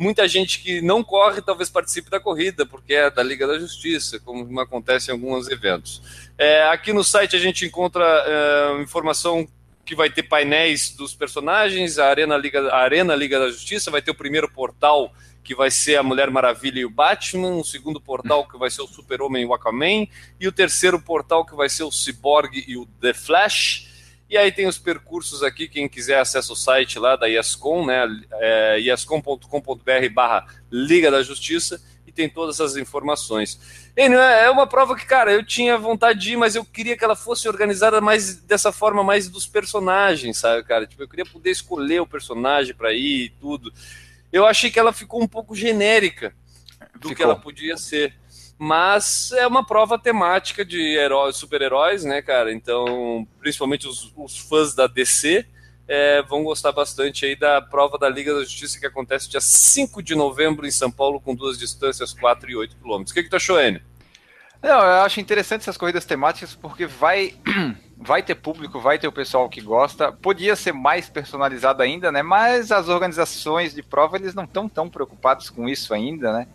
muita 0.00 0.26
gente 0.26 0.60
que 0.60 0.80
não 0.80 1.04
corre 1.04 1.42
talvez 1.42 1.68
participe 1.68 2.08
da 2.08 2.18
corrida, 2.18 2.64
porque 2.64 2.94
é 2.94 3.10
da 3.10 3.22
Liga 3.22 3.46
da 3.46 3.58
Justiça, 3.58 4.18
como 4.18 4.58
acontece 4.58 5.10
em 5.10 5.12
alguns 5.12 5.46
eventos. 5.50 6.00
É, 6.38 6.62
aqui 6.68 6.90
no 6.90 7.04
site 7.04 7.36
a 7.36 7.38
gente 7.38 7.66
encontra 7.66 8.02
é, 8.02 8.82
informação 8.82 9.46
que 9.84 9.94
vai 9.94 10.08
ter 10.08 10.22
painéis 10.22 10.94
dos 10.96 11.14
personagens, 11.14 11.98
a 11.98 12.06
Arena, 12.06 12.34
Liga, 12.38 12.66
a 12.70 12.78
Arena 12.78 13.14
Liga 13.14 13.38
da 13.38 13.50
Justiça, 13.50 13.90
vai 13.90 14.00
ter 14.00 14.10
o 14.10 14.14
primeiro 14.14 14.50
portal 14.50 15.12
que 15.44 15.54
vai 15.54 15.70
ser 15.70 15.96
a 15.96 16.02
Mulher 16.02 16.30
Maravilha 16.30 16.80
e 16.80 16.84
o 16.86 16.90
Batman, 16.90 17.56
o 17.56 17.64
segundo 17.64 18.00
portal 18.00 18.48
que 18.48 18.56
vai 18.56 18.70
ser 18.70 18.80
o 18.80 18.86
Super-Homem 18.86 19.42
e 19.42 19.46
o 19.46 19.52
Aquaman, 19.52 20.06
e 20.38 20.48
o 20.48 20.52
terceiro 20.52 20.98
portal 20.98 21.44
que 21.44 21.54
vai 21.54 21.68
ser 21.68 21.82
o 21.82 21.92
Cyborg 21.92 22.64
e 22.66 22.76
o 22.76 22.86
The 23.00 23.12
Flash. 23.12 23.89
E 24.30 24.38
aí 24.38 24.52
tem 24.52 24.68
os 24.68 24.78
percursos 24.78 25.42
aqui, 25.42 25.66
quem 25.66 25.88
quiser 25.88 26.20
acessa 26.20 26.52
o 26.52 26.56
site 26.56 27.00
lá 27.00 27.16
da 27.16 27.26
IESCOM, 27.26 27.84
né, 27.84 28.06
é, 28.34 28.78
iescom.com.br 28.78 30.08
barra 30.14 30.46
Liga 30.70 31.10
da 31.10 31.20
Justiça, 31.20 31.82
e 32.06 32.12
tem 32.12 32.28
todas 32.28 32.54
essas 32.54 32.76
informações. 32.76 33.90
E 33.96 34.02
é, 34.02 34.44
é 34.44 34.50
uma 34.50 34.68
prova 34.68 34.94
que, 34.94 35.04
cara, 35.04 35.32
eu 35.32 35.44
tinha 35.44 35.76
vontade 35.76 36.20
de 36.20 36.32
ir, 36.34 36.36
mas 36.36 36.54
eu 36.54 36.64
queria 36.64 36.96
que 36.96 37.02
ela 37.02 37.16
fosse 37.16 37.48
organizada 37.48 38.00
mais 38.00 38.36
dessa 38.36 38.70
forma, 38.70 39.02
mais 39.02 39.28
dos 39.28 39.48
personagens, 39.48 40.38
sabe, 40.38 40.62
cara? 40.62 40.86
Tipo, 40.86 41.02
eu 41.02 41.08
queria 41.08 41.26
poder 41.26 41.50
escolher 41.50 41.98
o 41.98 42.06
personagem 42.06 42.72
para 42.72 42.92
ir 42.92 43.24
e 43.24 43.30
tudo. 43.30 43.72
Eu 44.32 44.46
achei 44.46 44.70
que 44.70 44.78
ela 44.78 44.92
ficou 44.92 45.20
um 45.20 45.26
pouco 45.26 45.56
genérica 45.56 46.32
do 46.94 47.08
ficou. 47.08 47.16
que 47.16 47.22
ela 47.22 47.34
podia 47.34 47.76
ser 47.76 48.14
mas 48.62 49.32
é 49.32 49.46
uma 49.46 49.64
prova 49.64 49.98
temática 49.98 50.62
de 50.62 50.78
heróis, 50.94 51.34
super-heróis, 51.36 52.04
né, 52.04 52.20
cara? 52.20 52.52
Então, 52.52 53.26
principalmente 53.38 53.88
os, 53.88 54.12
os 54.14 54.36
fãs 54.36 54.74
da 54.74 54.86
DC 54.86 55.46
é, 55.88 56.20
vão 56.24 56.44
gostar 56.44 56.70
bastante 56.70 57.24
aí 57.24 57.34
da 57.34 57.62
prova 57.62 57.96
da 57.96 58.06
Liga 58.06 58.34
da 58.34 58.40
Justiça 58.40 58.78
que 58.78 58.84
acontece 58.84 59.30
dia 59.30 59.40
5 59.40 60.02
de 60.02 60.14
novembro 60.14 60.66
em 60.66 60.70
São 60.70 60.90
Paulo, 60.90 61.18
com 61.18 61.34
duas 61.34 61.58
distâncias, 61.58 62.12
4 62.12 62.50
e 62.50 62.56
8 62.56 62.76
quilômetros. 62.76 63.12
O 63.12 63.14
que, 63.14 63.22
que 63.22 63.30
tu 63.30 63.36
achou, 63.36 63.58
Enio? 63.58 63.80
Não, 64.62 64.78
eu 64.78 65.00
acho 65.04 65.20
interessante 65.20 65.62
essas 65.62 65.78
corridas 65.78 66.04
temáticas 66.04 66.54
porque 66.54 66.84
vai, 66.84 67.32
vai 67.96 68.22
ter 68.22 68.34
público, 68.34 68.78
vai 68.78 68.98
ter 68.98 69.08
o 69.08 69.12
pessoal 69.12 69.48
que 69.48 69.62
gosta. 69.62 70.12
Podia 70.12 70.54
ser 70.54 70.74
mais 70.74 71.08
personalizado 71.08 71.82
ainda, 71.82 72.12
né? 72.12 72.22
Mas 72.22 72.70
as 72.70 72.90
organizações 72.90 73.72
de 73.74 73.82
prova 73.82 74.18
eles 74.18 74.34
não 74.34 74.44
estão 74.44 74.68
tão 74.68 74.90
preocupados 74.90 75.48
com 75.48 75.66
isso 75.66 75.94
ainda, 75.94 76.30
né? 76.30 76.46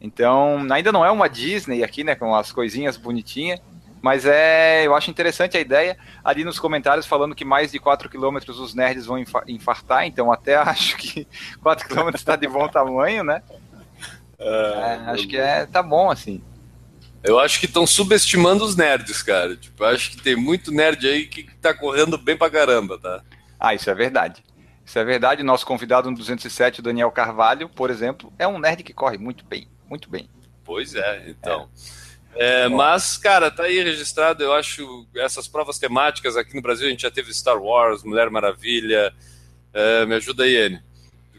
Então, 0.00 0.66
ainda 0.70 0.90
não 0.90 1.04
é 1.04 1.10
uma 1.10 1.28
Disney 1.28 1.84
aqui, 1.84 2.02
né, 2.02 2.14
com 2.14 2.34
as 2.34 2.50
coisinhas 2.50 2.96
bonitinhas, 2.96 3.60
mas 4.00 4.24
é, 4.24 4.86
eu 4.86 4.94
acho 4.94 5.10
interessante 5.10 5.58
a 5.58 5.60
ideia. 5.60 5.98
Ali 6.24 6.42
nos 6.42 6.58
comentários 6.58 7.06
falando 7.06 7.34
que 7.34 7.44
mais 7.44 7.70
de 7.70 7.78
4 7.78 8.08
km 8.08 8.38
os 8.48 8.74
nerds 8.74 9.04
vão 9.04 9.22
infartar, 9.46 10.06
então 10.06 10.32
até 10.32 10.56
acho 10.56 10.96
que 10.96 11.28
4 11.62 11.86
km 11.86 12.08
está 12.14 12.34
de 12.34 12.48
bom 12.48 12.66
tamanho, 12.66 13.22
né? 13.22 13.42
É, 14.38 15.00
acho 15.08 15.28
que 15.28 15.36
é, 15.36 15.66
tá 15.66 15.82
bom 15.82 16.10
assim. 16.10 16.42
Eu 17.22 17.38
acho 17.38 17.60
que 17.60 17.66
estão 17.66 17.86
subestimando 17.86 18.64
os 18.64 18.74
nerds, 18.74 19.22
cara. 19.22 19.54
Tipo, 19.54 19.84
acho 19.84 20.12
que 20.12 20.22
tem 20.22 20.34
muito 20.34 20.72
nerd 20.72 21.06
aí 21.06 21.26
que 21.26 21.42
tá 21.56 21.74
correndo 21.74 22.16
bem 22.16 22.34
pra 22.34 22.48
caramba, 22.48 22.98
tá? 22.98 23.22
Ah, 23.58 23.74
isso 23.74 23.90
é 23.90 23.94
verdade. 23.94 24.42
Isso 24.86 24.98
é 24.98 25.04
verdade. 25.04 25.42
Nosso 25.42 25.66
convidado 25.66 26.10
no 26.10 26.16
207, 26.16 26.80
Daniel 26.80 27.10
Carvalho, 27.10 27.68
por 27.68 27.90
exemplo, 27.90 28.32
é 28.38 28.48
um 28.48 28.58
nerd 28.58 28.82
que 28.82 28.94
corre 28.94 29.18
muito 29.18 29.44
bem 29.44 29.68
muito 29.90 30.08
bem. 30.08 30.30
Pois 30.64 30.94
é, 30.94 31.24
então. 31.26 31.68
É. 31.96 32.00
É, 32.36 32.68
mas, 32.68 33.16
cara, 33.16 33.50
tá 33.50 33.64
aí 33.64 33.82
registrado. 33.82 34.42
Eu 34.42 34.52
acho 34.52 35.06
essas 35.16 35.48
provas 35.48 35.78
temáticas 35.78 36.36
aqui 36.36 36.54
no 36.54 36.62
Brasil. 36.62 36.86
A 36.86 36.90
gente 36.90 37.02
já 37.02 37.10
teve 37.10 37.34
Star 37.34 37.60
Wars, 37.60 38.04
Mulher 38.04 38.30
Maravilha. 38.30 39.12
É, 39.74 40.06
me 40.06 40.14
ajuda 40.14 40.44
aí, 40.44 40.56
N. 40.56 40.80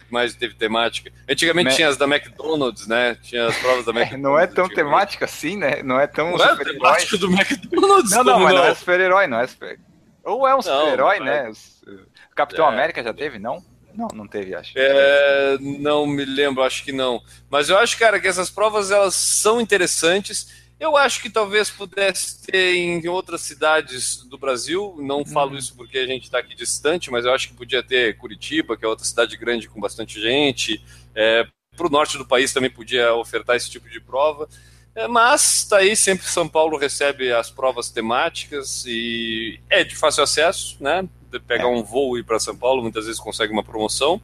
mais 0.10 0.36
teve 0.36 0.54
temática? 0.54 1.12
Antigamente 1.30 1.70
Me... 1.70 1.76
tinha 1.76 1.88
as 1.88 1.98
da 1.98 2.06
McDonald's, 2.06 2.88
né? 2.88 3.16
Tinha 3.16 3.48
as 3.48 3.58
provas 3.58 3.86
da 3.86 3.92
McDonald's. 3.96 4.22
não 4.22 4.38
é 4.38 4.48
tão 4.48 4.68
temática 4.68 5.26
assim, 5.26 5.56
né? 5.56 5.82
Não 5.82 6.00
é 6.00 6.08
tão. 6.08 6.38
Não 6.38 6.46
é 6.46 6.64
temática 6.64 7.18
do 7.18 7.28
McDonald's. 7.32 8.12
Não, 8.12 8.24
não, 8.24 8.40
mas 8.40 8.54
não, 8.54 8.62
não 8.62 8.68
é 8.70 8.76
super-herói, 8.76 9.28
não 9.28 9.40
é 9.40 9.48
super... 9.48 9.80
Ou 10.24 10.48
é 10.48 10.56
um 10.56 10.62
super-herói, 10.62 11.20
né? 11.20 11.50
O 11.50 12.36
Capitão 12.36 12.66
é. 12.66 12.70
América 12.70 13.02
já 13.02 13.14
teve, 13.14 13.40
não? 13.40 13.64
Não, 13.96 14.08
não 14.14 14.28
teve, 14.28 14.56
acho. 14.56 14.74
É, 14.76 15.58
não 15.60 16.06
me 16.06 16.26
lembro, 16.26 16.64
acho 16.64 16.84
que 16.84 16.92
não. 16.92 17.22
Mas 17.50 17.70
eu 17.70 17.78
acho, 17.78 17.98
cara, 17.98 18.20
que 18.20 18.28
essas 18.28 18.50
provas 18.50 18.92
elas 18.92 19.16
são 19.16 19.60
interessantes. 19.60 20.62
Eu 20.80 20.98
acho 20.98 21.22
que 21.22 21.30
talvez 21.30 21.70
pudesse 21.70 22.42
ter 22.44 22.76
em 22.76 23.08
outras 23.08 23.42
cidades 23.42 24.24
do 24.24 24.38
Brasil. 24.38 24.96
Não 25.00 25.24
falo 25.24 25.52
uhum. 25.52 25.58
isso 25.58 25.76
porque 25.76 26.00
a 26.00 26.08
gente 26.08 26.24
está 26.24 26.40
aqui 26.40 26.56
distante, 26.56 27.12
mas 27.12 27.26
eu 27.26 27.34
acho 27.34 27.50
que 27.50 27.54
podia 27.54 27.84
ter 27.84 28.18
Curitiba, 28.18 28.76
que 28.76 28.84
é 28.84 28.88
outra 28.88 29.06
cidade 29.06 29.38
grande 29.38 29.70
com 29.70 29.80
bastante 29.80 30.20
gente. 30.20 30.84
É, 31.14 31.46
Para 31.78 31.88
o 31.88 31.90
norte 31.92 32.18
do 32.18 32.26
país 32.26 32.52
também 32.52 32.72
podia 32.72 33.14
ofertar 33.14 33.56
esse 33.56 33.70
tipo 33.70 33.88
de 33.90 34.00
prova. 34.00 34.50
É, 34.94 35.08
mas 35.08 35.60
está 35.60 35.78
aí, 35.78 35.96
sempre 35.96 36.26
São 36.26 36.48
Paulo 36.48 36.78
recebe 36.78 37.32
as 37.32 37.50
provas 37.50 37.90
temáticas 37.90 38.84
e 38.86 39.60
é 39.70 39.84
de 39.84 39.96
fácil 39.96 40.24
acesso, 40.24 40.78
né? 40.82 41.08
Pegar 41.40 41.66
é. 41.66 41.68
um 41.68 41.84
voo 41.84 42.18
e 42.18 42.22
ir 42.22 42.24
para 42.24 42.40
São 42.40 42.56
Paulo, 42.56 42.82
muitas 42.82 43.06
vezes 43.06 43.20
consegue 43.20 43.54
uma 43.54 43.64
promoção. 43.64 44.22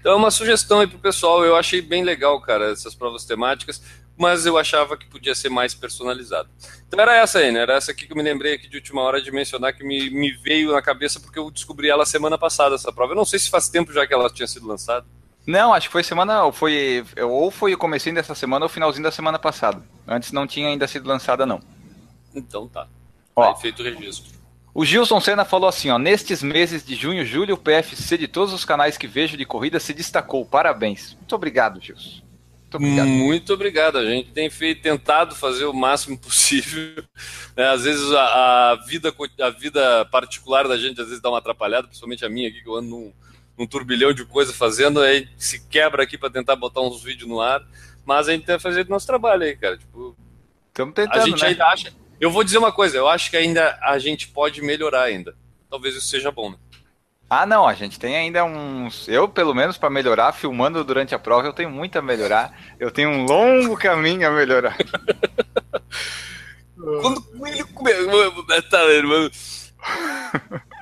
Então 0.00 0.12
é 0.12 0.14
uma 0.16 0.30
sugestão 0.30 0.80
aí 0.80 0.86
pro 0.86 0.98
pessoal. 0.98 1.44
Eu 1.44 1.56
achei 1.56 1.80
bem 1.80 2.02
legal, 2.02 2.40
cara, 2.40 2.72
essas 2.72 2.94
provas 2.94 3.24
temáticas, 3.24 3.82
mas 4.16 4.46
eu 4.46 4.56
achava 4.58 4.96
que 4.96 5.06
podia 5.06 5.34
ser 5.34 5.50
mais 5.50 5.74
personalizado. 5.74 6.48
Então 6.86 6.98
era 6.98 7.16
essa 7.16 7.38
aí, 7.38 7.52
né? 7.52 7.60
Era 7.60 7.74
essa 7.74 7.90
aqui 7.92 8.06
que 8.06 8.12
eu 8.12 8.16
me 8.16 8.22
lembrei 8.22 8.54
aqui 8.54 8.68
de 8.68 8.76
última 8.76 9.02
hora 9.02 9.20
de 9.20 9.30
mencionar, 9.30 9.74
que 9.74 9.84
me, 9.84 10.10
me 10.10 10.32
veio 10.32 10.72
na 10.72 10.82
cabeça 10.82 11.20
porque 11.20 11.38
eu 11.38 11.50
descobri 11.50 11.88
ela 11.88 12.06
semana 12.06 12.38
passada, 12.38 12.74
essa 12.74 12.92
prova. 12.92 13.12
Eu 13.12 13.16
não 13.16 13.24
sei 13.24 13.38
se 13.38 13.50
faz 13.50 13.68
tempo 13.68 13.92
já 13.92 14.06
que 14.06 14.14
ela 14.14 14.30
tinha 14.30 14.46
sido 14.46 14.66
lançada. 14.66 15.06
Não, 15.46 15.72
acho 15.72 15.88
que 15.88 15.92
foi 15.92 16.02
semana, 16.02 16.44
ou 16.44 16.52
foi, 16.52 17.04
ou 17.22 17.50
foi 17.50 17.74
o 17.74 17.78
comecinho 17.78 18.14
dessa 18.14 18.34
semana 18.34 18.64
ou 18.64 18.68
finalzinho 18.68 19.02
da 19.02 19.10
semana 19.10 19.38
passada. 19.38 19.82
Antes 20.06 20.32
não 20.32 20.46
tinha 20.46 20.68
ainda 20.68 20.86
sido 20.86 21.08
lançada, 21.08 21.44
não. 21.44 21.60
Então 22.34 22.68
tá. 22.68 22.88
Ó, 23.34 23.52
tá 23.52 23.58
feito 23.58 23.80
o 23.80 23.84
registro. 23.84 24.39
O 24.72 24.84
Gilson 24.84 25.20
Senna 25.20 25.44
falou 25.44 25.68
assim, 25.68 25.90
ó, 25.90 25.98
nestes 25.98 26.42
meses 26.42 26.84
de 26.84 26.94
junho 26.94 27.22
e 27.22 27.26
julho, 27.26 27.54
o 27.54 27.58
PFC 27.58 28.16
de 28.16 28.28
todos 28.28 28.52
os 28.52 28.64
canais 28.64 28.96
que 28.96 29.08
vejo 29.08 29.36
de 29.36 29.44
corrida 29.44 29.80
se 29.80 29.92
destacou. 29.92 30.46
Parabéns. 30.46 31.14
Muito 31.14 31.34
obrigado, 31.34 31.80
Gilson. 31.80 32.22
Muito 32.70 32.76
obrigado. 32.76 33.08
Muito 33.08 33.52
obrigado. 33.52 33.98
A 33.98 34.04
gente 34.04 34.30
tem 34.30 34.48
feito, 34.48 34.80
tentado 34.80 35.34
fazer 35.34 35.64
o 35.64 35.72
máximo 35.72 36.16
possível. 36.18 37.02
Né? 37.56 37.68
Às 37.68 37.82
vezes 37.82 38.12
a, 38.12 38.72
a, 38.72 38.76
vida, 38.86 39.12
a 39.40 39.50
vida 39.50 40.04
particular 40.06 40.68
da 40.68 40.76
gente 40.76 41.00
às 41.00 41.08
vezes 41.08 41.20
dá 41.20 41.28
uma 41.28 41.38
atrapalhada, 41.38 41.88
principalmente 41.88 42.24
a 42.24 42.28
minha 42.28 42.48
aqui, 42.48 42.62
que 42.62 42.68
eu 42.68 42.76
ando 42.76 42.88
num, 42.88 43.12
num 43.58 43.66
turbilhão 43.66 44.12
de 44.12 44.24
coisa 44.24 44.52
fazendo, 44.52 45.00
aí 45.00 45.28
se 45.36 45.66
quebra 45.66 46.04
aqui 46.04 46.16
para 46.16 46.30
tentar 46.30 46.54
botar 46.54 46.80
uns 46.80 47.02
vídeos 47.02 47.28
no 47.28 47.40
ar. 47.40 47.60
Mas 48.06 48.28
a 48.28 48.32
gente 48.32 48.46
tem 48.46 48.56
que 48.56 48.62
fazer 48.62 48.86
o 48.86 48.90
nosso 48.90 49.06
trabalho 49.06 49.42
aí, 49.42 49.56
cara. 49.56 49.76
Tipo, 49.76 50.16
Estamos 50.68 50.94
tentando, 50.94 51.22
a 51.22 51.26
gente 51.26 51.42
né? 51.42 51.48
ainda 51.48 51.66
acha 51.66 51.92
eu 52.20 52.30
vou 52.30 52.44
dizer 52.44 52.58
uma 52.58 52.70
coisa, 52.70 52.98
eu 52.98 53.08
acho 53.08 53.30
que 53.30 53.36
ainda 53.36 53.78
a 53.82 53.98
gente 53.98 54.28
pode 54.28 54.60
melhorar 54.60 55.04
ainda. 55.04 55.34
Talvez 55.70 55.96
isso 55.96 56.08
seja 56.08 56.30
bom, 56.30 56.50
né? 56.50 56.56
Ah, 57.32 57.46
não, 57.46 57.66
a 57.66 57.74
gente 57.74 57.98
tem 57.98 58.16
ainda 58.16 58.44
uns. 58.44 59.06
Eu, 59.06 59.28
pelo 59.28 59.54
menos, 59.54 59.78
para 59.78 59.88
melhorar, 59.88 60.32
filmando 60.32 60.82
durante 60.82 61.14
a 61.14 61.18
prova, 61.18 61.46
eu 61.46 61.52
tenho 61.52 61.70
muito 61.70 61.96
a 61.96 62.02
melhorar. 62.02 62.74
Eu 62.78 62.90
tenho 62.90 63.08
um 63.08 63.24
longo 63.24 63.76
caminho 63.76 64.26
a 64.26 64.32
melhorar. 64.32 64.76
Quando 66.74 67.24
ele 67.46 67.62
comeu. 67.64 68.44
Tá, 68.68 68.78
mano. 69.04 69.30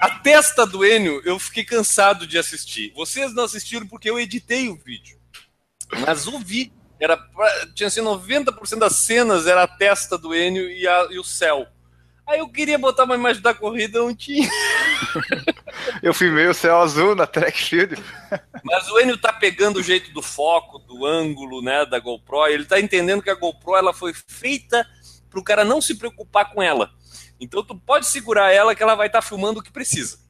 A 0.01 0.11
testa 0.21 0.67
do 0.67 0.87
Enio, 0.87 1.21
eu 1.25 1.39
fiquei 1.39 1.65
cansado 1.65 2.27
de 2.27 2.39
assistir. 2.39 2.93
Vocês 2.97 3.35
não 3.35 3.45
assistiram 3.45 3.87
porque 3.87 4.09
eu 4.09 4.19
editei 4.19 4.71
o 4.71 4.77
vídeo. 4.77 5.19
Mas 6.07 6.27
o 6.27 6.39
vídeo 6.39 6.73
era 7.01 7.19
tinha 7.75 7.87
assim 7.87 8.01
90% 8.01 8.79
das 8.79 8.97
cenas 8.97 9.47
era 9.47 9.63
a 9.63 9.69
testa 9.69 10.19
do 10.19 10.35
Enio 10.35 10.71
e, 10.71 10.87
a, 10.87 11.09
e 11.11 11.19
o 11.19 11.25
céu. 11.25 11.67
Aí 12.27 12.41
eu 12.41 12.49
queria 12.49 12.79
botar 12.79 13.05
uma 13.05 13.15
imagem 13.15 13.41
da 13.41 13.55
corrida, 13.55 14.01
não 14.01 14.15
tinha. 14.15 14.51
eu 16.03 16.13
filmei 16.13 16.47
o 16.47 16.53
céu 16.53 16.79
azul 16.79 17.15
na 17.15 17.27
track 17.27 17.63
field. 17.63 17.97
Mas 18.63 18.89
o 18.91 19.01
Enio 19.01 19.17
tá 19.17 19.33
pegando 19.33 19.79
o 19.79 19.83
jeito 19.83 20.13
do 20.13 20.21
foco, 20.21 20.79
do 20.79 21.07
ângulo, 21.07 21.63
né, 21.63 21.87
da 21.87 21.99
GoPro, 21.99 22.47
ele 22.47 22.67
tá 22.67 22.79
entendendo 22.79 23.23
que 23.23 23.31
a 23.31 23.35
GoPro 23.35 23.77
ela 23.77 23.95
foi 23.95 24.13
feita 24.13 24.87
para 25.31 25.41
o 25.41 25.45
cara 25.45 25.65
não 25.65 25.81
se 25.81 25.95
preocupar 25.95 26.53
com 26.53 26.63
ela. 26.63 26.91
Então 27.41 27.63
tu 27.63 27.75
pode 27.75 28.07
segurar 28.07 28.53
ela 28.53 28.75
que 28.75 28.83
ela 28.83 28.95
vai 28.95 29.07
estar 29.07 29.23
tá 29.23 29.27
filmando 29.27 29.61
o 29.61 29.63
que 29.63 29.73
precisa 29.73 30.28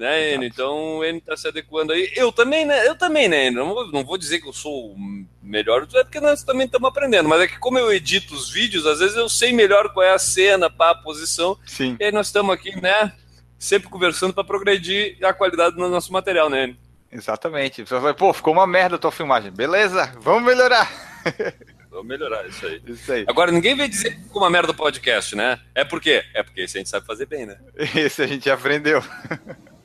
né, 0.00 0.34
Enio? 0.34 0.48
Então 0.48 0.98
o 0.98 1.04
está 1.04 1.36
se 1.36 1.46
adequando 1.46 1.92
aí. 1.92 2.10
Eu 2.16 2.32
também, 2.32 2.64
né? 2.64 2.88
Eu 2.88 2.96
também, 2.96 3.28
né, 3.28 3.46
Enio? 3.46 3.64
Não 3.64 3.74
vou, 3.74 3.92
não 3.92 4.04
vou 4.04 4.18
dizer 4.18 4.40
que 4.40 4.48
eu 4.48 4.52
sou 4.52 4.92
o 4.92 5.26
melhor, 5.42 5.86
é 5.94 6.02
porque 6.02 6.20
nós 6.20 6.42
também 6.42 6.66
estamos 6.66 6.88
aprendendo. 6.88 7.28
Mas 7.28 7.42
é 7.42 7.46
que 7.46 7.58
como 7.58 7.78
eu 7.78 7.92
edito 7.92 8.34
os 8.34 8.50
vídeos, 8.50 8.86
às 8.86 8.98
vezes 8.98 9.16
eu 9.16 9.28
sei 9.28 9.52
melhor 9.52 9.92
qual 9.92 10.04
é 10.04 10.12
a 10.12 10.18
cena, 10.18 10.68
pá, 10.68 10.90
a 10.90 10.94
posição. 10.94 11.56
Sim. 11.66 11.96
E 12.00 12.04
aí 12.04 12.12
nós 12.12 12.26
estamos 12.26 12.52
aqui, 12.52 12.74
né? 12.80 13.12
sempre 13.60 13.90
conversando 13.90 14.32
para 14.32 14.42
progredir 14.42 15.18
a 15.22 15.34
qualidade 15.34 15.76
do 15.76 15.88
nosso 15.88 16.10
material, 16.10 16.48
né? 16.48 16.74
Exatamente. 17.12 17.82
Você 17.82 17.98
vai, 17.98 18.14
pô, 18.14 18.32
ficou 18.32 18.54
uma 18.54 18.66
merda 18.66 18.96
a 18.96 18.98
tua 18.98 19.12
filmagem. 19.12 19.52
Beleza, 19.52 20.12
vamos 20.18 20.42
melhorar. 20.42 20.90
Vamos 21.90 22.06
melhorar 22.06 22.46
isso 22.46 22.64
aí. 22.64 22.80
Isso 22.86 23.12
aí. 23.12 23.24
Agora, 23.26 23.50
ninguém 23.50 23.76
vai 23.76 23.88
dizer 23.88 24.14
que 24.14 24.22
ficou 24.22 24.40
uma 24.40 24.48
merda 24.48 24.70
o 24.70 24.74
podcast, 24.76 25.34
né? 25.34 25.58
É 25.74 25.84
por 25.84 26.00
quê? 26.00 26.22
É 26.32 26.40
porque 26.40 26.62
isso 26.62 26.76
a 26.76 26.78
gente 26.78 26.88
sabe 26.88 27.04
fazer 27.04 27.26
bem, 27.26 27.46
né? 27.46 27.58
Isso 27.96 28.22
a 28.22 28.28
gente 28.28 28.48
aprendeu. 28.48 29.02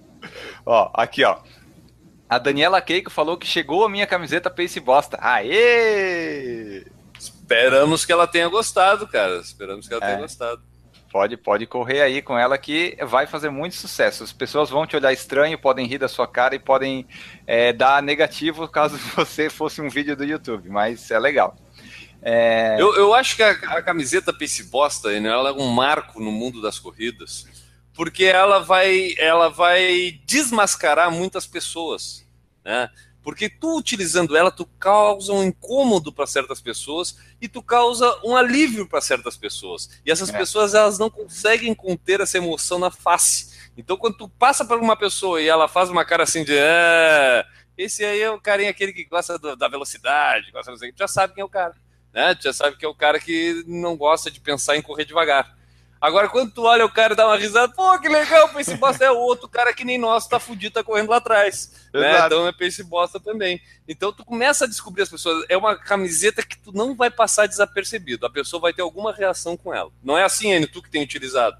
ó, 0.66 0.90
aqui, 0.94 1.24
ó. 1.24 1.38
A 2.28 2.40
Daniela 2.40 2.82
Keiko 2.82 3.12
falou 3.12 3.38
que 3.38 3.46
chegou 3.46 3.86
a 3.86 3.90
minha 3.90 4.08
camiseta 4.08 4.50
Pace 4.50 4.80
Bosta. 4.80 5.18
Aê! 5.22 6.84
Esperamos 7.18 8.06
que 8.06 8.12
ela 8.12 8.28
tenha 8.28 8.48
gostado, 8.48 9.08
cara. 9.08 9.38
Esperamos 9.38 9.88
que 9.88 9.94
ela 9.94 10.04
é. 10.04 10.08
tenha 10.08 10.22
gostado. 10.22 10.62
Pode, 11.12 11.38
pode 11.38 11.66
correr 11.66 12.02
aí 12.02 12.22
com 12.22 12.38
ela 12.38 12.58
que 12.58 12.98
vai 13.06 13.26
fazer 13.26 13.50
muito 13.50 13.76
sucesso. 13.76 14.24
As 14.24 14.34
pessoas 14.34 14.70
vão 14.70 14.86
te 14.86 14.98
olhar 14.98 15.14
estranho, 15.14 15.58
podem 15.58 15.88
rir 15.88 15.98
da 15.98 16.10
sua 16.10 16.28
cara 16.28 16.56
e 16.56 16.60
podem 16.60 17.08
é, 17.48 17.72
dar 17.72 18.04
negativo 18.04 18.68
caso 18.68 18.98
você 19.16 19.50
fosse 19.50 19.82
um 19.82 19.90
vídeo 19.90 20.16
do 20.16 20.26
YouTube, 20.26 20.68
mas 20.68 21.10
é 21.12 21.18
legal. 21.18 21.56
É... 22.22 22.76
Eu, 22.78 22.96
eu 22.96 23.14
acho 23.14 23.36
que 23.36 23.44
a, 23.44 23.52
a 23.52 23.82
camiseta 23.82 24.34
Pace 24.34 24.64
Bosta, 24.64 25.18
né, 25.20 25.30
ela 25.30 25.52
é 25.52 25.54
um 25.54 25.70
marco 25.70 26.20
no 26.20 26.32
mundo 26.32 26.62
das 26.62 26.80
corridas, 26.80 27.48
porque 27.96 28.26
ela 28.26 28.60
vai, 28.60 29.16
ela 29.18 29.50
vai 29.50 30.20
desmascarar 30.26 31.10
muitas 31.10 31.48
pessoas, 31.48 32.28
né? 32.64 32.90
Porque 33.24 33.50
tu 33.50 33.80
utilizando 33.80 34.38
ela, 34.38 34.52
tu 34.52 34.68
causa 34.78 35.34
um 35.34 35.44
incômodo 35.44 36.14
para 36.14 36.28
certas 36.28 36.62
pessoas 36.62 37.18
e 37.42 37.48
tu 37.48 37.64
causa 37.64 38.20
um 38.24 38.36
alívio 38.36 38.88
para 38.88 39.02
certas 39.02 39.36
pessoas. 39.36 39.90
E 40.06 40.12
essas 40.12 40.30
é. 40.30 40.38
pessoas 40.38 40.76
elas 40.76 41.00
não 41.00 41.10
conseguem 41.10 41.74
conter 41.74 42.22
essa 42.22 42.38
emoção 42.38 42.78
na 42.78 42.92
face. 42.92 43.72
Então 43.76 43.98
quando 43.98 44.18
tu 44.18 44.30
passa 44.30 44.64
para 44.64 44.78
uma 44.78 44.96
pessoa 44.96 45.42
e 45.42 45.48
ela 45.48 45.68
faz 45.68 45.90
uma 45.90 46.06
cara 46.06 46.22
assim 46.22 46.44
de 46.44 46.56
ah, 46.56 47.48
esse 47.76 48.06
aí 48.06 48.22
é 48.22 48.30
o 48.30 48.40
carinha 48.40 48.70
aquele 48.70 48.94
que 48.94 49.06
gosta 49.06 49.40
do, 49.40 49.56
da 49.56 49.68
velocidade, 49.68 50.52
gosta 50.52 50.72
do... 50.72 50.78
já 50.96 51.08
sabe 51.08 51.34
quem 51.34 51.42
é 51.42 51.46
o 51.46 51.50
cara, 51.50 51.76
né? 52.14 52.38
Já 52.40 52.54
sabe 52.54 52.78
que 52.78 52.86
é 52.86 52.88
o 52.88 52.94
cara 52.94 53.20
que 53.20 53.64
não 53.66 53.98
gosta 53.98 54.30
de 54.30 54.40
pensar 54.40 54.78
em 54.78 54.84
correr 54.84 55.06
devagar. 55.06 55.58
Agora, 56.00 56.30
quando 56.30 56.52
tu 56.52 56.64
olha 56.64 56.86
o 56.86 56.92
cara 56.92 57.14
e 57.14 57.16
dá 57.16 57.26
uma 57.26 57.38
risada, 57.38 57.74
pô, 57.74 57.98
que 58.00 58.08
legal, 58.08 58.50
Pace 58.50 58.76
Bosta 58.78 59.06
é 59.06 59.12
outro 59.12 59.48
cara 59.48 59.74
que 59.74 59.84
nem 59.84 59.98
nós, 59.98 60.28
tá 60.28 60.40
fudido, 60.40 60.74
tá 60.74 60.84
correndo 60.84 61.10
lá 61.10 61.18
atrás. 61.18 61.72
Né? 61.94 62.26
Então 62.26 62.48
é 62.48 62.52
Pace 62.52 62.84
Bosta 62.84 63.20
também. 63.20 63.60
Então 63.88 64.12
tu 64.12 64.24
começa 64.24 64.66
a 64.66 64.68
descobrir 64.68 65.04
as 65.04 65.10
pessoas. 65.10 65.46
É 65.50 65.58
uma 65.58 65.76
camiseta 65.76 66.44
que 66.44 66.58
tu 66.58 66.72
não 66.72 66.96
vai 66.96 67.10
passar 67.10 67.48
desapercebido. 67.48 68.26
A 68.26 68.30
pessoa 68.30 68.62
vai 68.62 68.74
ter 68.74 68.82
alguma 68.82 69.14
reação 69.14 69.56
com 69.58 69.74
ela. 69.74 69.92
Não 70.04 70.18
é 70.18 70.24
assim, 70.24 70.52
Enio, 70.52 70.68
tu 70.68 70.82
que 70.82 70.90
tem 70.90 71.04
utilizado. 71.04 71.58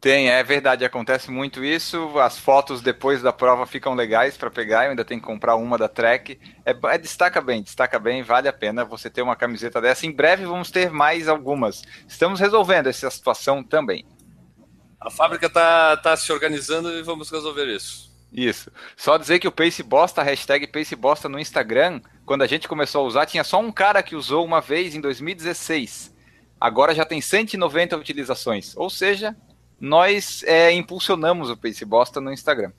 Tem, 0.00 0.30
é 0.30 0.42
verdade, 0.44 0.84
acontece 0.84 1.28
muito 1.28 1.64
isso. 1.64 2.18
As 2.20 2.38
fotos 2.38 2.80
depois 2.80 3.20
da 3.20 3.32
prova 3.32 3.66
ficam 3.66 3.94
legais 3.94 4.36
para 4.36 4.50
pegar. 4.50 4.84
Eu 4.84 4.90
ainda 4.90 5.04
tenho 5.04 5.20
que 5.20 5.26
comprar 5.26 5.56
uma 5.56 5.76
da 5.76 5.88
Trek. 5.88 6.38
É, 6.64 6.70
é, 6.70 6.98
destaca 6.98 7.40
bem, 7.40 7.62
destaca 7.62 7.98
bem, 7.98 8.22
vale 8.22 8.46
a 8.46 8.52
pena 8.52 8.84
você 8.84 9.10
ter 9.10 9.22
uma 9.22 9.34
camiseta 9.34 9.80
dessa. 9.80 10.06
Em 10.06 10.12
breve 10.12 10.46
vamos 10.46 10.70
ter 10.70 10.88
mais 10.90 11.26
algumas. 11.26 11.82
Estamos 12.06 12.38
resolvendo 12.38 12.86
essa 12.86 13.10
situação 13.10 13.62
também. 13.62 14.06
A 15.00 15.10
fábrica 15.10 15.46
está 15.46 15.96
tá 15.96 16.16
se 16.16 16.32
organizando 16.32 16.90
e 16.96 17.02
vamos 17.02 17.30
resolver 17.30 17.66
isso. 17.66 18.08
Isso. 18.32 18.70
Só 18.96 19.16
dizer 19.16 19.40
que 19.40 19.48
o 19.48 19.52
Pace 19.52 19.82
Bosta, 19.82 20.20
a 20.20 20.24
hashtag 20.24 20.66
Pace 20.68 20.94
Bosta 20.94 21.28
no 21.28 21.40
Instagram, 21.40 22.00
quando 22.24 22.42
a 22.42 22.46
gente 22.46 22.68
começou 22.68 23.02
a 23.04 23.08
usar, 23.08 23.26
tinha 23.26 23.42
só 23.42 23.58
um 23.58 23.72
cara 23.72 24.02
que 24.02 24.14
usou 24.14 24.44
uma 24.44 24.60
vez 24.60 24.94
em 24.94 25.00
2016. 25.00 26.14
Agora 26.60 26.94
já 26.94 27.04
tem 27.04 27.20
190 27.20 27.96
utilizações. 27.96 28.76
Ou 28.76 28.90
seja, 28.90 29.36
nós 29.80 30.42
é, 30.44 30.72
impulsionamos 30.72 31.50
o 31.50 31.56
Pace 31.56 31.84
Bosta 31.84 32.20
no 32.20 32.32
Instagram. 32.32 32.72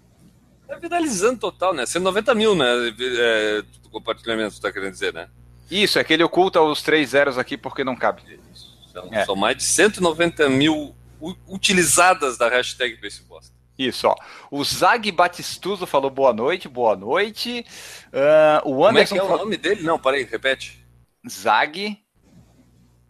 Tá 0.67 0.75
viralizando 0.75 1.39
total, 1.39 1.73
né? 1.73 1.85
190 1.85 2.35
mil, 2.35 2.55
né? 2.55 2.65
É, 2.99 3.63
compartilhamento, 3.91 4.55
você 4.55 4.61
tá 4.61 4.71
querendo 4.71 4.91
dizer, 4.91 5.13
né? 5.13 5.27
Isso, 5.69 5.99
é 5.99 6.03
que 6.03 6.13
ele 6.13 6.23
oculta 6.23 6.61
os 6.61 6.81
três 6.81 7.09
zeros 7.09 7.37
aqui 7.37 7.57
porque 7.57 7.83
não 7.83 7.95
cabe. 7.95 8.21
São, 8.91 9.09
é. 9.11 9.25
são 9.25 9.35
mais 9.35 9.57
de 9.57 9.63
190 9.63 10.49
mil 10.49 10.95
utilizadas 11.47 12.37
da 12.37 12.49
hashtag 12.49 12.97
Pace 12.97 13.21
Bosta. 13.23 13.53
Isso, 13.77 14.07
ó. 14.07 14.15
O 14.51 14.63
Zag 14.63 15.09
Batistuso 15.11 15.85
falou 15.85 16.09
boa 16.09 16.33
noite, 16.33 16.67
boa 16.67 16.97
noite. 16.97 17.65
Uh, 18.07 18.69
o 18.69 18.85
Anderson 18.85 19.15
Como 19.15 19.23
é 19.23 19.27
que 19.27 19.31
é 19.31 19.35
o 19.35 19.37
nome 19.37 19.57
dele? 19.57 19.83
Não, 19.83 19.97
parei, 19.97 20.23
repete. 20.25 20.85
Zag 21.27 21.97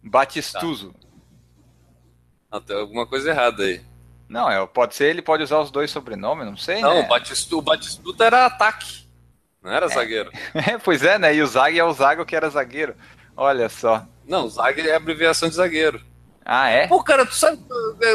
Batistuso. 0.02 0.92
Tá. 0.92 1.09
Não, 2.50 2.60
tem 2.60 2.76
alguma 2.76 3.06
coisa 3.06 3.30
errada 3.30 3.62
aí. 3.62 3.80
Não, 4.28 4.50
é, 4.50 4.64
pode 4.66 4.94
ser, 4.94 5.10
ele 5.10 5.22
pode 5.22 5.42
usar 5.42 5.58
os 5.58 5.70
dois 5.70 5.90
sobrenomes, 5.90 6.46
não 6.46 6.56
sei. 6.56 6.80
Não, 6.80 6.94
né? 6.94 7.00
o, 7.00 7.08
Batistuta, 7.08 7.56
o 7.56 7.62
Batistuta 7.62 8.24
era 8.24 8.46
ataque, 8.46 9.06
não 9.62 9.72
era 9.72 9.86
é. 9.86 9.88
zagueiro. 9.88 10.30
É, 10.54 10.78
pois 10.78 11.02
é, 11.02 11.18
né? 11.18 11.34
E 11.34 11.42
o 11.42 11.46
Zag 11.46 11.78
é 11.78 11.84
o 11.84 11.92
Zago 11.92 12.24
que 12.24 12.36
era 12.36 12.48
zagueiro. 12.48 12.94
Olha 13.36 13.68
só. 13.68 14.06
Não, 14.26 14.44
o 14.44 14.48
Zag 14.48 14.80
é 14.80 14.94
abreviação 14.94 15.48
de 15.48 15.56
zagueiro. 15.56 16.00
Ah, 16.44 16.68
é? 16.68 16.86
Pô, 16.86 17.02
cara, 17.02 17.26
tu 17.26 17.34
sabe, 17.34 17.62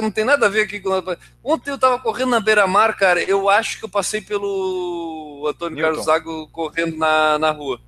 não 0.01 0.11
tem 0.11 0.25
nada 0.25 0.47
a 0.47 0.49
ver 0.49 0.63
aqui 0.63 0.79
com. 0.79 0.91
Ontem 1.43 1.69
eu 1.69 1.77
tava 1.77 1.99
correndo 1.99 2.31
na 2.31 2.39
beira-mar, 2.39 2.95
cara. 2.97 3.21
Eu 3.21 3.49
acho 3.49 3.79
que 3.79 3.85
eu 3.85 3.89
passei 3.89 4.19
pelo 4.19 5.45
Antônio 5.47 5.75
Newton. 5.75 5.89
Carlos 5.89 6.05
Zago 6.05 6.47
correndo 6.49 6.97
na, 6.97 7.37
na 7.37 7.51
rua. 7.51 7.79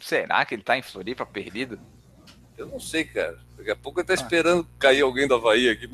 Será 0.00 0.44
que 0.44 0.54
ele 0.54 0.62
tá 0.62 0.76
em 0.76 0.82
Floripa 0.82 1.26
perdido? 1.26 1.78
Eu 2.56 2.66
não 2.66 2.80
sei, 2.80 3.04
cara. 3.04 3.38
Daqui 3.62 3.70
a 3.70 3.76
pouco 3.76 4.00
ele 4.00 4.06
tá 4.06 4.12
ah. 4.12 4.16
esperando 4.16 4.66
cair 4.76 5.02
alguém 5.02 5.28
do 5.28 5.36
Havaí 5.36 5.68
aqui. 5.68 5.88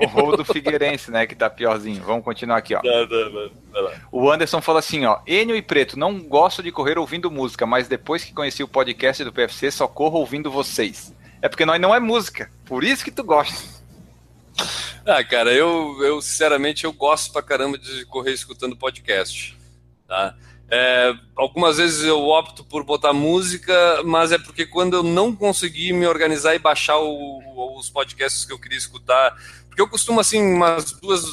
o 0.00 0.06
rolo 0.06 0.38
do 0.38 0.44
Figueirense, 0.44 1.10
né? 1.10 1.26
Que 1.26 1.34
tá 1.34 1.50
piorzinho. 1.50 2.02
Vamos 2.02 2.24
continuar 2.24 2.56
aqui, 2.56 2.74
ó. 2.74 2.80
Não, 2.82 3.06
não, 3.06 3.30
não, 3.30 3.90
o 4.10 4.30
Anderson 4.30 4.62
fala 4.62 4.78
assim, 4.78 5.04
ó. 5.04 5.20
Enio 5.26 5.54
e 5.54 5.60
Preto, 5.60 5.98
não 5.98 6.18
gosto 6.20 6.62
de 6.62 6.72
correr 6.72 6.98
ouvindo 6.98 7.30
música, 7.30 7.66
mas 7.66 7.88
depois 7.88 8.24
que 8.24 8.32
conheci 8.32 8.62
o 8.62 8.68
podcast 8.68 9.22
do 9.22 9.32
PFC, 9.32 9.70
só 9.70 9.86
corro 9.86 10.18
ouvindo 10.18 10.50
vocês. 10.50 11.14
É 11.42 11.48
porque 11.48 11.66
nós 11.66 11.78
não 11.78 11.94
é 11.94 12.00
música. 12.00 12.50
Por 12.64 12.82
isso 12.82 13.04
que 13.04 13.10
tu 13.10 13.22
gosta. 13.22 13.82
Ah, 15.04 15.22
cara, 15.22 15.52
eu, 15.52 15.98
eu 16.02 16.22
sinceramente 16.22 16.84
eu 16.84 16.92
gosto 16.92 17.32
pra 17.32 17.42
caramba 17.42 17.76
de 17.76 18.06
correr 18.06 18.32
escutando 18.32 18.76
podcast. 18.76 19.58
Tá? 20.08 20.34
É, 20.74 21.14
algumas 21.36 21.76
vezes 21.76 22.02
eu 22.02 22.26
opto 22.26 22.64
por 22.64 22.82
botar 22.82 23.12
música, 23.12 24.02
mas 24.06 24.32
é 24.32 24.38
porque 24.38 24.64
quando 24.64 24.96
eu 24.96 25.02
não 25.02 25.36
consegui 25.36 25.92
me 25.92 26.06
organizar 26.06 26.54
e 26.54 26.58
baixar 26.58 26.98
o, 26.98 27.76
os 27.78 27.90
podcasts 27.90 28.46
que 28.46 28.54
eu 28.54 28.58
queria 28.58 28.78
escutar, 28.78 29.36
porque 29.68 29.82
eu 29.82 29.86
costumo 29.86 30.18
assim 30.18 30.40
umas 30.40 30.92
duas 30.92 31.24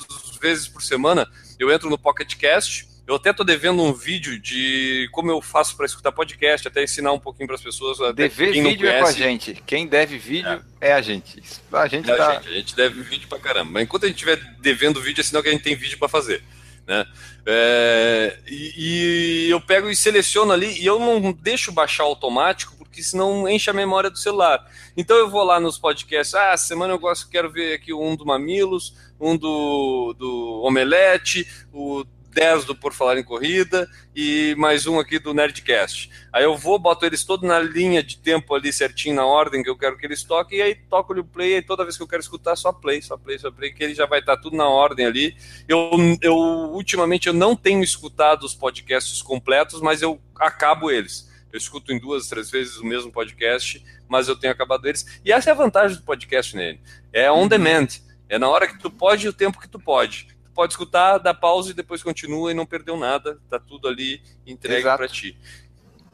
vezes 0.41 0.67
por 0.67 0.83
semana 0.83 1.25
eu 1.57 1.71
entro 1.71 1.89
no 1.89 1.97
Pocket 1.97 2.35
Cast. 2.35 2.85
Eu 3.07 3.15
até 3.15 3.31
tô 3.31 3.45
devendo 3.45 3.81
um 3.81 3.93
vídeo 3.93 4.37
de 4.37 5.07
como 5.13 5.31
eu 5.31 5.41
faço 5.41 5.75
para 5.77 5.85
escutar 5.85 6.11
podcast, 6.11 6.67
até 6.67 6.83
ensinar 6.83 7.13
um 7.13 7.19
pouquinho 7.19 7.47
para 7.47 7.55
as 7.55 7.61
pessoas. 7.61 7.97
Dever 8.13 8.51
vídeo 8.51 8.89
é 8.89 8.99
com 8.99 9.07
a 9.07 9.11
gente. 9.13 9.63
Quem 9.65 9.87
deve 9.87 10.17
vídeo 10.17 10.61
é, 10.81 10.89
é 10.89 10.93
a 10.93 11.01
gente. 11.01 11.41
A 11.71 11.87
gente, 11.87 12.11
é 12.11 12.15
tá... 12.15 12.27
a 12.27 12.35
gente. 12.35 12.47
A 12.49 12.51
gente 12.51 12.75
deve 12.75 13.01
vídeo 13.03 13.27
para 13.29 13.39
caramba. 13.39 13.71
Mas 13.71 13.83
enquanto 13.83 14.03
a 14.03 14.07
gente 14.07 14.17
estiver 14.17 14.37
devendo 14.59 15.01
vídeo, 15.01 15.21
é 15.21 15.23
sinal 15.23 15.41
que 15.41 15.47
a 15.47 15.51
gente 15.51 15.63
tem 15.63 15.75
vídeo 15.75 15.97
para 15.97 16.09
fazer. 16.09 16.43
Né? 16.89 17.05
É, 17.45 18.39
e, 18.47 19.45
e, 19.45 19.49
eu 19.51 19.61
pego 19.61 19.91
e 19.91 19.95
seleciono 19.95 20.51
ali 20.51 20.81
e 20.81 20.87
eu 20.87 20.99
não 20.99 21.31
deixo 21.31 21.71
baixar 21.71 22.03
automático 22.03 22.75
porque 22.77 23.03
senão 23.03 23.47
enche 23.47 23.69
a 23.69 23.73
memória 23.73 24.09
do 24.09 24.17
celular. 24.17 24.67
Então 24.97 25.15
eu 25.15 25.29
vou 25.29 25.43
lá 25.43 25.59
nos 25.59 25.77
podcasts, 25.77 26.33
ah, 26.33 26.57
semana 26.57 26.91
eu 26.91 26.97
gosto, 26.97 27.29
quero 27.29 27.51
ver 27.51 27.75
aqui 27.75 27.93
um 27.93 28.15
do 28.15 28.25
Mamilos, 28.25 28.95
um 29.19 29.37
do, 29.37 30.15
do 30.17 30.63
Omelete, 30.63 31.47
o 31.71 32.03
10 32.31 32.65
do 32.65 32.75
Por 32.75 32.93
Falar 32.93 33.17
em 33.17 33.23
Corrida 33.23 33.89
e 34.15 34.53
mais 34.57 34.85
um 34.85 34.99
aqui 34.99 35.17
do 35.17 35.33
Nerdcast. 35.33 36.09
Aí 36.31 36.43
eu 36.43 36.55
vou, 36.55 36.77
boto 36.77 37.05
eles 37.05 37.23
todos 37.23 37.47
na 37.47 37.59
linha 37.59 38.03
de 38.03 38.17
tempo 38.17 38.53
ali 38.53 38.71
certinho, 38.71 39.15
na 39.15 39.25
ordem 39.25 39.63
que 39.63 39.69
eu 39.69 39.77
quero 39.77 39.97
que 39.97 40.05
eles 40.05 40.23
toquem, 40.23 40.59
e 40.59 40.61
aí 40.61 40.75
toco 40.75 41.13
o 41.13 41.23
play, 41.23 41.57
e 41.57 41.61
toda 41.61 41.83
vez 41.83 41.97
que 41.97 42.03
eu 42.03 42.07
quero 42.07 42.21
escutar, 42.21 42.55
só 42.55 42.71
play, 42.71 43.01
só 43.01 43.17
play, 43.17 43.39
só 43.39 43.51
play, 43.51 43.73
que 43.73 43.83
ele 43.83 43.95
já 43.95 44.05
vai 44.05 44.19
estar 44.19 44.37
tudo 44.37 44.55
na 44.55 44.67
ordem 44.67 45.05
ali. 45.05 45.35
Eu, 45.67 45.91
eu 46.21 46.35
ultimamente 46.35 47.27
eu 47.27 47.33
não 47.33 47.55
tenho 47.55 47.83
escutado 47.83 48.43
os 48.43 48.53
podcasts 48.53 49.21
completos, 49.21 49.81
mas 49.81 50.01
eu 50.01 50.21
acabo 50.35 50.91
eles. 50.91 51.27
Eu 51.51 51.57
escuto 51.57 51.91
em 51.91 51.99
duas, 51.99 52.27
três 52.27 52.51
vezes 52.51 52.77
o 52.77 52.85
mesmo 52.85 53.11
podcast, 53.11 53.83
mas 54.07 54.27
eu 54.27 54.35
tenho 54.35 54.53
acabado 54.53 54.87
eles. 54.87 55.19
E 55.25 55.31
essa 55.31 55.49
é 55.49 55.53
a 55.53 55.55
vantagem 55.55 55.97
do 55.97 56.03
podcast 56.03 56.55
nele. 56.55 56.79
É 57.11 57.31
on 57.31 57.41
uhum. 57.41 57.47
demand. 57.47 57.87
É 58.27 58.37
na 58.37 58.47
hora 58.47 58.67
que 58.67 58.77
tu 58.77 58.91
pode 58.91 59.25
e 59.25 59.29
o 59.29 59.33
tempo 59.33 59.59
que 59.59 59.67
tu 59.67 59.79
pode 59.79 60.38
pode 60.59 60.73
escutar, 60.73 61.19
dá 61.19 61.33
pausa 61.33 61.71
e 61.71 61.73
depois 61.73 62.03
continua 62.03 62.51
e 62.51 62.53
não 62.53 62.65
perdeu 62.65 62.97
nada, 62.97 63.39
tá 63.49 63.57
tudo 63.57 63.87
ali 63.87 64.21
entregue 64.45 64.83
para 64.83 65.07
ti. 65.07 65.37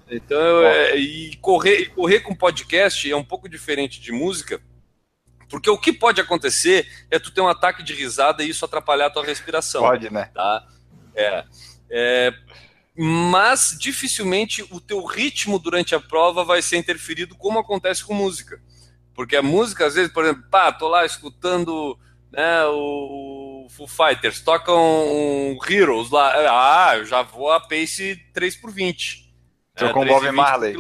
Então, 0.08 0.64
é, 0.64 0.96
e 0.96 1.36
correr, 1.38 1.80
e 1.80 1.86
correr 1.88 2.20
com 2.20 2.36
podcast 2.36 3.10
é 3.10 3.16
um 3.16 3.24
pouco 3.24 3.50
diferente 3.50 4.00
de 4.00 4.12
música, 4.12 4.62
porque 5.50 5.68
o 5.68 5.80
que 5.80 5.92
pode 5.92 6.22
acontecer 6.22 6.88
é 7.10 7.18
tu 7.18 7.32
ter 7.32 7.42
um 7.42 7.48
ataque 7.48 7.82
de 7.82 7.96
risada 7.96 8.44
e 8.44 8.50
isso 8.50 8.64
atrapalhar 8.64 9.08
a 9.08 9.10
tua 9.10 9.26
respiração. 9.26 9.82
Pode, 9.82 10.14
né? 10.14 10.30
Tá? 10.32 10.68
É, 11.16 11.44
é, 11.90 12.34
mas 12.96 13.76
dificilmente 13.80 14.62
o 14.70 14.80
teu 14.80 15.04
ritmo 15.04 15.58
durante 15.58 15.96
a 15.96 16.00
prova 16.00 16.44
vai 16.44 16.62
ser 16.62 16.78
interferido 16.78 17.36
como 17.36 17.58
acontece 17.58 18.06
com 18.06 18.14
música. 18.14 18.62
Porque 19.16 19.36
a 19.36 19.42
música, 19.42 19.88
às 19.88 19.96
vezes, 19.96 20.14
por 20.14 20.24
exemplo, 20.24 20.44
pá, 20.52 20.72
tô 20.72 20.88
lá 20.88 21.04
escutando 21.04 21.98
né, 22.32 22.64
o 22.66 23.55
o 23.66 23.70
Foo 23.70 23.88
Fighters, 23.88 24.42
tocam 24.42 24.78
um 24.78 25.58
Heroes 25.68 26.12
lá. 26.12 26.34
Ah, 26.90 26.98
eu 26.98 27.06
já 27.06 27.24
vou 27.24 27.52
a 27.52 27.60
pace 27.60 28.16
3 28.32 28.56
por 28.58 28.72
20. 28.72 29.34
Tô 29.76 29.88
é, 29.88 29.94
com 29.94 30.06
Bob 30.06 30.32
Marley. 30.32 30.76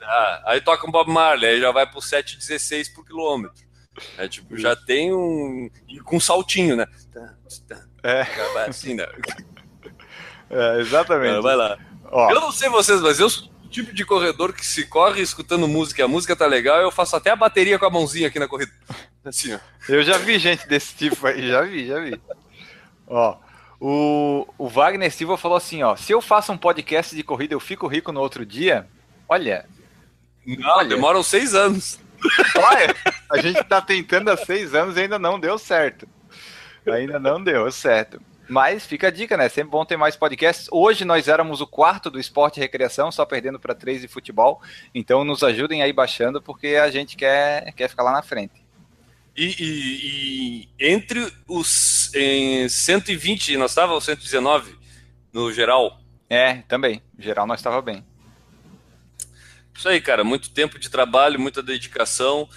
Ah, 0.00 0.42
aí 0.46 0.60
toca 0.62 0.86
um 0.88 0.90
Bob 0.90 1.10
Marley, 1.10 1.50
aí 1.50 1.60
já 1.60 1.70
vai 1.70 1.86
pro 1.86 2.00
7,16 2.00 2.94
por 2.94 3.04
quilômetro. 3.04 3.62
É, 4.16 4.26
tipo, 4.26 4.56
já 4.56 4.74
tem 4.74 5.12
um. 5.12 5.68
com 6.04 6.18
saltinho, 6.18 6.76
né? 6.76 6.86
É. 8.02 8.26
Assim, 8.66 8.94
né? 8.94 9.06
É, 10.54 10.80
exatamente. 10.80 11.40
vai 11.40 11.56
lá. 11.56 11.78
Ó. 12.10 12.30
Eu 12.30 12.38
não 12.38 12.52
sei 12.52 12.68
vocês, 12.68 13.00
mas 13.00 13.18
eu 13.18 13.30
sou 13.30 13.48
o 13.64 13.68
tipo 13.68 13.94
de 13.94 14.04
corredor 14.04 14.52
que 14.52 14.66
se 14.66 14.86
corre 14.86 15.22
escutando 15.22 15.66
música, 15.66 16.04
a 16.04 16.08
música 16.08 16.36
tá 16.36 16.44
legal, 16.44 16.82
eu 16.82 16.90
faço 16.90 17.16
até 17.16 17.30
a 17.30 17.36
bateria 17.36 17.78
com 17.78 17.86
a 17.86 17.90
mãozinha 17.90 18.28
aqui 18.28 18.38
na 18.38 18.46
corrida. 18.46 18.70
Assim, 19.24 19.54
ó. 19.54 19.58
Eu 19.88 20.02
já 20.02 20.18
vi 20.18 20.38
gente 20.38 20.66
desse 20.66 20.94
tipo 20.94 21.26
aí, 21.26 21.48
já 21.48 21.62
vi, 21.62 21.86
já 21.86 22.00
vi. 22.00 22.20
Ó, 23.06 23.36
o, 23.80 24.46
o 24.58 24.68
Wagner 24.68 25.12
Silva 25.12 25.36
falou 25.36 25.56
assim, 25.56 25.82
ó, 25.82 25.96
se 25.96 26.12
eu 26.12 26.20
faço 26.20 26.52
um 26.52 26.56
podcast 26.56 27.14
de 27.14 27.22
corrida, 27.22 27.54
eu 27.54 27.60
fico 27.60 27.86
rico 27.86 28.12
no 28.12 28.20
outro 28.20 28.44
dia? 28.46 28.86
Olha. 29.28 29.66
Não, 30.46 30.78
olha. 30.78 30.88
demoram 30.88 31.22
seis 31.22 31.54
anos. 31.54 32.00
Olha, 32.56 32.94
a 33.30 33.38
gente 33.38 33.62
tá 33.64 33.80
tentando 33.80 34.30
há 34.30 34.36
seis 34.36 34.74
anos 34.74 34.96
e 34.96 35.00
ainda 35.00 35.18
não 35.18 35.38
deu 35.38 35.58
certo. 35.58 36.08
Ainda 36.86 37.18
não 37.18 37.42
deu 37.42 37.70
certo. 37.70 38.20
Mas 38.48 38.84
fica 38.84 39.08
a 39.08 39.10
dica, 39.10 39.36
né? 39.36 39.48
Sempre 39.48 39.70
bom 39.70 39.84
ter 39.84 39.96
mais 39.96 40.16
podcasts. 40.16 40.68
Hoje 40.70 41.04
nós 41.04 41.26
éramos 41.26 41.60
o 41.60 41.66
quarto 41.66 42.10
do 42.10 42.20
esporte 42.20 42.58
e 42.58 42.60
recreação, 42.60 43.10
só 43.10 43.24
perdendo 43.24 43.58
para 43.58 43.74
três 43.74 44.00
de 44.00 44.08
futebol. 44.08 44.60
Então 44.94 45.24
nos 45.24 45.42
ajudem 45.42 45.82
aí 45.82 45.92
baixando, 45.92 46.42
porque 46.42 46.76
a 46.76 46.90
gente 46.90 47.16
quer, 47.16 47.72
quer 47.72 47.88
ficar 47.88 48.02
lá 48.02 48.12
na 48.12 48.22
frente. 48.22 48.61
E, 49.36 49.46
e, 49.58 50.68
e 50.78 50.92
entre 50.92 51.32
os 51.48 52.14
em 52.14 52.68
120, 52.68 53.56
nós 53.56 53.70
estávamos 53.70 54.04
119 54.04 54.76
no 55.32 55.52
geral? 55.52 56.00
É, 56.28 56.56
também. 56.68 57.02
No 57.16 57.22
geral 57.22 57.46
nós 57.46 57.60
estava 57.60 57.80
bem. 57.80 58.04
Isso 59.74 59.88
aí, 59.88 60.00
cara. 60.00 60.22
Muito 60.22 60.50
tempo 60.50 60.78
de 60.78 60.88
trabalho, 60.90 61.40
muita 61.40 61.62
dedicação 61.62 62.48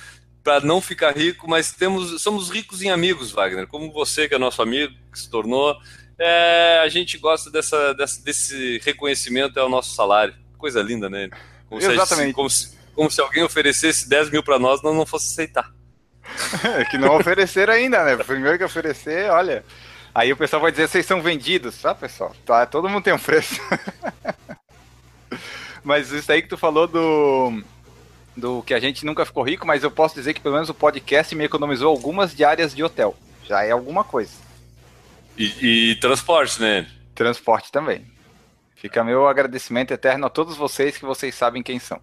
para 0.43 0.59
não 0.59 0.79
ficar 0.79 1.17
rico, 1.17 1.49
mas 1.49 1.71
temos, 1.71 2.21
somos 2.21 2.51
ricos 2.51 2.83
em 2.83 2.91
amigos, 2.91 3.31
Wagner. 3.31 3.65
Como 3.65 3.91
você, 3.91 4.29
que 4.29 4.35
é 4.35 4.37
nosso 4.37 4.61
amigo, 4.61 4.93
que 5.11 5.19
se 5.19 5.29
tornou. 5.29 5.75
É, 6.19 6.81
a 6.83 6.87
gente 6.87 7.17
gosta 7.17 7.49
dessa, 7.49 7.93
dessa, 7.93 8.21
desse 8.21 8.79
reconhecimento, 8.85 9.57
é 9.57 9.63
o 9.63 9.69
nosso 9.69 9.95
salário. 9.95 10.35
Coisa 10.57 10.81
linda, 10.81 11.09
né? 11.09 11.29
Como 11.67 11.81
Exatamente. 11.81 12.29
Se, 12.29 12.33
como, 12.33 12.49
se, 12.49 12.77
como 12.93 13.11
se 13.11 13.19
alguém 13.19 13.43
oferecesse 13.43 14.07
10 14.07 14.29
mil 14.29 14.43
para 14.43 14.59
nós, 14.59 14.81
nós 14.83 14.95
não 14.95 15.05
fosse 15.05 15.31
aceitar. 15.31 15.73
É 16.79 16.85
que 16.85 16.97
não 16.97 17.15
ofereceram 17.15 17.73
ainda, 17.73 18.03
né? 18.03 18.15
Primeiro 18.23 18.57
que 18.57 18.63
oferecer, 18.63 19.29
olha. 19.29 19.63
Aí 20.13 20.31
o 20.31 20.37
pessoal 20.37 20.61
vai 20.61 20.71
dizer, 20.71 20.87
vocês 20.87 21.05
são 21.05 21.21
vendidos, 21.21 21.81
tá, 21.81 21.93
pessoal? 21.93 22.33
Tá, 22.45 22.65
todo 22.65 22.87
mundo 22.87 23.03
tem 23.03 23.13
um 23.13 23.19
preço. 23.19 23.61
Mas 25.83 26.11
isso 26.11 26.31
aí 26.31 26.41
que 26.41 26.47
tu 26.47 26.57
falou 26.57 26.87
do, 26.87 27.61
do 28.35 28.63
que 28.63 28.73
a 28.73 28.79
gente 28.79 29.05
nunca 29.05 29.25
ficou 29.25 29.43
rico, 29.43 29.67
mas 29.67 29.83
eu 29.83 29.91
posso 29.91 30.15
dizer 30.15 30.33
que 30.33 30.41
pelo 30.41 30.55
menos 30.55 30.67
o 30.67 30.73
podcast 30.73 31.35
me 31.35 31.43
economizou 31.43 31.89
algumas 31.91 32.35
diárias 32.35 32.73
de 32.73 32.83
hotel. 32.83 33.15
Já 33.43 33.63
é 33.63 33.69
alguma 33.69 34.03
coisa. 34.03 34.31
E, 35.37 35.91
e 35.91 35.95
transporte, 35.97 36.59
né? 36.59 36.87
Transporte 37.13 37.71
também. 37.71 38.03
Fica 38.75 39.03
meu 39.03 39.27
agradecimento 39.27 39.91
eterno 39.91 40.25
a 40.25 40.29
todos 40.29 40.57
vocês 40.57 40.97
que 40.97 41.05
vocês 41.05 41.35
sabem 41.35 41.61
quem 41.61 41.77
são. 41.77 42.01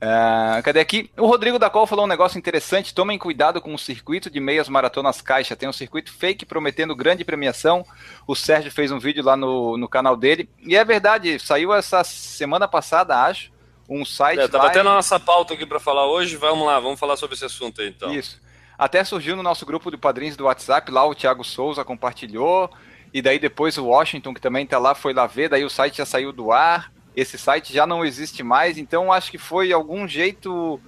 Uh, 0.00 0.62
cadê 0.62 0.78
aqui? 0.78 1.10
O 1.16 1.26
Rodrigo 1.26 1.58
da 1.58 1.68
Col 1.68 1.86
falou 1.86 2.04
um 2.04 2.08
negócio 2.08 2.38
interessante. 2.38 2.94
Tomem 2.94 3.18
cuidado 3.18 3.60
com 3.60 3.74
o 3.74 3.78
circuito 3.78 4.30
de 4.30 4.38
meias 4.38 4.68
maratonas 4.68 5.20
caixa. 5.20 5.56
Tem 5.56 5.68
um 5.68 5.72
circuito 5.72 6.12
fake 6.12 6.46
prometendo 6.46 6.94
grande 6.94 7.24
premiação. 7.24 7.84
O 8.26 8.36
Sérgio 8.36 8.70
fez 8.70 8.92
um 8.92 8.98
vídeo 8.98 9.24
lá 9.24 9.36
no, 9.36 9.76
no 9.76 9.88
canal 9.88 10.16
dele. 10.16 10.48
E 10.64 10.76
é 10.76 10.84
verdade, 10.84 11.38
saiu 11.40 11.74
essa 11.74 12.04
semana 12.04 12.68
passada, 12.68 13.24
acho 13.24 13.50
um 13.88 14.04
site. 14.04 14.40
É, 14.40 14.48
tava 14.48 14.64
lá 14.64 14.70
até 14.70 14.82
na 14.82 14.94
nossa 14.94 15.18
pauta 15.18 15.54
aqui 15.54 15.64
para 15.64 15.80
falar 15.80 16.06
hoje. 16.06 16.36
Vamos 16.36 16.66
lá, 16.66 16.78
vamos 16.78 17.00
falar 17.00 17.16
sobre 17.16 17.34
esse 17.34 17.44
assunto 17.44 17.80
aí 17.80 17.88
então. 17.88 18.12
Isso. 18.12 18.40
Até 18.76 19.02
surgiu 19.02 19.34
no 19.34 19.42
nosso 19.42 19.66
grupo 19.66 19.90
de 19.90 19.96
padrinhos 19.96 20.36
do 20.36 20.44
WhatsApp, 20.44 20.92
lá 20.92 21.04
o 21.04 21.14
Thiago 21.14 21.42
Souza 21.42 21.84
compartilhou. 21.84 22.70
E 23.12 23.22
daí 23.22 23.38
depois 23.38 23.78
o 23.78 23.86
Washington, 23.86 24.34
que 24.34 24.40
também 24.40 24.66
tá 24.66 24.78
lá, 24.78 24.94
foi 24.94 25.14
lá 25.14 25.26
ver, 25.26 25.48
daí 25.48 25.64
o 25.64 25.70
site 25.70 25.96
já 25.96 26.06
saiu 26.06 26.30
do 26.30 26.52
ar. 26.52 26.92
Esse 27.18 27.36
site 27.36 27.72
já 27.72 27.84
não 27.84 28.04
existe 28.04 28.44
mais, 28.44 28.78
então 28.78 29.12
acho 29.12 29.28
que 29.28 29.38
foi 29.38 29.72
algum 29.72 30.06
jeito 30.06 30.80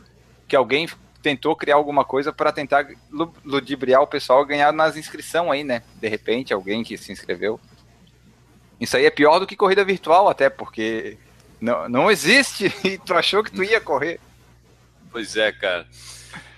que 0.47 0.55
alguém 0.55 0.89
tentou 1.21 1.57
criar 1.57 1.75
alguma 1.75 2.05
coisa 2.05 2.33
para 2.33 2.53
tentar 2.53 2.87
ludibriar 3.45 4.01
o 4.01 4.07
pessoal 4.07 4.47
ganhar 4.47 4.73
nas 4.73 4.97
inscrições 4.97 5.51
aí, 5.51 5.65
né? 5.65 5.83
De 5.97 6.07
repente, 6.07 6.55
alguém 6.55 6.85
que 6.85 6.97
se 6.97 7.11
inscreveu. 7.11 7.59
Isso 8.81 8.97
aí 8.97 9.07
é 9.07 9.11
pior 9.11 9.41
do 9.41 9.47
que 9.47 9.57
corrida 9.57 9.85
virtual, 9.85 10.29
até, 10.29 10.49
porque 10.49 11.19
não, 11.61 11.89
não 11.89 12.09
existe 12.09 12.73
e 12.87 12.97
tu 12.97 13.13
achou 13.13 13.43
que 13.43 13.51
tu 13.51 13.65
ia 13.65 13.81
correr. 13.81 14.21
Pois 15.11 15.37
é, 15.37 15.51
cara. 15.51 15.85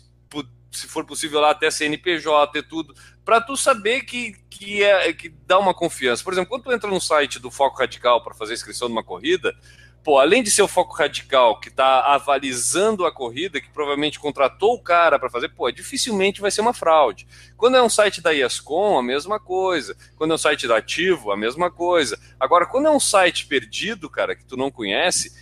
se 0.71 0.87
for 0.87 1.03
possível 1.03 1.39
lá 1.39 1.49
até 1.49 1.71
CNPJ, 1.71 2.51
ter 2.51 2.67
tudo, 2.67 2.93
para 3.27 3.41
tu 3.41 3.57
saber 3.57 4.03
que, 4.03 4.37
que, 4.49 4.81
é, 4.81 5.11
que 5.11 5.27
dá 5.45 5.59
uma 5.59 5.73
confiança. 5.73 6.23
Por 6.23 6.31
exemplo, 6.31 6.49
quando 6.49 6.63
tu 6.63 6.71
entra 6.71 6.89
no 6.89 7.01
site 7.01 7.39
do 7.39 7.51
Foco 7.51 7.77
Radical 7.77 8.23
para 8.23 8.33
fazer 8.33 8.53
inscrição 8.53 8.87
numa 8.87 9.03
corrida, 9.03 9.53
pô, 10.01 10.17
além 10.17 10.41
de 10.41 10.49
ser 10.49 10.61
o 10.61 10.67
Foco 10.67 10.95
Radical 10.95 11.59
que 11.59 11.67
está 11.67 12.05
avalizando 12.05 13.05
a 13.05 13.11
corrida, 13.11 13.59
que 13.59 13.69
provavelmente 13.69 14.17
contratou 14.17 14.75
o 14.75 14.81
cara 14.81 15.19
para 15.19 15.29
fazer, 15.29 15.49
pô, 15.49 15.69
dificilmente 15.69 16.39
vai 16.39 16.49
ser 16.49 16.61
uma 16.61 16.73
fraude. 16.73 17.27
Quando 17.57 17.75
é 17.75 17.83
um 17.83 17.89
site 17.89 18.21
da 18.21 18.33
ESCOM, 18.33 18.97
a 18.97 19.03
mesma 19.03 19.41
coisa. 19.41 19.97
Quando 20.15 20.31
é 20.31 20.35
um 20.35 20.37
site 20.37 20.65
da 20.65 20.77
Ativo, 20.77 21.29
a 21.29 21.35
mesma 21.35 21.69
coisa. 21.69 22.17
Agora, 22.39 22.65
quando 22.65 22.87
é 22.87 22.91
um 22.91 22.99
site 22.99 23.45
perdido, 23.45 24.09
cara, 24.09 24.37
que 24.37 24.45
tu 24.45 24.55
não 24.55 24.71
conhece, 24.71 25.33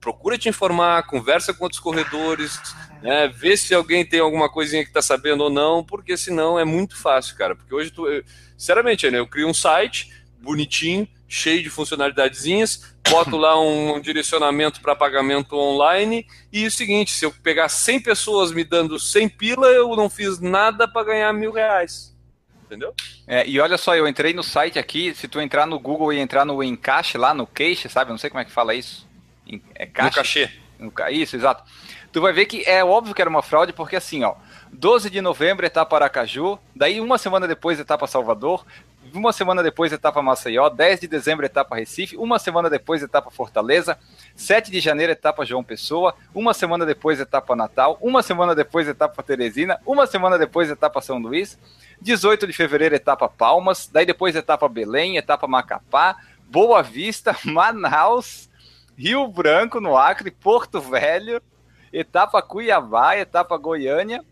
procura 0.00 0.38
te 0.38 0.48
informar, 0.48 1.06
conversa 1.06 1.52
com 1.52 1.64
outros 1.64 1.80
corredores, 1.80 2.60
né, 3.02 3.28
vê 3.28 3.56
se 3.56 3.74
alguém 3.74 4.04
tem 4.04 4.20
alguma 4.20 4.48
coisinha 4.48 4.82
que 4.82 4.90
está 4.90 5.02
sabendo 5.02 5.44
ou 5.44 5.50
não, 5.50 5.84
porque 5.84 6.16
senão 6.16 6.58
é 6.58 6.64
muito 6.64 6.96
fácil, 6.96 7.36
cara. 7.36 7.54
Porque 7.54 7.74
hoje, 7.74 7.90
tu, 7.90 8.06
eu, 8.06 8.22
sinceramente, 8.56 9.10
né, 9.10 9.18
eu 9.18 9.26
crio 9.26 9.48
um 9.48 9.54
site 9.54 10.12
bonitinho, 10.40 11.06
cheio 11.26 11.62
de 11.62 11.68
funcionalidadezinhas, 11.68 12.94
boto 13.08 13.36
lá 13.36 13.60
um 13.60 14.00
direcionamento 14.00 14.80
para 14.80 14.94
pagamento 14.94 15.56
online 15.56 16.26
e 16.52 16.66
o 16.66 16.70
seguinte, 16.70 17.10
se 17.10 17.24
eu 17.24 17.32
pegar 17.42 17.68
100 17.68 18.00
pessoas 18.02 18.52
me 18.52 18.64
dando 18.64 18.98
100 18.98 19.28
pila, 19.30 19.68
eu 19.68 19.94
não 19.96 20.08
fiz 20.08 20.38
nada 20.40 20.86
para 20.86 21.06
ganhar 21.06 21.32
mil 21.32 21.52
reais. 21.52 22.16
Entendeu? 22.64 22.94
É, 23.26 23.48
e 23.48 23.58
olha 23.60 23.78
só, 23.78 23.96
eu 23.96 24.06
entrei 24.06 24.34
no 24.34 24.42
site 24.42 24.78
aqui, 24.78 25.14
se 25.14 25.26
tu 25.26 25.40
entrar 25.40 25.66
no 25.66 25.78
Google 25.78 26.12
e 26.12 26.18
entrar 26.18 26.44
no 26.44 26.62
encaixe 26.62 27.16
lá, 27.16 27.32
no 27.32 27.46
queixe, 27.46 27.88
sabe? 27.88 28.10
Não 28.10 28.18
sei 28.18 28.28
como 28.28 28.40
é 28.40 28.44
que 28.44 28.50
fala 28.52 28.74
isso. 28.74 29.07
É 29.74 29.86
caixa, 29.86 30.08
no 30.78 30.90
cachê. 30.90 31.08
No, 31.08 31.08
isso, 31.10 31.36
exato 31.36 31.64
tu 32.12 32.20
vai 32.20 32.32
ver 32.32 32.46
que 32.46 32.62
é 32.64 32.84
óbvio 32.84 33.14
que 33.14 33.20
era 33.20 33.30
uma 33.30 33.42
fraude, 33.42 33.72
porque 33.72 33.96
assim, 33.96 34.24
ó, 34.24 34.34
12 34.72 35.10
de 35.10 35.20
novembro, 35.20 35.66
etapa 35.66 35.96
Aracaju, 35.96 36.58
daí 36.74 37.00
uma 37.00 37.18
semana 37.18 37.46
depois, 37.46 37.78
etapa 37.78 38.06
Salvador, 38.06 38.64
uma 39.14 39.32
semana 39.32 39.62
depois, 39.62 39.92
etapa 39.92 40.20
Maceió, 40.20 40.68
10 40.68 41.00
de 41.00 41.08
dezembro, 41.08 41.46
etapa 41.46 41.76
Recife, 41.76 42.16
uma 42.16 42.38
semana 42.38 42.68
depois, 42.68 43.02
etapa 43.02 43.30
Fortaleza, 43.30 43.98
7 44.36 44.70
de 44.70 44.80
janeiro, 44.80 45.12
etapa 45.12 45.46
João 45.46 45.64
Pessoa, 45.64 46.14
uma 46.34 46.52
semana 46.52 46.84
depois, 46.84 47.20
etapa 47.20 47.56
Natal, 47.56 47.96
uma 48.00 48.22
semana 48.22 48.54
depois, 48.54 48.86
etapa 48.86 49.22
Teresina, 49.22 49.80
uma 49.86 50.06
semana 50.06 50.36
depois, 50.38 50.70
etapa 50.70 51.00
São 51.00 51.18
Luís, 51.18 51.58
18 52.00 52.46
de 52.46 52.52
fevereiro, 52.52 52.94
etapa 52.94 53.28
Palmas, 53.28 53.88
daí 53.90 54.04
depois, 54.04 54.36
etapa 54.36 54.68
Belém, 54.68 55.16
etapa 55.16 55.46
Macapá, 55.46 56.16
Boa 56.50 56.82
Vista, 56.82 57.36
Manaus, 57.44 58.47
Rio 58.98 59.28
Branco, 59.28 59.80
no 59.80 59.96
Acre, 59.96 60.28
Porto 60.28 60.80
Velho, 60.80 61.40
etapa 61.92 62.42
Cuiabá, 62.42 63.16
etapa 63.16 63.56
Goiânia, 63.56 64.24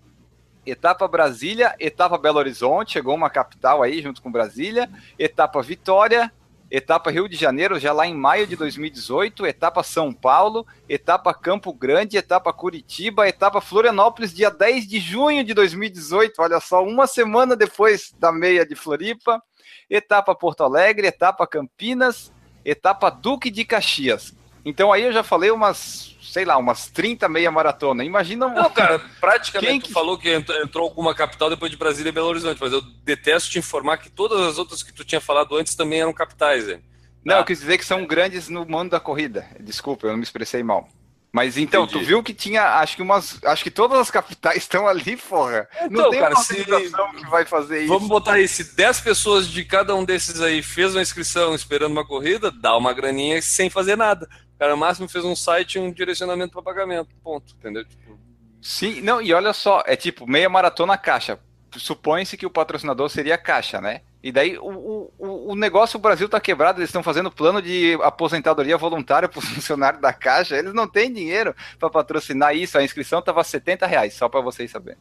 etapa 0.67 1.07
Brasília, 1.07 1.77
etapa 1.79 2.19
Belo 2.19 2.41
Horizonte, 2.41 2.95
chegou 2.95 3.15
uma 3.15 3.31
capital 3.31 3.81
aí 3.81 4.03
junto 4.03 4.21
com 4.21 4.29
Brasília, 4.29 4.91
etapa 5.17 5.63
Vitória, 5.63 6.33
etapa 6.69 7.13
Rio 7.13 7.29
de 7.29 7.37
Janeiro, 7.37 7.79
já 7.79 7.93
lá 7.93 8.09
em 8.09 8.15
maio 8.15 8.45
de 8.45 8.57
2018, 8.57 9.47
etapa 9.47 9.85
São 9.85 10.13
Paulo, 10.13 10.67
etapa 10.89 11.33
Campo 11.33 11.73
Grande, 11.73 12.17
etapa 12.17 12.53
Curitiba, 12.53 13.29
etapa 13.29 13.61
Florianópolis, 13.61 14.35
dia 14.35 14.51
10 14.51 14.89
de 14.89 14.99
junho 14.99 15.45
de 15.45 15.55
2018, 15.55 16.43
olha 16.43 16.59
só, 16.59 16.83
uma 16.83 17.07
semana 17.07 17.55
depois 17.55 18.13
da 18.19 18.33
meia 18.33 18.67
de 18.67 18.75
Floripa, 18.75 19.41
etapa 19.89 20.35
Porto 20.35 20.65
Alegre, 20.65 21.07
etapa 21.07 21.47
Campinas, 21.47 22.33
etapa 22.65 23.11
Duque 23.11 23.49
de 23.49 23.65
Caxias. 23.65 24.35
Então 24.67 24.93
aí 24.93 25.05
eu 25.05 25.13
já 25.13 25.23
falei 25.23 25.51
umas 25.51 26.15
sei 26.37 26.45
lá, 26.45 26.59
umas 26.59 26.89
30 26.89 27.31
meia 27.31 27.51
maratona. 27.51 28.05
Imagina. 28.05 28.47
Não, 28.47 28.69
cara, 28.69 28.99
praticamente 29.19 29.73
Quem 29.73 29.81
que... 29.81 29.89
tu 29.89 29.95
falou 29.95 30.19
que 30.19 30.29
entrou 30.31 30.85
alguma 30.85 31.15
capital 31.15 31.49
depois 31.49 31.71
de 31.71 31.79
Brasília 31.79 32.11
e 32.11 32.13
Belo 32.13 32.27
Horizonte, 32.27 32.61
mas 32.61 32.75
eu 32.75 32.83
detesto 33.03 33.49
te 33.49 33.59
informar 33.59 33.97
que 33.97 34.11
todas 34.11 34.39
as 34.43 34.59
outras 34.59 34.83
que 34.83 34.93
tu 34.93 35.03
tinha 35.03 35.21
falado 35.21 35.57
antes 35.57 35.75
também 35.75 36.03
eram 36.03 36.13
capitais, 36.13 36.69
hein? 36.69 36.83
Não, 37.25 37.39
eu 37.39 37.45
quis 37.45 37.61
dizer 37.61 37.79
que 37.79 37.87
são 37.87 38.05
grandes 38.05 38.51
no 38.51 38.67
mundo 38.67 38.91
da 38.91 39.01
corrida. 39.01 39.47
Desculpa, 39.59 40.07
eu 40.07 40.11
não 40.11 40.19
me 40.19 40.25
expressei 40.25 40.63
mal. 40.63 40.89
Mas 41.33 41.57
então, 41.57 41.85
Entendi. 41.85 41.99
tu 41.99 42.07
viu 42.07 42.23
que 42.23 42.33
tinha, 42.33 42.77
acho 42.81 42.97
que 42.97 43.03
umas, 43.03 43.43
acho 43.45 43.65
que 43.65 43.71
todas 43.71 43.99
as 43.99 44.11
capitais 44.11 44.57
estão 44.63 44.87
ali, 44.87 45.17
porra. 45.17 45.69
Então, 45.83 46.05
não 46.05 46.11
tem 46.11 46.21
cara, 46.21 46.35
uma 46.35 46.43
se... 46.43 46.65
que 46.65 47.31
vai 47.31 47.45
fazer 47.45 47.81
isso. 47.81 47.89
Vamos 47.89 48.09
botar 48.09 48.35
aí, 48.35 48.47
se 48.47 48.77
10 48.77 49.01
pessoas 49.01 49.49
de 49.49 49.65
cada 49.65 49.95
um 49.95 50.05
desses 50.05 50.41
aí 50.41 50.63
fez 50.63 50.95
uma 50.95 51.03
inscrição 51.03 51.55
esperando 51.55 51.93
uma 51.93 52.07
corrida, 52.07 52.51
dá 52.51 52.77
uma 52.77 52.93
graninha 52.93 53.41
sem 53.43 53.69
fazer 53.69 53.97
nada. 53.97 54.29
O 54.57 54.59
cara 54.59 54.75
máximo 54.75 55.07
fez 55.07 55.23
um 55.23 55.37
site 55.37 55.75
e 55.75 55.79
um 55.79 55.93
direcionamento 55.93 56.55
para 56.55 56.63
pagamento. 56.63 57.11
Ponto. 57.23 57.55
Entendeu? 57.55 57.85
Tipo... 57.85 58.19
Sim, 58.63 59.03
não, 59.03 59.21
e 59.21 59.33
olha 59.33 59.53
só, 59.53 59.83
é 59.87 59.95
tipo 59.95 60.27
meia 60.27 60.49
maratona 60.49 60.97
caixa. 60.97 61.39
Supõe-se 61.77 62.39
que 62.39 62.47
o 62.47 62.51
patrocinador 62.51 63.11
seria 63.11 63.35
a 63.35 63.39
caixa, 63.39 63.83
né? 63.83 64.01
E 64.23 64.33
daí 64.33 64.57
o, 64.59 65.13
o, 65.19 65.53
o 65.53 65.55
negócio, 65.55 65.99
o 65.99 66.01
Brasil 66.01 66.27
tá 66.29 66.41
quebrado, 66.41 66.81
eles 66.81 66.89
estão 66.89 67.03
fazendo 67.03 67.31
plano 67.31 67.61
de 67.61 67.99
aposentadoria 68.03 68.79
voluntária 68.79 69.29
para 69.29 69.39
os 69.39 69.45
funcionários 69.51 70.01
da 70.01 70.13
Caixa, 70.13 70.57
eles 70.57 70.73
não 70.73 70.89
têm 70.89 71.13
dinheiro 71.13 71.55
para 71.79 71.91
patrocinar 71.91 72.57
isso, 72.57 72.77
a 72.77 72.83
inscrição 72.83 73.23
tava 73.23 73.45
70 73.45 73.87
reais, 73.87 74.15
só 74.15 74.29
para 74.29 74.41
vocês 74.41 74.71
saberem. 74.71 74.99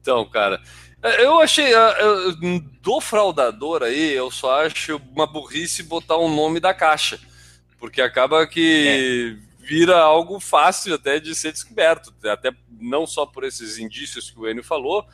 Então, 0.00 0.24
cara, 0.28 0.60
eu 1.20 1.38
achei, 1.38 1.70
do 2.80 3.00
fraudador 3.00 3.82
aí, 3.82 4.14
eu 4.14 4.30
só 4.32 4.64
acho 4.64 5.00
uma 5.14 5.26
burrice 5.26 5.82
botar 5.82 6.16
o 6.16 6.26
um 6.26 6.34
nome 6.34 6.58
da 6.58 6.74
Caixa 6.74 7.20
porque 7.78 8.00
acaba 8.00 8.46
que 8.46 9.38
é. 9.38 9.64
vira 9.64 9.98
algo 9.98 10.40
fácil 10.40 10.94
até 10.94 11.18
de 11.18 11.34
ser 11.34 11.52
descoberto, 11.52 12.14
até 12.24 12.50
não 12.80 13.06
só 13.06 13.26
por 13.26 13.44
esses 13.44 13.78
indícios 13.78 14.30
que 14.30 14.38
o 14.38 14.48
Enio 14.48 14.64
falou, 14.64 15.06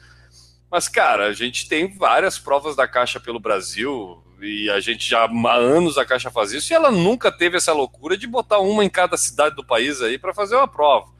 mas, 0.71 0.89
cara, 0.89 1.27
a 1.27 1.33
gente 1.35 1.69
tem 1.69 1.97
várias 1.99 2.39
provas 2.39 2.75
da 2.75 2.89
Caixa 2.89 3.21
pelo 3.21 3.39
Brasil, 3.39 4.25
e 4.41 4.71
a 4.71 4.81
gente 4.81 5.09
já 5.09 5.25
há 5.25 5.55
anos 5.55 5.99
a 5.99 6.05
Caixa 6.05 6.31
faz 6.31 6.53
isso, 6.53 6.73
e 6.73 6.75
ela 6.75 6.91
nunca 6.91 7.31
teve 7.31 7.59
essa 7.59 7.75
loucura 7.75 8.17
de 8.17 8.27
botar 8.27 8.59
uma 8.59 8.83
em 8.85 8.89
cada 8.89 9.19
cidade 9.19 9.55
do 9.55 9.65
país 9.65 10.01
aí 10.01 10.19
para 10.19 10.33
fazer 10.33 10.57
uma 10.57 10.67
prova. 10.67 11.13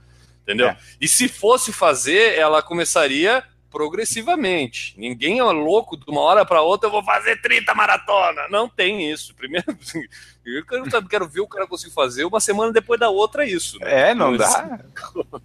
Entendeu? 0.43 0.69
É. 0.69 0.77
E 1.01 1.07
se 1.07 1.29
fosse 1.29 1.73
fazer, 1.73 2.37
ela 2.37 2.63
começaria 2.63 3.45
progressivamente. 3.73 4.95
Ninguém 4.99 5.39
é 5.39 5.43
louco 5.45 5.97
de 5.97 6.05
uma 6.07 6.21
hora 6.21 6.45
para 6.45 6.61
outra, 6.61 6.87
eu 6.87 6.93
vou 6.93 7.03
fazer 7.03 7.41
30 7.41 7.75
maratona. 7.75 8.47
Não 8.51 8.69
tem 8.69 9.11
isso. 9.11 9.35
Primeiro, 9.35 9.67
eu 10.45 10.67
quero, 10.67 11.09
quero 11.09 11.29
ver 11.29 11.41
o 11.41 11.49
cara 11.49 11.67
conseguir 11.67 11.95
fazer 11.95 12.25
uma 12.25 12.39
semana 12.39 12.71
depois 12.71 13.01
da 13.01 13.09
outra 13.09 13.47
isso. 13.47 13.79
Né? 13.81 14.11
É, 14.11 14.15
não 14.15 14.37
dá. 14.37 14.79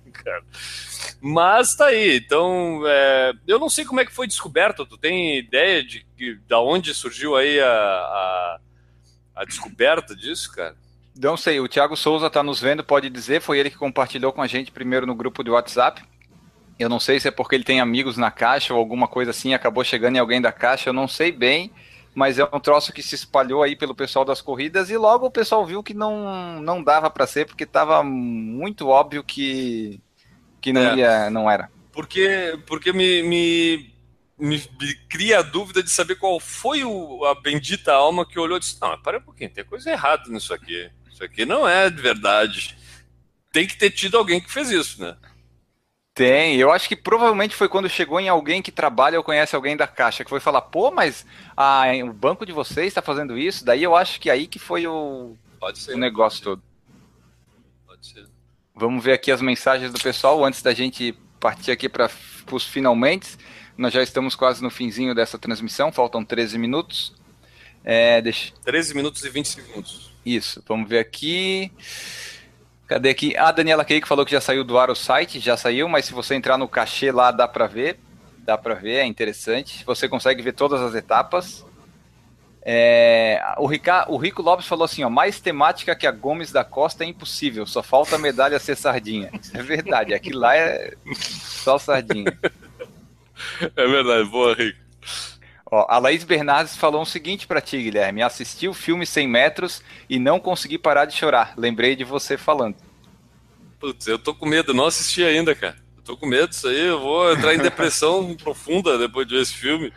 Mas 1.21 1.75
tá 1.75 1.86
aí. 1.88 2.17
Então, 2.17 2.84
é, 2.86 3.34
eu 3.47 3.57
não 3.57 3.69
sei 3.69 3.86
como 3.86 4.01
é 4.01 4.05
que 4.05 4.13
foi 4.13 4.28
descoberto. 4.28 4.86
Tu 4.86 4.97
tem 4.97 5.38
ideia 5.38 5.82
de, 5.82 6.05
de, 6.15 6.36
de 6.36 6.55
onde 6.55 6.93
surgiu 6.93 7.36
aí 7.36 7.59
a, 7.59 7.69
a, 7.69 8.59
a 9.38 9.45
descoberta 9.45 10.15
disso, 10.15 10.51
cara? 10.51 10.75
Não 11.19 11.36
sei, 11.36 11.59
o 11.59 11.67
Thiago 11.67 11.95
Souza 11.95 12.28
está 12.28 12.43
nos 12.43 12.59
vendo, 12.59 12.84
pode 12.84 13.09
dizer, 13.09 13.41
foi 13.41 13.57
ele 13.57 13.71
que 13.71 13.78
compartilhou 13.78 14.32
com 14.32 14.41
a 14.41 14.45
gente 14.45 14.71
primeiro 14.71 15.07
no 15.07 15.15
grupo 15.15 15.43
do 15.43 15.53
WhatsApp. 15.53 16.03
Eu 16.80 16.89
não 16.89 16.99
sei 16.99 17.19
se 17.19 17.28
é 17.28 17.32
porque 17.32 17.55
ele 17.55 17.63
tem 17.63 17.80
amigos 17.80 18.17
na 18.17 18.30
caixa 18.30 18.73
ou 18.73 18.80
alguma 18.80 19.07
coisa 19.07 19.32
assim, 19.32 19.53
acabou 19.53 19.84
chegando 19.84 20.15
em 20.15 20.19
alguém 20.19 20.41
da 20.41 20.51
caixa, 20.51 20.89
eu 20.89 20.93
não 20.93 21.07
sei 21.07 21.32
bem, 21.32 21.71
mas 22.13 22.38
é 22.38 22.43
um 22.51 22.59
troço 22.59 22.93
que 22.93 23.01
se 23.01 23.15
espalhou 23.15 23.63
aí 23.63 23.75
pelo 23.75 23.95
pessoal 23.95 24.23
das 24.23 24.41
corridas 24.41 24.89
e 24.89 24.97
logo 24.97 25.25
o 25.25 25.32
pessoal 25.32 25.65
viu 25.65 25.84
que 25.84 25.93
não, 25.93 26.61
não 26.61 26.84
dava 26.84 27.09
para 27.09 27.28
ser 27.28 27.45
porque 27.45 27.63
estava 27.63 28.03
muito 28.03 28.88
óbvio 28.88 29.23
que, 29.23 29.99
que 30.61 30.71
não, 30.71 30.82
é. 30.82 30.95
ia, 30.95 31.30
não 31.30 31.49
era. 31.49 31.69
Porque, 31.91 32.59
porque 32.67 32.93
me, 32.93 33.23
me, 33.23 33.93
me, 34.38 34.57
me, 34.57 34.95
cria 35.09 35.39
a 35.39 35.41
dúvida 35.41 35.82
de 35.82 35.89
saber 35.89 36.15
qual 36.15 36.39
foi 36.39 36.84
o, 36.84 37.25
a 37.25 37.34
bendita 37.41 37.91
alma 37.91 38.25
que 38.25 38.39
olhou 38.39 38.57
e 38.57 38.59
disse: 38.59 38.80
Não, 38.80 38.99
para 39.01 39.17
um 39.17 39.21
pouquinho, 39.21 39.49
tem 39.49 39.65
coisa 39.65 39.89
errada 39.91 40.23
nisso 40.30 40.53
aqui. 40.53 40.91
Isso 41.11 41.23
aqui 41.23 41.45
não 41.45 41.67
é 41.67 41.89
de 41.89 41.99
verdade. 41.99 42.78
Tem 43.51 43.65
que 43.65 43.75
ter 43.75 43.89
tido 43.89 44.17
alguém 44.17 44.39
que 44.39 44.51
fez 44.51 44.69
isso, 44.69 45.01
né? 45.01 45.17
Tem, 46.18 46.55
eu 46.55 46.72
acho 46.72 46.89
que 46.89 46.95
provavelmente 46.95 47.55
foi 47.55 47.70
quando 47.70 47.88
chegou 47.88 48.20
em 48.20 48.28
alguém 48.28 48.59
que 48.59 48.72
trabalha 48.72 49.20
ou 49.20 49.24
conhece 49.24 49.55
alguém 49.55 49.78
da 49.78 49.86
Caixa, 49.86 50.24
que 50.24 50.30
foi 50.32 50.39
falar, 50.39 50.61
pô, 50.61 50.89
mas 50.89 51.24
ah, 51.55 51.84
o 52.03 52.11
banco 52.11 52.43
de 52.43 52.51
vocês 52.51 52.88
está 52.88 53.03
fazendo 53.03 53.38
isso, 53.38 53.63
daí 53.63 53.84
eu 53.84 53.95
acho 53.95 54.20
que 54.20 54.28
aí 54.28 54.47
que 54.47 54.57
foi 54.57 54.88
o, 54.88 55.38
ser, 55.76 55.93
o 55.93 55.97
negócio 55.99 56.43
todo. 56.43 56.63
Pode 57.86 58.07
ser. 58.07 58.26
Vamos 58.74 59.03
ver 59.03 59.13
aqui 59.13 59.32
as 59.32 59.43
mensagens 59.43 59.91
do 59.91 60.01
pessoal 60.01 60.43
antes 60.43 60.63
da 60.63 60.74
gente 60.74 61.15
partir 61.39 61.70
aqui 61.70 61.88
para 61.88 62.09
os 62.51 62.63
finalmente. 62.63 63.38
Nós 63.78 63.93
já 63.93 64.01
estamos 64.01 64.34
quase 64.34 64.63
no 64.63 64.72
finzinho 64.72 65.13
dessa 65.13 65.38
transmissão, 65.38 65.91
faltam 65.91 66.26
13 66.26 66.57
minutos. 66.57 67.13
É, 67.84 68.24
deixa... 68.24 68.51
13 68.65 68.95
minutos 68.95 69.24
e 69.24 69.30
20 69.30 69.45
segundos. 69.45 70.11
Isso, 70.26 70.63
vamos 70.68 70.89
ver 70.89 70.97
aqui. 70.97 71.72
Cadê 72.88 73.10
aqui? 73.10 73.36
A 73.36 73.52
Daniela 73.52 73.84
Cake 73.84 74.08
falou 74.08 74.26
que 74.26 74.32
já 74.32 74.40
saiu 74.40 74.64
do 74.64 74.78
ar 74.78 74.90
o 74.90 74.96
site, 74.96 75.40
já 75.40 75.58
saiu, 75.58 75.90
mas 75.90 76.06
se 76.06 76.14
você 76.14 76.36
entrar 76.36 76.58
no 76.58 76.70
cachê 76.70 77.12
lá 77.12 77.32
dá 77.32 77.46
para 77.46 77.68
ver, 77.68 78.00
dá 78.40 78.58
para 78.58 78.76
ver, 78.76 79.00
é 79.00 79.06
interessante. 79.06 79.84
Você 79.86 80.08
consegue 80.08 80.42
ver 80.42 80.54
todas 80.54 80.82
as 80.82 80.96
etapas. 80.96 81.66
É, 82.62 83.42
o, 83.58 83.66
Rica, 83.66 84.06
o 84.10 84.18
Rico 84.18 84.42
Lopes 84.42 84.68
falou 84.68 84.86
assim: 84.86 85.04
ó, 85.04 85.10
mais 85.10 85.40
temática 85.40 85.96
que 85.96 86.08
a 86.08 86.12
Gomes 86.12 86.52
da 86.52 86.64
Costa 86.64 87.04
é 87.04 87.08
impossível, 87.08 87.66
só 87.66 87.84
falta 87.84 88.18
medalha 88.18 88.58
ser 88.58 88.78
sardinha. 88.78 89.30
Isso 89.42 89.56
é 89.58 89.62
verdade, 89.62 90.14
aquilo 90.14 90.40
lá 90.40 90.56
é 90.56 90.94
só 91.14 91.78
sardinha. 91.78 92.38
É 93.76 93.88
verdade, 93.88 94.28
boa, 94.30 94.56
Rico. 94.56 94.80
Ó, 95.70 95.86
a 95.89 95.97
Laís 95.99 96.24
Bernardes 96.24 96.78
falou 96.78 97.01
o 97.01 97.05
seguinte 97.05 97.45
para 97.45 97.61
ti, 97.61 97.82
Guilherme. 97.82 98.24
Assisti 98.24 98.68
o 98.68 98.74
filme 98.74 99.05
100 99.05 99.28
metros 99.28 99.84
e 100.09 100.18
não 100.18 100.39
consegui 100.39 100.78
parar 100.78 101.05
de 101.05 101.15
chorar. 101.15 101.53
Lembrei 101.57 101.95
de 101.95 102.03
você 102.03 102.38
falando. 102.38 102.76
Putz, 103.80 104.07
eu 104.07 104.18
tô 104.18 104.34
com 104.34 104.45
medo, 104.45 104.74
não 104.74 104.86
assisti 104.86 105.24
ainda, 105.24 105.53
cara. 105.53 105.76
Eu 105.97 106.03
tô 106.03 106.18
com 106.18 106.26
medo 106.26 106.47
disso 106.47 106.68
aí, 106.68 106.88
eu 106.88 106.99
vou 106.99 107.32
entrar 107.32 107.53
em 107.53 107.59
depressão 107.59 108.36
profunda 108.41 108.97
depois 108.97 109.28
de 109.28 109.36
ver 109.36 109.41
esse 109.41 109.53
filme. 109.53 109.91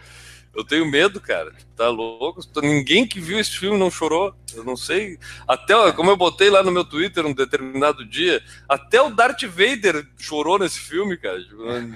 Eu 0.54 0.64
tenho 0.64 0.84
medo, 0.84 1.20
cara. 1.20 1.52
Tá 1.76 1.88
louco? 1.88 2.40
Ninguém 2.60 3.06
que 3.06 3.20
viu 3.20 3.38
esse 3.38 3.56
filme 3.56 3.78
não 3.78 3.90
chorou. 3.90 4.34
Eu 4.52 4.64
não 4.64 4.76
sei. 4.76 5.16
Até, 5.46 5.74
como 5.92 6.10
eu 6.10 6.16
botei 6.16 6.50
lá 6.50 6.62
no 6.64 6.72
meu 6.72 6.84
Twitter 6.84 7.24
um 7.24 7.32
determinado 7.32 8.04
dia, 8.04 8.42
até 8.68 9.00
o 9.00 9.10
Darth 9.10 9.44
Vader 9.44 10.04
chorou 10.18 10.58
nesse 10.58 10.80
filme, 10.80 11.16
cara. 11.16 11.38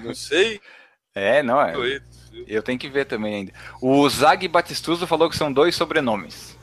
Não 0.03 0.15
sei. 0.15 0.61
É, 1.13 1.43
não 1.43 1.61
é. 1.61 1.73
Eu 2.47 2.61
tenho 2.61 2.79
que 2.79 2.89
ver 2.89 3.05
também 3.05 3.35
ainda. 3.35 3.53
O 3.81 4.07
Zag 4.09 4.47
Batistuso 4.47 5.07
falou 5.07 5.29
que 5.29 5.37
são 5.37 5.51
dois 5.51 5.75
sobrenomes. 5.75 6.55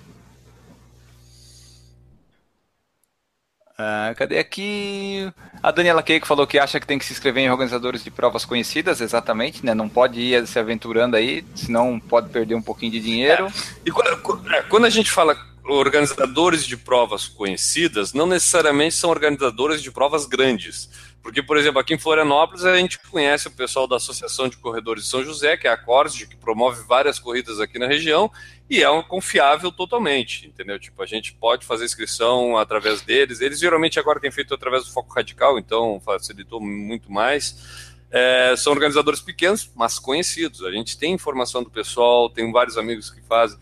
Ah, 3.78 4.14
cadê 4.16 4.38
aqui? 4.38 5.32
A 5.62 5.70
Daniela 5.70 6.02
Keiko 6.02 6.26
falou 6.26 6.46
que 6.46 6.58
acha 6.58 6.78
que 6.78 6.86
tem 6.86 6.98
que 6.98 7.04
se 7.04 7.12
inscrever 7.12 7.42
em 7.42 7.50
organizadores 7.50 8.04
de 8.04 8.10
provas 8.10 8.44
conhecidas, 8.44 9.00
exatamente, 9.00 9.64
né? 9.64 9.74
Não 9.74 9.88
pode 9.88 10.20
ir 10.20 10.46
se 10.46 10.58
aventurando 10.58 11.16
aí, 11.16 11.44
senão 11.54 11.98
pode 11.98 12.28
perder 12.28 12.54
um 12.54 12.62
pouquinho 12.62 12.92
de 12.92 13.00
dinheiro. 13.00 13.46
É. 13.46 13.50
E 13.86 13.90
quando 13.90 14.84
é, 14.84 14.88
a 14.88 14.90
gente 14.90 15.10
fala 15.10 15.36
organizadores 15.64 16.66
de 16.66 16.76
provas 16.76 17.26
conhecidas, 17.26 18.12
não 18.12 18.26
necessariamente 18.26 18.94
são 18.94 19.10
organizadores 19.10 19.82
de 19.82 19.90
provas 19.90 20.26
grandes. 20.26 20.88
Porque, 21.22 21.40
por 21.40 21.56
exemplo, 21.56 21.78
aqui 21.78 21.94
em 21.94 21.98
Florianópolis 21.98 22.64
a 22.64 22.76
gente 22.76 22.98
conhece 22.98 23.46
o 23.46 23.50
pessoal 23.50 23.86
da 23.86 23.96
Associação 23.96 24.48
de 24.48 24.56
Corredores 24.56 25.04
de 25.04 25.08
São 25.08 25.22
José, 25.22 25.56
que 25.56 25.68
é 25.68 25.70
a 25.70 25.76
Corsid, 25.76 26.26
que 26.26 26.36
promove 26.36 26.82
várias 26.82 27.18
corridas 27.18 27.60
aqui 27.60 27.78
na 27.78 27.86
região, 27.86 28.30
e 28.68 28.82
é 28.82 28.90
um 28.90 29.02
confiável 29.02 29.70
totalmente, 29.70 30.48
entendeu? 30.48 30.80
Tipo, 30.80 31.00
a 31.00 31.06
gente 31.06 31.32
pode 31.34 31.64
fazer 31.64 31.84
inscrição 31.84 32.56
através 32.56 33.02
deles. 33.02 33.40
Eles 33.40 33.60
geralmente 33.60 34.00
agora 34.00 34.18
têm 34.18 34.32
feito 34.32 34.52
através 34.52 34.84
do 34.84 34.92
Foco 34.92 35.14
Radical, 35.14 35.58
então 35.58 36.00
facilitou 36.04 36.60
muito 36.60 37.12
mais. 37.12 37.92
É, 38.10 38.54
são 38.56 38.72
organizadores 38.72 39.20
pequenos, 39.20 39.70
mas 39.76 40.00
conhecidos. 40.00 40.64
A 40.64 40.72
gente 40.72 40.98
tem 40.98 41.12
informação 41.12 41.62
do 41.62 41.70
pessoal, 41.70 42.28
tem 42.28 42.50
vários 42.50 42.76
amigos 42.76 43.10
que 43.10 43.22
fazem. 43.22 43.58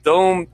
Então, 0.00 0.46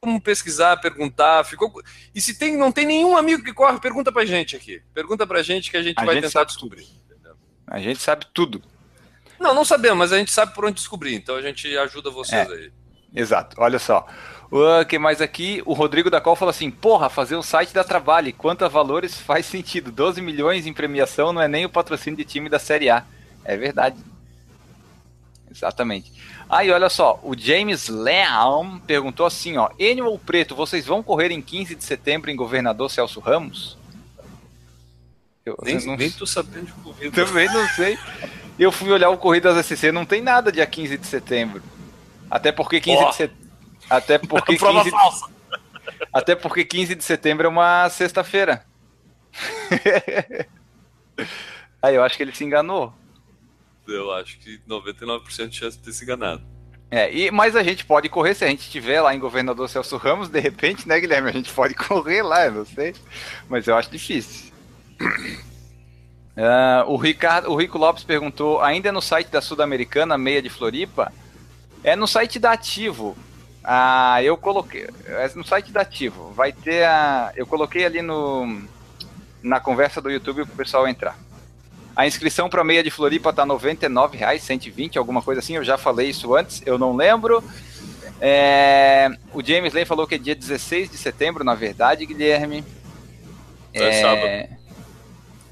como 0.00 0.20
pesquisar, 0.20 0.78
perguntar. 0.78 1.44
Ficou... 1.44 1.70
E 2.14 2.20
se 2.20 2.38
tem, 2.38 2.56
não 2.56 2.72
tem 2.72 2.86
nenhum 2.86 3.16
amigo 3.16 3.44
que 3.44 3.52
corre, 3.52 3.78
pergunta 3.78 4.10
pra 4.10 4.24
gente 4.24 4.56
aqui. 4.56 4.82
Pergunta 4.94 5.26
pra 5.26 5.42
gente 5.42 5.70
que 5.70 5.76
a 5.76 5.82
gente 5.82 6.00
a 6.00 6.04
vai 6.04 6.14
gente 6.14 6.24
tentar 6.24 6.44
descobrir. 6.44 6.84
Tudo. 6.84 7.36
A 7.66 7.78
gente 7.78 8.00
sabe 8.00 8.26
tudo. 8.32 8.62
Não, 9.38 9.54
não 9.54 9.64
sabemos, 9.64 9.98
mas 9.98 10.12
a 10.12 10.18
gente 10.18 10.30
sabe 10.30 10.54
por 10.54 10.64
onde 10.64 10.74
descobrir. 10.74 11.14
Então 11.14 11.36
a 11.36 11.42
gente 11.42 11.76
ajuda 11.76 12.10
vocês 12.10 12.48
é, 12.48 12.52
aí. 12.52 12.72
Exato. 13.14 13.56
Olha 13.58 13.78
só. 13.78 14.06
O 14.50 14.84
que 14.84 14.98
mais 14.98 15.20
aqui? 15.20 15.62
O 15.64 15.74
Rodrigo 15.74 16.10
da 16.10 16.20
Col 16.20 16.34
falou 16.34 16.50
assim: 16.50 16.70
Porra, 16.70 17.08
fazer 17.08 17.36
um 17.36 17.42
site 17.42 17.72
dá 17.72 17.84
trabalho. 17.84 18.32
Quanto 18.34 18.64
a 18.64 18.68
valores 18.68 19.16
faz 19.20 19.46
sentido? 19.46 19.92
12 19.92 20.20
milhões 20.20 20.66
em 20.66 20.72
premiação 20.72 21.32
não 21.32 21.42
é 21.42 21.48
nem 21.48 21.64
o 21.64 21.70
patrocínio 21.70 22.16
de 22.16 22.24
time 22.24 22.48
da 22.48 22.58
Série 22.58 22.90
A. 22.90 23.04
É 23.44 23.56
verdade. 23.56 23.96
Exatamente. 25.50 26.12
Aí, 26.48 26.70
olha 26.70 26.88
só, 26.88 27.18
o 27.22 27.36
James 27.36 27.88
Leão 27.88 28.80
perguntou 28.86 29.26
assim, 29.26 29.56
ó, 29.56 29.70
Enio 29.78 30.06
ou 30.06 30.18
Preto, 30.18 30.54
vocês 30.54 30.86
vão 30.86 31.02
correr 31.02 31.30
em 31.32 31.42
15 31.42 31.74
de 31.74 31.84
setembro 31.84 32.30
em 32.30 32.36
Governador 32.36 32.90
Celso 32.90 33.18
Ramos? 33.20 33.76
Eu, 35.44 35.58
nem, 35.62 35.84
não... 35.84 35.96
nem 35.96 36.10
tô 36.10 36.26
sabendo 36.26 36.66
de 36.66 36.72
corrida. 36.72 37.24
Também 37.24 37.46
não 37.46 37.66
sei. 37.70 37.98
Eu 38.58 38.70
fui 38.70 38.90
olhar 38.90 39.10
o 39.10 39.18
Corridas 39.18 39.66
SC, 39.66 39.90
não 39.90 40.04
tem 40.04 40.20
nada 40.20 40.52
dia 40.52 40.66
15 40.66 40.98
de 40.98 41.06
setembro. 41.06 41.62
Até 42.30 42.52
porque 42.52 42.80
15 42.80 43.02
oh. 43.02 43.08
de 43.08 43.16
setembro... 43.16 43.50
Até 43.88 44.18
porque 44.18 44.56
15 44.58 44.84
de... 44.84 44.96
Até 46.12 46.36
porque 46.36 46.64
15 46.64 46.94
de 46.94 47.04
setembro 47.04 47.46
é 47.46 47.48
uma 47.48 47.88
sexta-feira. 47.88 48.64
Aí 51.82 51.94
eu 51.94 52.04
acho 52.04 52.16
que 52.16 52.22
ele 52.22 52.34
se 52.34 52.44
enganou 52.44 52.92
eu 53.92 54.12
acho 54.12 54.38
que 54.38 54.60
99% 54.68 55.48
de 55.48 55.56
chance 55.56 55.76
de 55.76 55.84
ter 55.84 55.92
se 55.92 56.04
enganado. 56.04 56.42
É, 56.90 57.12
e, 57.14 57.30
mas 57.30 57.54
a 57.54 57.62
gente 57.62 57.84
pode 57.84 58.08
correr 58.08 58.34
se 58.34 58.44
a 58.44 58.48
gente 58.48 58.60
estiver 58.60 59.00
lá 59.00 59.14
em 59.14 59.18
Governador 59.20 59.68
Celso 59.68 59.96
Ramos, 59.96 60.28
de 60.28 60.40
repente, 60.40 60.88
né, 60.88 60.98
Guilherme? 60.98 61.30
A 61.30 61.32
gente 61.32 61.52
pode 61.52 61.74
correr 61.76 62.22
lá, 62.22 62.46
eu 62.46 62.52
não 62.52 62.64
sei. 62.66 62.94
Mas 63.48 63.68
eu 63.68 63.76
acho 63.76 63.90
difícil. 63.90 64.52
Uh, 66.36 66.88
o, 66.90 66.96
Ricardo, 66.96 67.50
o 67.50 67.56
Rico 67.56 67.78
Lopes 67.78 68.02
perguntou: 68.02 68.60
ainda 68.60 68.90
no 68.90 69.00
site 69.00 69.28
da 69.28 69.40
Sul-Americana, 69.40 70.18
meia 70.18 70.42
de 70.42 70.50
Floripa? 70.50 71.12
É 71.84 71.94
no 71.94 72.08
site 72.08 72.38
da 72.38 72.52
Ativo. 72.52 73.16
Ah, 73.62 74.22
eu 74.22 74.36
coloquei. 74.36 74.88
É 75.06 75.30
no 75.34 75.44
site 75.44 75.70
da 75.70 75.82
Ativo. 75.82 76.32
Vai 76.32 76.52
ter 76.52 76.84
a. 76.84 77.32
Eu 77.36 77.46
coloquei 77.46 77.84
ali 77.84 78.02
no. 78.02 78.62
Na 79.42 79.60
conversa 79.60 80.00
do 80.02 80.10
YouTube 80.10 80.44
para 80.44 80.54
o 80.54 80.56
pessoal 80.56 80.88
entrar. 80.88 81.16
A 82.00 82.06
inscrição 82.06 82.48
para 82.48 82.64
meia 82.64 82.82
de 82.82 82.90
Floripa 82.90 83.30
tá 83.30 83.42
R$ 83.42 83.50
99,00, 83.50 84.38
120, 84.38 84.96
alguma 84.96 85.20
coisa 85.20 85.40
assim. 85.40 85.56
Eu 85.56 85.62
já 85.62 85.76
falei 85.76 86.08
isso 86.08 86.34
antes, 86.34 86.62
eu 86.64 86.78
não 86.78 86.96
lembro. 86.96 87.44
É, 88.18 89.10
o 89.34 89.44
James 89.44 89.74
Lane 89.74 89.84
falou 89.84 90.06
que 90.06 90.14
é 90.14 90.18
dia 90.18 90.34
16 90.34 90.90
de 90.90 90.96
setembro, 90.96 91.44
na 91.44 91.54
verdade, 91.54 92.06
Guilherme. 92.06 92.64
É, 93.74 93.84
é 93.84 93.92
sábado. 94.00 94.56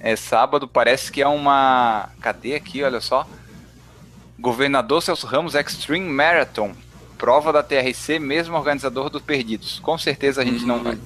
É 0.01 0.17
sábado, 0.17 0.67
parece 0.67 1.13
que 1.13 1.21
é 1.21 1.29
uma. 1.29 2.09
Cadê 2.19 2.55
aqui? 2.55 2.83
Olha 2.83 3.03
só. 3.03 3.29
Governador 4.39 5.03
Celso 5.03 5.27
Ramos 5.27 5.55
Extreme 5.55 6.09
Marathon. 6.09 6.73
Prova 7.19 7.53
da 7.53 7.63
TRC, 7.63 8.19
mesmo 8.19 8.57
organizador 8.57 9.11
dos 9.11 9.21
Perdidos. 9.21 9.81
Com 9.81 9.99
certeza 9.99 10.41
a 10.41 10.47
gente 10.47 10.65
não 10.65 10.83
vai. 10.83 10.99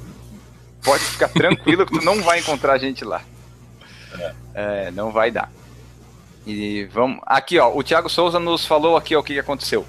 Pode 0.85 1.03
ficar 1.03 1.31
tranquilo 1.31 1.85
que 1.85 1.99
tu 1.99 2.05
não 2.05 2.23
vai 2.23 2.39
encontrar 2.39 2.75
a 2.75 2.79
gente 2.79 3.05
lá. 3.05 3.25
É, 4.55 4.91
não 4.91 5.11
vai 5.11 5.31
dar. 5.31 5.51
E 6.47 6.85
vamos. 6.93 7.21
Aqui, 7.25 7.59
ó, 7.59 7.73
o 7.75 7.83
Thiago 7.83 8.09
Souza 8.09 8.39
nos 8.39 8.67
falou 8.67 8.97
aqui 8.97 9.15
ó, 9.15 9.21
o 9.21 9.23
que 9.23 9.39
aconteceu. 9.39 9.87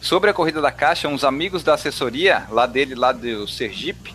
Sobre 0.00 0.30
a 0.30 0.34
corrida 0.34 0.60
da 0.60 0.70
Caixa, 0.70 1.08
uns 1.08 1.24
amigos 1.24 1.62
da 1.62 1.74
assessoria, 1.74 2.46
lá 2.50 2.66
dele, 2.66 2.94
lá 2.94 3.12
do 3.12 3.48
Sergipe, 3.48 4.14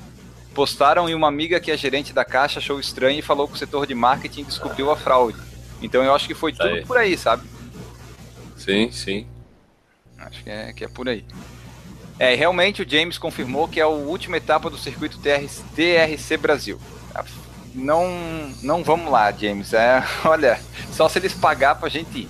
postaram 0.54 1.10
e 1.10 1.16
uma 1.16 1.28
amiga 1.28 1.60
que 1.60 1.72
é 1.72 1.78
gerente 1.78 2.14
da 2.14 2.24
Caixa 2.24 2.60
achou 2.60 2.80
estranho 2.80 3.20
e 3.20 3.22
falou 3.22 3.48
que 3.48 3.56
o 3.56 3.58
setor 3.58 3.86
de 3.86 3.96
marketing 3.96 4.44
descobriu 4.44 4.90
a 4.90 4.96
fraude. 4.96 5.40
Então 5.82 6.04
eu 6.04 6.14
acho 6.14 6.28
que 6.28 6.34
foi 6.34 6.54
tudo 6.54 6.76
aí. 6.76 6.86
por 6.86 6.98
aí, 6.98 7.18
sabe? 7.18 7.48
Sim, 8.56 8.92
sim. 8.92 9.28
Acho 10.18 10.44
que 10.44 10.50
é, 10.50 10.72
que 10.72 10.84
é 10.86 10.88
por 10.88 11.10
aí. 11.10 11.26
É, 12.20 12.36
realmente 12.36 12.84
o 12.84 12.90
James 12.90 13.18
confirmou 13.18 13.68
que 13.68 13.80
é 13.80 13.84
a 13.84 13.88
última 13.88 14.38
etapa 14.38 14.70
do 14.70 14.78
circuito 14.78 15.18
TRC, 15.18 15.64
TRC 15.76 16.38
Brasil 16.38 16.80
não, 17.74 18.54
não 18.62 18.84
vamos 18.84 19.12
lá, 19.12 19.32
James. 19.32 19.74
É, 19.74 20.04
olha, 20.26 20.60
só 20.92 21.08
se 21.08 21.20
eles 21.20 21.34
pagar 21.34 21.76
pra 21.76 21.90
gente 21.90 22.20
ir. 22.20 22.30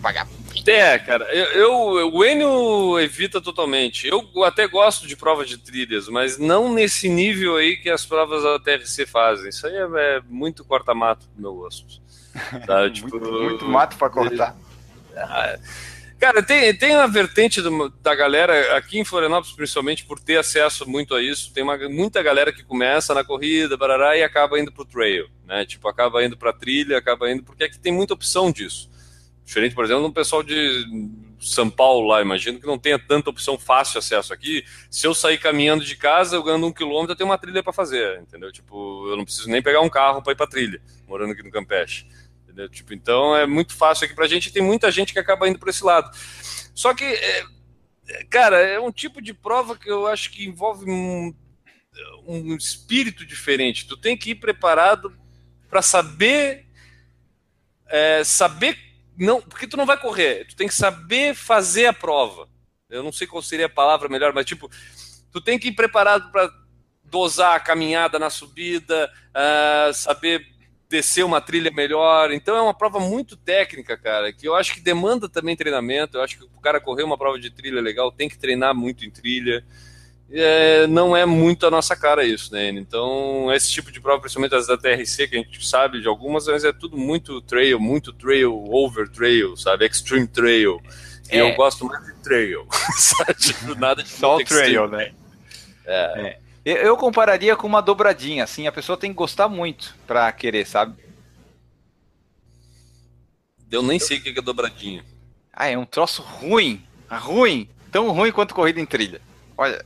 Pagar. 0.00 0.26
É, 0.66 0.98
cara, 0.98 1.24
eu, 1.32 1.98
eu, 1.98 2.12
o 2.12 2.24
Enio 2.24 2.98
evita 2.98 3.40
totalmente. 3.40 4.08
Eu 4.08 4.24
até 4.42 4.66
gosto 4.66 5.06
de 5.06 5.16
provas 5.16 5.48
de 5.48 5.58
trilhas, 5.58 6.08
mas 6.08 6.38
não 6.38 6.72
nesse 6.72 7.08
nível 7.08 7.56
aí 7.56 7.76
que 7.76 7.88
as 7.88 8.04
provas 8.04 8.42
da 8.42 8.58
TRC 8.58 9.06
fazem. 9.06 9.50
Isso 9.50 9.66
aí 9.66 9.74
é, 9.74 10.16
é 10.16 10.20
muito 10.28 10.64
corta-mato 10.64 11.26
do 11.34 11.42
meu 11.42 11.54
gosto. 11.54 12.04
Tá? 12.66 12.90
tipo, 12.90 13.18
muito, 13.18 13.32
muito 13.32 13.64
mato 13.64 13.96
para 13.96 14.10
cortar. 14.10 14.56
É, 15.14 15.58
Cara, 16.18 16.42
tem, 16.42 16.74
tem 16.76 16.96
uma 16.96 17.06
vertente 17.06 17.60
do, 17.60 17.90
da 18.00 18.14
galera 18.14 18.76
aqui 18.76 18.98
em 18.98 19.04
Florianópolis, 19.04 19.54
principalmente 19.54 20.04
por 20.06 20.18
ter 20.18 20.38
acesso 20.38 20.88
muito 20.88 21.14
a 21.14 21.22
isso. 21.22 21.52
Tem 21.52 21.62
uma, 21.62 21.76
muita 21.88 22.22
galera 22.22 22.52
que 22.52 22.64
começa 22.64 23.12
na 23.12 23.22
corrida, 23.22 23.76
barará, 23.76 24.16
e 24.16 24.22
acaba 24.22 24.58
indo 24.58 24.72
pro 24.72 24.84
trail, 24.84 25.28
né? 25.44 25.66
Tipo, 25.66 25.88
acaba 25.88 26.24
indo 26.24 26.36
pra 26.36 26.54
trilha, 26.54 26.96
acaba 26.96 27.30
indo. 27.30 27.42
Porque 27.42 27.64
aqui 27.64 27.78
tem 27.78 27.92
muita 27.92 28.14
opção 28.14 28.50
disso. 28.50 28.90
Diferente, 29.44 29.76
por 29.76 29.84
exemplo, 29.84 30.02
do 30.02 30.12
pessoal 30.12 30.42
de 30.42 30.84
São 31.38 31.70
Paulo 31.70 32.08
lá, 32.08 32.20
imagino 32.20 32.58
que 32.58 32.66
não 32.66 32.78
tenha 32.78 32.98
tanta 32.98 33.30
opção 33.30 33.56
fácil 33.56 33.92
de 33.92 33.98
acesso 33.98 34.32
aqui. 34.32 34.64
Se 34.90 35.06
eu 35.06 35.14
sair 35.14 35.38
caminhando 35.38 35.84
de 35.84 35.96
casa, 35.96 36.34
eu 36.34 36.42
ganhando 36.42 36.66
um 36.66 36.72
quilômetro, 36.72 37.12
eu 37.12 37.16
tenho 37.16 37.30
uma 37.30 37.38
trilha 37.38 37.62
para 37.62 37.72
fazer, 37.72 38.20
entendeu? 38.20 38.50
Tipo, 38.50 39.08
eu 39.08 39.16
não 39.16 39.24
preciso 39.24 39.48
nem 39.48 39.62
pegar 39.62 39.82
um 39.82 39.88
carro 39.88 40.20
para 40.20 40.32
ir 40.32 40.36
pra 40.36 40.48
trilha, 40.48 40.82
morando 41.06 41.32
aqui 41.32 41.44
no 41.44 41.50
Campeche. 41.52 42.06
Entendeu? 42.56 42.70
Tipo, 42.70 42.94
então 42.94 43.36
é 43.36 43.46
muito 43.46 43.74
fácil 43.74 44.06
aqui 44.06 44.14
pra 44.14 44.26
gente 44.26 44.50
tem 44.50 44.62
muita 44.62 44.90
gente 44.90 45.12
que 45.12 45.18
acaba 45.18 45.46
indo 45.46 45.58
por 45.58 45.68
esse 45.68 45.84
lado. 45.84 46.10
Só 46.74 46.94
que, 46.94 47.04
é, 47.04 47.44
cara, 48.30 48.58
é 48.58 48.80
um 48.80 48.90
tipo 48.90 49.20
de 49.20 49.34
prova 49.34 49.76
que 49.76 49.90
eu 49.90 50.06
acho 50.06 50.30
que 50.30 50.46
envolve 50.46 50.90
um, 50.90 51.34
um 52.26 52.56
espírito 52.56 53.26
diferente. 53.26 53.86
Tu 53.86 53.94
tem 53.98 54.16
que 54.16 54.30
ir 54.30 54.36
preparado 54.36 55.14
para 55.68 55.82
saber 55.82 56.66
é, 57.88 58.24
saber 58.24 58.78
não, 59.18 59.42
porque 59.42 59.66
tu 59.66 59.76
não 59.76 59.86
vai 59.86 60.00
correr, 60.00 60.46
tu 60.46 60.56
tem 60.56 60.66
que 60.66 60.74
saber 60.74 61.34
fazer 61.34 61.86
a 61.86 61.92
prova. 61.92 62.48
Eu 62.88 63.02
não 63.02 63.12
sei 63.12 63.26
qual 63.26 63.42
seria 63.42 63.66
a 63.66 63.70
palavra 63.70 64.08
melhor, 64.08 64.32
mas 64.32 64.46
tipo, 64.46 64.70
tu 65.30 65.42
tem 65.42 65.58
que 65.58 65.68
ir 65.68 65.72
preparado 65.72 66.32
para 66.32 66.50
dosar 67.04 67.54
a 67.54 67.60
caminhada 67.60 68.18
na 68.18 68.30
subida, 68.30 69.12
uh, 69.30 69.92
saber 69.92 70.55
descer 70.96 71.24
uma 71.24 71.40
trilha 71.40 71.70
melhor. 71.70 72.32
Então 72.32 72.56
é 72.56 72.60
uma 72.60 72.74
prova 72.74 72.98
muito 72.98 73.36
técnica, 73.36 73.96
cara, 73.96 74.32
que 74.32 74.48
eu 74.48 74.54
acho 74.54 74.72
que 74.72 74.80
demanda 74.80 75.28
também 75.28 75.54
treinamento. 75.54 76.16
Eu 76.16 76.22
acho 76.22 76.38
que 76.38 76.44
o 76.44 76.60
cara 76.60 76.80
correr 76.80 77.02
uma 77.02 77.18
prova 77.18 77.38
de 77.38 77.50
trilha 77.50 77.80
legal 77.80 78.10
tem 78.10 78.28
que 78.28 78.38
treinar 78.38 78.74
muito 78.74 79.04
em 79.04 79.10
trilha. 79.10 79.62
É, 80.30 80.86
não 80.88 81.16
é 81.16 81.24
muito 81.24 81.66
a 81.66 81.70
nossa 81.70 81.94
cara 81.94 82.24
isso, 82.24 82.52
né? 82.52 82.70
Então, 82.70 83.52
esse 83.52 83.70
tipo 83.70 83.92
de 83.92 84.00
prova, 84.00 84.20
principalmente 84.20 84.56
as 84.56 84.66
da 84.66 84.76
TRC, 84.76 85.28
que 85.28 85.36
a 85.36 85.38
gente 85.38 85.64
sabe 85.64 86.00
de 86.00 86.08
algumas, 86.08 86.46
mas 86.48 86.64
é 86.64 86.72
tudo 86.72 86.96
muito 86.96 87.40
trail, 87.42 87.78
muito 87.78 88.12
trail, 88.12 88.52
over 88.68 89.08
trail, 89.08 89.56
sabe? 89.56 89.86
Extreme 89.86 90.26
trail. 90.26 90.80
E 91.30 91.36
é. 91.36 91.40
eu 91.40 91.54
gosto 91.54 91.84
mais 91.84 92.04
de 92.04 92.14
trail, 92.22 92.66
sabe? 92.96 93.34
Tipo, 93.34 93.74
nada 93.76 94.02
de 94.02 94.08
Só 94.08 94.38
trail, 94.38 94.88
né? 94.88 95.12
É. 95.84 96.20
é. 96.26 96.45
Eu 96.66 96.96
compararia 96.96 97.54
com 97.54 97.64
uma 97.68 97.80
dobradinha, 97.80 98.42
assim, 98.42 98.66
a 98.66 98.72
pessoa 98.72 98.98
tem 98.98 99.12
que 99.12 99.16
gostar 99.16 99.46
muito 99.46 99.94
pra 100.04 100.32
querer, 100.32 100.66
sabe? 100.66 100.96
Eu 103.70 103.82
nem 103.82 104.00
sei 104.00 104.18
o 104.18 104.20
que 104.20 104.36
é 104.36 104.42
dobradinha. 104.42 105.04
Ah, 105.52 105.68
é 105.68 105.78
um 105.78 105.86
troço 105.86 106.22
ruim. 106.22 106.84
Ruim. 107.08 107.70
Tão 107.92 108.10
ruim 108.10 108.32
quanto 108.32 108.52
corrida 108.52 108.80
em 108.80 108.84
trilha. 108.84 109.20
Olha. 109.56 109.84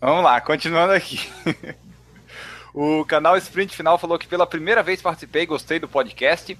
Vamos 0.00 0.24
lá, 0.24 0.40
continuando 0.40 0.94
aqui. 0.94 1.20
o 2.72 3.04
canal 3.04 3.36
Sprint 3.36 3.76
Final 3.76 3.98
falou 3.98 4.18
que 4.18 4.26
pela 4.26 4.46
primeira 4.46 4.82
vez 4.82 5.02
participei, 5.02 5.44
gostei 5.44 5.78
do 5.78 5.86
podcast. 5.86 6.58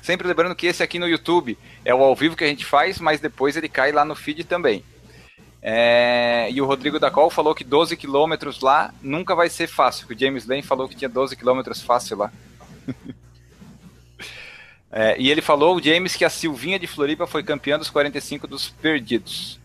Sempre 0.00 0.28
lembrando 0.28 0.54
que 0.54 0.68
esse 0.68 0.80
aqui 0.80 0.96
no 0.96 1.08
YouTube 1.08 1.58
é 1.84 1.92
o 1.92 2.00
ao 2.00 2.14
vivo 2.14 2.36
que 2.36 2.44
a 2.44 2.48
gente 2.48 2.64
faz, 2.64 3.00
mas 3.00 3.18
depois 3.18 3.56
ele 3.56 3.68
cai 3.68 3.90
lá 3.90 4.04
no 4.04 4.14
feed 4.14 4.44
também. 4.44 4.84
É, 5.64 6.48
e 6.50 6.60
o 6.60 6.66
Rodrigo 6.66 6.98
da 6.98 7.08
Col 7.08 7.30
falou 7.30 7.54
que 7.54 7.62
12 7.62 7.96
quilômetros 7.96 8.60
lá 8.60 8.92
nunca 9.00 9.32
vai 9.34 9.48
ser 9.48 9.68
fácil. 9.68 10.08
O 10.10 10.18
James 10.18 10.44
Lane 10.44 10.62
falou 10.62 10.88
que 10.88 10.96
tinha 10.96 11.08
12 11.08 11.36
quilômetros 11.36 11.80
fácil 11.80 12.16
lá. 12.18 12.32
é, 14.90 15.14
e 15.20 15.30
ele 15.30 15.40
falou, 15.40 15.76
o 15.76 15.82
James, 15.82 16.16
que 16.16 16.24
a 16.24 16.30
Silvinha 16.30 16.80
de 16.80 16.88
Floripa 16.88 17.28
foi 17.28 17.44
campeã 17.44 17.78
dos 17.78 17.90
45 17.90 18.48
dos 18.48 18.70
perdidos. 18.70 19.60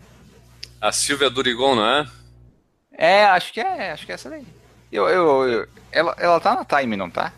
A 0.80 0.91
Silvia 0.91 1.32
Durigon, 1.32 1.76
não 1.76 1.86
é? 1.86 2.08
É, 2.91 3.26
acho 3.26 3.52
que 3.52 3.60
é, 3.60 3.91
acho 3.91 4.06
que 4.06 4.12
é 4.12 4.16
essa 4.16 4.30
daí. 4.30 4.45
Eu, 4.91 5.10
eu, 5.10 5.48
eu, 5.48 5.68
ela, 5.91 6.16
ela 6.20 6.39
tá 6.39 6.54
na 6.54 6.64
time, 6.64 6.95
não 6.95 7.10
tá? 7.10 7.34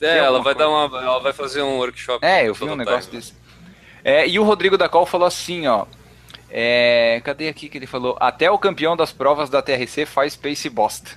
É, 0.00 0.18
ela 0.18 0.42
vai 0.42 0.54
coisa? 0.54 0.58
dar 0.58 0.68
uma. 0.68 1.02
Ela 1.02 1.18
vai 1.20 1.32
fazer 1.32 1.62
um 1.62 1.78
workshop. 1.78 2.24
É, 2.24 2.46
eu 2.46 2.52
vi 2.54 2.64
um 2.64 2.76
negócio 2.76 3.10
time. 3.10 3.22
desse. 3.22 3.34
É, 4.04 4.28
e 4.28 4.38
o 4.38 4.44
Rodrigo 4.44 4.76
da 4.76 4.88
Col 4.88 5.06
falou 5.06 5.26
assim, 5.26 5.66
ó. 5.66 5.86
É, 6.56 7.20
cadê 7.24 7.48
aqui 7.48 7.68
que 7.68 7.76
ele 7.76 7.86
falou? 7.86 8.16
Até 8.20 8.48
o 8.48 8.56
campeão 8.56 8.96
das 8.96 9.10
provas 9.10 9.50
da 9.50 9.60
TRC 9.60 10.06
faz 10.06 10.36
pace 10.36 10.70
bosta. 10.70 11.10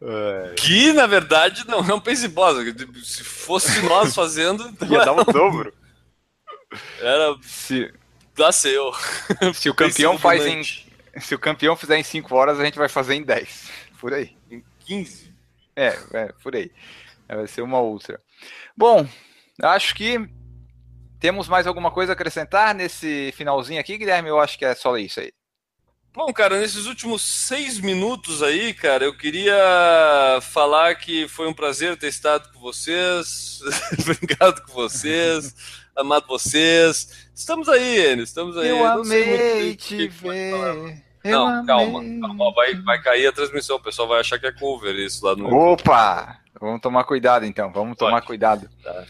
É. 0.00 0.54
Que 0.56 0.92
na 0.94 1.06
verdade 1.06 1.66
não 1.66 1.80
é 1.80 1.94
um 1.94 2.00
pace 2.00 2.28
bosta. 2.28 2.62
Se 3.02 3.22
fosse 3.22 3.82
nós 3.82 4.14
fazendo, 4.14 4.74
ia 4.88 5.04
dar 5.04 5.12
o 5.12 5.24
dobro. 5.24 5.70
Era 7.00 7.36
se 7.42 7.92
dá 8.34 8.50
seu. 8.50 8.90
Se 9.52 9.68
o 9.68 9.74
campeão 9.74 10.18
faz 10.18 10.46
em 10.46 10.62
se 11.20 11.34
o 11.34 11.38
campeão 11.38 11.76
fizer 11.76 11.98
em 11.98 12.02
5 12.02 12.34
horas, 12.34 12.58
a 12.58 12.64
gente 12.64 12.78
vai 12.78 12.88
fazer 12.88 13.16
em 13.16 13.22
10. 13.22 13.70
Por 14.00 14.14
aí. 14.14 14.34
Em 14.50 14.62
15. 14.80 15.34
É, 15.74 15.98
é, 16.14 16.32
por 16.42 16.56
aí. 16.56 16.70
Vai 17.28 17.46
ser 17.46 17.60
uma 17.60 17.80
ultra. 17.80 18.18
Bom, 18.74 19.06
acho 19.62 19.94
que 19.94 20.26
temos 21.20 21.48
mais 21.48 21.66
alguma 21.66 21.90
coisa 21.90 22.12
a 22.12 22.14
acrescentar 22.14 22.74
nesse 22.74 23.32
finalzinho 23.36 23.80
aqui, 23.80 23.96
Guilherme? 23.98 24.28
Eu 24.28 24.40
acho 24.40 24.58
que 24.58 24.64
é 24.64 24.74
só 24.74 24.96
isso 24.96 25.20
aí. 25.20 25.32
Bom, 26.12 26.32
cara, 26.32 26.58
nesses 26.58 26.86
últimos 26.86 27.20
seis 27.20 27.78
minutos 27.78 28.42
aí, 28.42 28.72
cara, 28.72 29.04
eu 29.04 29.14
queria 29.14 29.54
falar 30.40 30.94
que 30.94 31.28
foi 31.28 31.46
um 31.46 31.52
prazer 31.52 31.94
ter 31.98 32.08
estado 32.08 32.50
com 32.54 32.58
vocês, 32.58 33.60
brincado 34.02 34.62
com 34.62 34.72
vocês, 34.72 35.54
amado 35.94 36.26
vocês. 36.26 37.28
Estamos 37.34 37.68
aí, 37.68 38.12
Enio, 38.12 38.24
estamos 38.24 38.56
aí. 38.56 38.70
Eu 38.70 38.78
Não 38.78 39.02
amei 39.02 39.76
te 39.76 40.08
ver. 40.08 41.04
Não, 41.22 41.66
calma, 41.66 42.00
calma, 42.20 42.54
vai, 42.54 42.74
vai 42.76 43.02
cair 43.02 43.26
a 43.26 43.32
transmissão, 43.32 43.76
o 43.76 43.82
pessoal 43.82 44.08
vai 44.08 44.20
achar 44.20 44.38
que 44.38 44.46
é 44.46 44.52
cover 44.52 44.94
isso 44.94 45.22
lá 45.26 45.36
no. 45.36 45.52
Opa! 45.54 46.38
Vamos 46.58 46.80
tomar 46.80 47.04
cuidado 47.04 47.44
então, 47.44 47.70
vamos 47.70 47.98
Pode. 47.98 48.10
tomar 48.10 48.22
cuidado. 48.22 48.70
Tá. 48.82 49.04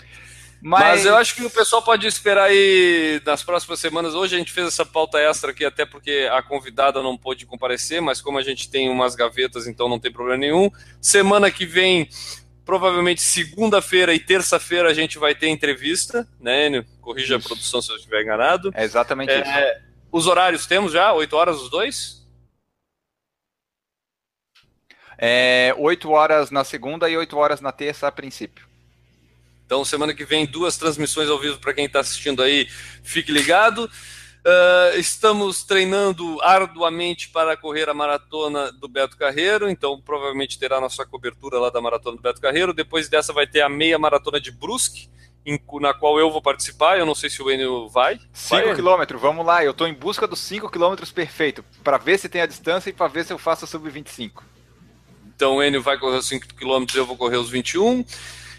Mas... 0.61 0.83
Mas... 0.83 1.07
eu 1.07 1.17
acho 1.17 1.35
que 1.35 1.45
o 1.45 1.51
pessoal 1.51 1.83
pode 1.83 2.07
esperar 2.07 2.45
aí 2.45 3.21
nas 3.25 3.43
próximas 3.43 3.79
semanas. 3.79 4.15
Hoje 4.15 4.35
a 4.35 4.39
gente 4.39 4.53
fez 4.53 4.67
essa 4.67 4.85
pauta 4.85 5.19
extra 5.19 5.51
aqui, 5.51 5.65
até 5.65 5.85
porque 5.85 6.29
a 6.33 6.43
convidada 6.43 7.03
não 7.03 7.17
pôde 7.17 7.47
comparecer, 7.47 8.01
mas 8.01 8.21
como 8.21 8.39
a 8.39 8.43
gente 8.43 8.71
tem 8.71 8.89
umas 8.89 9.15
gavetas, 9.15 9.67
então 9.67 9.89
não 9.89 9.99
tem 9.99 10.13
problema 10.13 10.39
nenhum. 10.39 10.71
Semana 11.01 11.51
que 11.51 11.67
vem, 11.67 12.09
provavelmente 12.65 13.23
segunda-feira 13.23 14.15
e 14.15 14.19
terça-feira, 14.19 14.89
a 14.89 14.95
gente 14.95 15.19
vai 15.19 15.35
ter 15.35 15.49
entrevista, 15.49 16.27
né, 16.41 16.67
Enio? 16.67 16.87
Corrija 17.01 17.37
isso. 17.37 17.47
a 17.47 17.49
produção 17.49 17.83
se 17.83 17.93
eu 17.93 17.97
estiver 17.97 18.23
enganado. 18.23 18.71
É 18.75 18.85
exatamente 18.85 19.31
é, 19.31 19.41
isso. 19.41 19.87
Os 20.11 20.27
horários 20.27 20.67
temos 20.67 20.93
já? 20.93 21.13
8 21.13 21.37
horas 21.37 21.61
os 21.61 21.71
dois? 21.71 22.27
É, 25.19 25.75
8 25.79 26.11
horas 26.11 26.51
na 26.51 26.65
segunda 26.65 27.09
e 27.09 27.17
8 27.17 27.37
horas 27.37 27.61
na 27.61 27.73
terça, 27.73 28.07
a 28.07 28.13
princípio. 28.13 28.66
Então, 29.67 29.85
semana 29.85 30.14
que 30.14 30.25
vem, 30.25 30.47
duas 30.47 30.79
transmissões 30.79 31.29
ao 31.29 31.41
vivo 31.41 31.59
para 31.59 31.75
quem 31.75 31.87
está 31.87 31.99
assistindo 31.99 32.41
aí, 32.41 32.69
fique 33.03 33.33
ligado. 33.33 33.91
Uh, 34.47 34.97
estamos 34.97 35.64
treinando 35.64 36.41
arduamente 36.41 37.29
para 37.31 37.57
correr 37.57 37.89
a 37.89 37.95
maratona 37.95 38.71
do 38.71 38.87
Beto 38.87 39.17
Carreiro, 39.17 39.69
então 39.69 40.01
provavelmente 40.01 40.57
terá 40.57 40.81
nossa 40.81 41.05
cobertura 41.05 41.59
lá 41.59 41.69
da 41.69 41.81
maratona 41.81 42.17
do 42.17 42.23
Beto 42.23 42.41
Carreiro. 42.41 42.73
Depois 42.73 43.09
dessa 43.09 43.33
vai 43.33 43.45
ter 43.45 43.61
a 43.61 43.69
meia 43.69 43.99
maratona 43.99 44.41
de 44.41 44.53
Brusque, 44.53 45.11
em, 45.45 45.61
na 45.81 45.93
qual 45.93 46.17
eu 46.21 46.31
vou 46.31 46.41
participar. 46.41 46.97
Eu 46.97 47.05
não 47.05 47.14
sei 47.17 47.29
se 47.29 47.43
o 47.43 47.51
Enio 47.51 47.89
vai. 47.89 48.21
5 48.33 48.77
km, 48.77 49.19
vamos 49.19 49.45
lá. 49.45 49.64
Eu 49.64 49.73
estou 49.73 49.89
em 49.89 49.95
busca 49.95 50.29
dos 50.29 50.39
5 50.39 50.71
km 50.71 50.95
perfeito, 51.12 51.64
para 51.83 51.99
ver 51.99 52.17
se 52.17 52.29
tem 52.29 52.41
a 52.41 52.47
distância 52.47 52.89
e 52.89 52.93
para 52.93 53.09
ver 53.09 53.25
se 53.25 53.33
eu 53.33 53.39
faço 53.39 53.67
sub 53.67 53.91
25. 53.91 54.45
Então 55.35 55.57
o 55.57 55.62
Enio 55.62 55.83
vai 55.83 55.99
correr 55.99 56.19
os 56.19 56.29
5 56.29 56.55
km, 56.55 56.87
eu 56.95 57.05
vou 57.05 57.17
correr 57.17 57.37
os 57.37 57.51
21. 57.51 58.05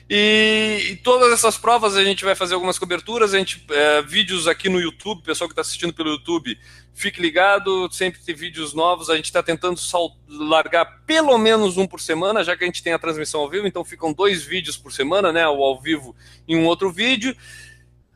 E, 0.10 0.92
e, 0.92 0.96
todas 0.98 1.34
essas 1.34 1.58
provas 1.58 1.98
a 1.98 2.04
gente 2.04 2.24
vai 2.24 2.34
fazer 2.34 2.54
algumas 2.54 2.80
coberturas, 2.80 3.34
a 3.34 3.38
gente 3.38 3.62
é, 3.70 4.02
vídeos 4.02 4.48
aqui 4.48 4.70
no 4.70 4.80
YouTube, 4.80 5.22
pessoal 5.22 5.50
que 5.50 5.52
está 5.52 5.62
assistindo 5.62 5.94
pelo 5.94 6.12
YouTube, 6.12 6.58
fique 6.94 7.22
ligado, 7.22 7.90
sempre 7.92 8.22
tem 8.22 8.34
vídeos 8.34 8.74
novos. 8.74 9.10
A 9.10 9.18
gente 9.18 9.26
está 9.26 9.44
tentando 9.44 9.80
largar 10.30 11.04
pelo 11.06 11.38
menos 11.38 11.78
um 11.78 11.86
por 11.86 12.00
semana, 12.00 12.42
já 12.42 12.56
que 12.56 12.64
a 12.64 12.68
gente 12.68 12.82
tem 12.82 12.94
a 12.94 13.00
transmissão 13.00 13.42
ao 13.42 13.50
vivo, 13.50 13.68
então 13.68 13.84
ficam 13.84 14.14
dois 14.14 14.44
vídeos 14.44 14.78
por 14.78 14.94
semana, 14.94 15.34
né? 15.34 15.46
O 15.48 15.62
ao 15.62 15.80
vivo 15.80 16.16
e 16.48 16.56
um 16.56 16.66
outro 16.66 16.90
vídeo. 16.90 17.36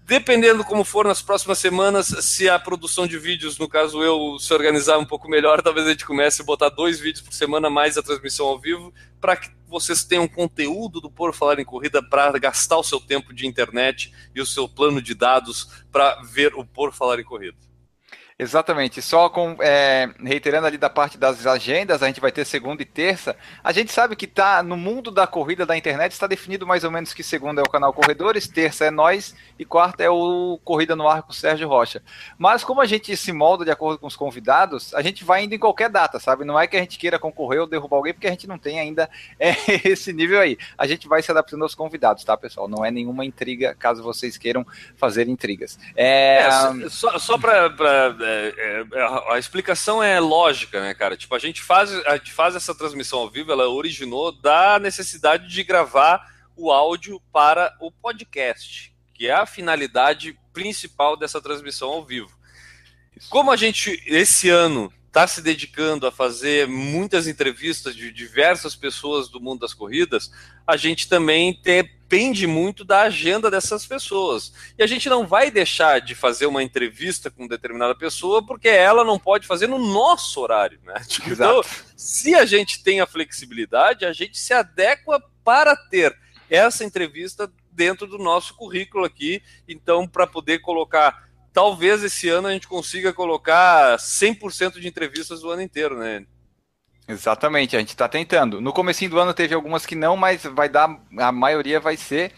Dependendo 0.04 0.64
como 0.64 0.84
for 0.84 1.06
nas 1.06 1.22
próximas 1.22 1.60
semanas, 1.60 2.08
se 2.08 2.50
a 2.50 2.60
produção 2.60 3.08
de 3.08 3.18
vídeos, 3.18 3.58
no 3.58 3.70
caso 3.70 4.04
eu, 4.04 4.38
se 4.40 4.54
organizar 4.54 4.98
um 4.98 5.06
pouco 5.06 5.30
melhor, 5.30 5.62
talvez 5.64 5.88
a 5.88 5.92
gente 5.92 6.06
comece 6.06 6.42
a 6.42 6.46
botar 6.46 6.70
dois 6.70 7.00
vídeos 7.00 7.22
por 7.22 7.34
semana 7.34 7.70
mais 7.70 7.98
a 7.98 8.04
transmissão 8.04 8.48
ao 8.48 8.60
vivo, 8.60 8.94
para 9.20 9.36
que 9.38 9.50
vocês 9.68 10.04
tenham 10.04 10.28
conteúdo 10.28 11.00
do 11.00 11.10
Por 11.10 11.34
Falar 11.34 11.60
em 11.60 11.66
Corrida 11.66 12.04
para 12.04 12.38
gastar 12.38 12.78
o 12.78 12.84
seu 12.84 13.00
tempo 13.00 13.34
de 13.34 13.48
internet 13.48 14.12
e 14.36 14.42
o 14.42 14.46
seu 14.46 14.68
plano 14.68 15.02
de 15.02 15.16
dados 15.16 15.86
para 15.92 16.22
ver 16.24 16.54
o 16.56 16.66
Por 16.66 16.92
Falar 16.92 17.20
em 17.20 17.24
Corrida. 17.24 17.71
Exatamente. 18.42 19.04
Só 19.04 19.30
com 19.30 19.56
é, 19.60 20.10
reiterando 20.20 20.66
ali 20.66 20.76
da 20.76 20.90
parte 20.90 21.16
das 21.16 21.46
agendas, 21.46 22.02
a 22.02 22.08
gente 22.08 22.20
vai 22.20 22.32
ter 22.32 22.44
segunda 22.44 22.82
e 22.82 22.86
terça. 22.86 23.36
A 23.64 23.72
gente 23.72 23.92
sabe 23.92 24.16
que 24.16 24.26
tá 24.26 24.64
no 24.64 24.76
mundo 24.76 25.12
da 25.12 25.28
corrida 25.28 25.64
da 25.64 25.78
internet 25.78 26.12
está 26.12 26.26
definido 26.26 26.66
mais 26.66 26.84
ou 26.84 26.90
menos 26.90 27.14
que 27.14 27.22
segunda 27.22 27.62
é 27.62 27.64
o 27.64 27.70
canal 27.70 27.94
Corredores, 27.94 28.48
terça 28.48 28.86
é 28.86 28.90
nós 28.90 29.36
e 29.60 29.64
quarta 29.64 30.04
é 30.04 30.10
o 30.10 30.60
Corrida 30.64 30.96
no 30.96 31.08
Ar 31.08 31.22
com 31.22 31.30
o 31.30 31.36
Sérgio 31.36 31.68
Rocha. 31.68 32.02
Mas 32.36 32.64
como 32.64 32.82
a 32.82 32.86
gente 32.88 33.16
se 33.16 33.32
molda 33.32 33.64
de 33.64 33.70
acordo 33.70 34.00
com 34.00 34.08
os 34.08 34.16
convidados, 34.16 34.92
a 34.96 35.04
gente 35.04 35.24
vai 35.24 35.44
indo 35.44 35.54
em 35.54 35.60
qualquer 35.60 35.92
data, 35.92 36.20
sabe? 36.20 36.44
Não 36.44 36.60
é 36.60 36.66
que 36.66 36.76
a 36.76 36.80
gente 36.80 36.98
queira 36.98 37.20
concorrer 37.20 37.62
ou 37.62 37.68
derrubar 37.68 37.98
alguém, 37.98 38.12
porque 38.12 38.26
a 38.26 38.32
gente 38.32 38.48
não 38.48 38.58
tem 38.58 38.80
ainda 38.80 39.08
é, 39.40 39.54
esse 39.88 40.12
nível 40.12 40.40
aí. 40.40 40.58
A 40.76 40.88
gente 40.88 41.08
vai 41.08 41.22
se 41.22 41.30
adaptando 41.30 41.62
aos 41.62 41.76
convidados, 41.76 42.24
tá, 42.24 42.36
pessoal? 42.36 42.68
Não 42.68 42.84
é 42.84 42.90
nenhuma 42.90 43.24
intriga, 43.24 43.76
caso 43.78 44.02
vocês 44.02 44.36
queiram 44.36 44.66
fazer 44.96 45.30
intrigas. 45.30 45.78
É, 45.96 46.40
é 46.40 46.90
só, 46.90 47.20
só 47.20 47.38
para 47.38 47.70
é, 48.32 48.86
é, 48.94 49.02
a, 49.02 49.34
a, 49.34 49.40
explicação 49.40 50.02
é 50.02 50.20
lógica, 50.20 50.82
né, 50.82 50.94
cara? 50.94 51.18
Tipo, 51.18 51.36
a 51.36 51.40
gente 51.40 51.62
faz, 51.62 51.92
a 52.06 52.18
gente 52.18 52.32
faz 52.32 52.56
essa 52.56 52.74
transmissão 52.74 53.20
ao 53.20 53.30
vivo, 53.30 53.52
ela 53.52 53.68
originou 53.70 54.32
da 54.32 54.80
necessidade 54.80 55.48
de 55.48 55.64
gravar 55.64 56.26
o 56.56 56.72
áudio 56.72 57.22
para 57.32 57.76
o 57.80 57.92
podcast, 57.92 58.94
que 59.14 59.28
é 59.28 59.34
a 59.34 59.46
finalidade 59.46 60.38
principal 60.54 61.18
dessa 61.18 61.42
transmissão 61.42 61.90
ao 61.90 62.06
vivo. 62.06 62.32
Como 63.30 63.52
a 63.52 63.56
gente, 63.56 64.02
esse 64.06 64.50
ano, 64.50 64.92
está 65.12 65.28
se 65.28 65.42
dedicando 65.42 66.08
a 66.08 66.12
fazer 66.12 66.70
muitas 66.70 67.28
entrevistas 67.28 67.94
de 67.94 68.14
diversas 68.14 68.78
pessoas 68.78 69.28
do 69.28 69.42
mundo 69.42 69.60
das 69.60 69.74
corridas, 69.74 70.32
a 70.66 70.78
gente 70.78 71.10
também 71.10 71.60
depende 71.62 72.48
muito 72.48 72.86
da 72.86 73.02
agenda 73.02 73.52
dessas 73.52 73.86
pessoas. 73.86 74.54
E 74.78 74.82
a 74.82 74.88
gente 74.88 75.10
não 75.10 75.28
vai 75.28 75.52
deixar 75.52 76.00
de 76.00 76.16
fazer 76.16 76.46
uma 76.46 76.64
entrevista 76.64 77.30
com 77.30 77.46
determinada 77.46 77.94
pessoa 77.94 78.46
porque 78.46 78.70
ela 78.70 79.04
não 79.04 79.20
pode 79.20 79.46
fazer 79.46 79.68
no 79.68 79.78
nosso 79.78 80.40
horário. 80.40 80.80
Né? 80.84 80.94
Então, 81.28 81.62
se 81.98 82.34
a 82.34 82.46
gente 82.46 82.82
tem 82.82 83.02
a 83.02 83.06
flexibilidade, 83.06 84.06
a 84.06 84.14
gente 84.14 84.40
se 84.40 84.54
adequa 84.54 85.22
para 85.44 85.76
ter 85.76 86.18
essa 86.50 86.86
entrevista 86.86 87.52
dentro 87.70 88.08
do 88.08 88.18
nosso 88.18 88.56
currículo 88.56 89.04
aqui, 89.04 89.44
então, 89.68 90.08
para 90.08 90.26
poder 90.26 90.60
colocar 90.60 91.31
talvez 91.54 92.04
esse 92.04 92.30
ano 92.30 92.48
a 92.48 92.54
gente 92.54 92.68
consiga 92.68 93.14
colocar 93.14 93.98
100% 93.98 94.80
de 94.80 94.88
entrevistas 94.88 95.42
do 95.42 95.50
ano 95.50 95.62
inteiro, 95.62 95.98
né? 95.98 96.26
Exatamente, 97.08 97.76
a 97.76 97.80
gente 97.80 97.90
está 97.90 98.08
tentando. 98.08 98.62
No 98.62 98.72
começo 98.72 99.08
do 99.10 99.20
ano 99.20 99.34
teve 99.34 99.54
algumas 99.54 99.86
que 99.86 99.96
não, 99.96 100.16
mas 100.16 100.44
vai 100.44 100.70
dar, 100.70 100.90
a 101.18 101.32
maioria 101.32 101.80
vai 101.80 101.98
ser. 101.98 102.32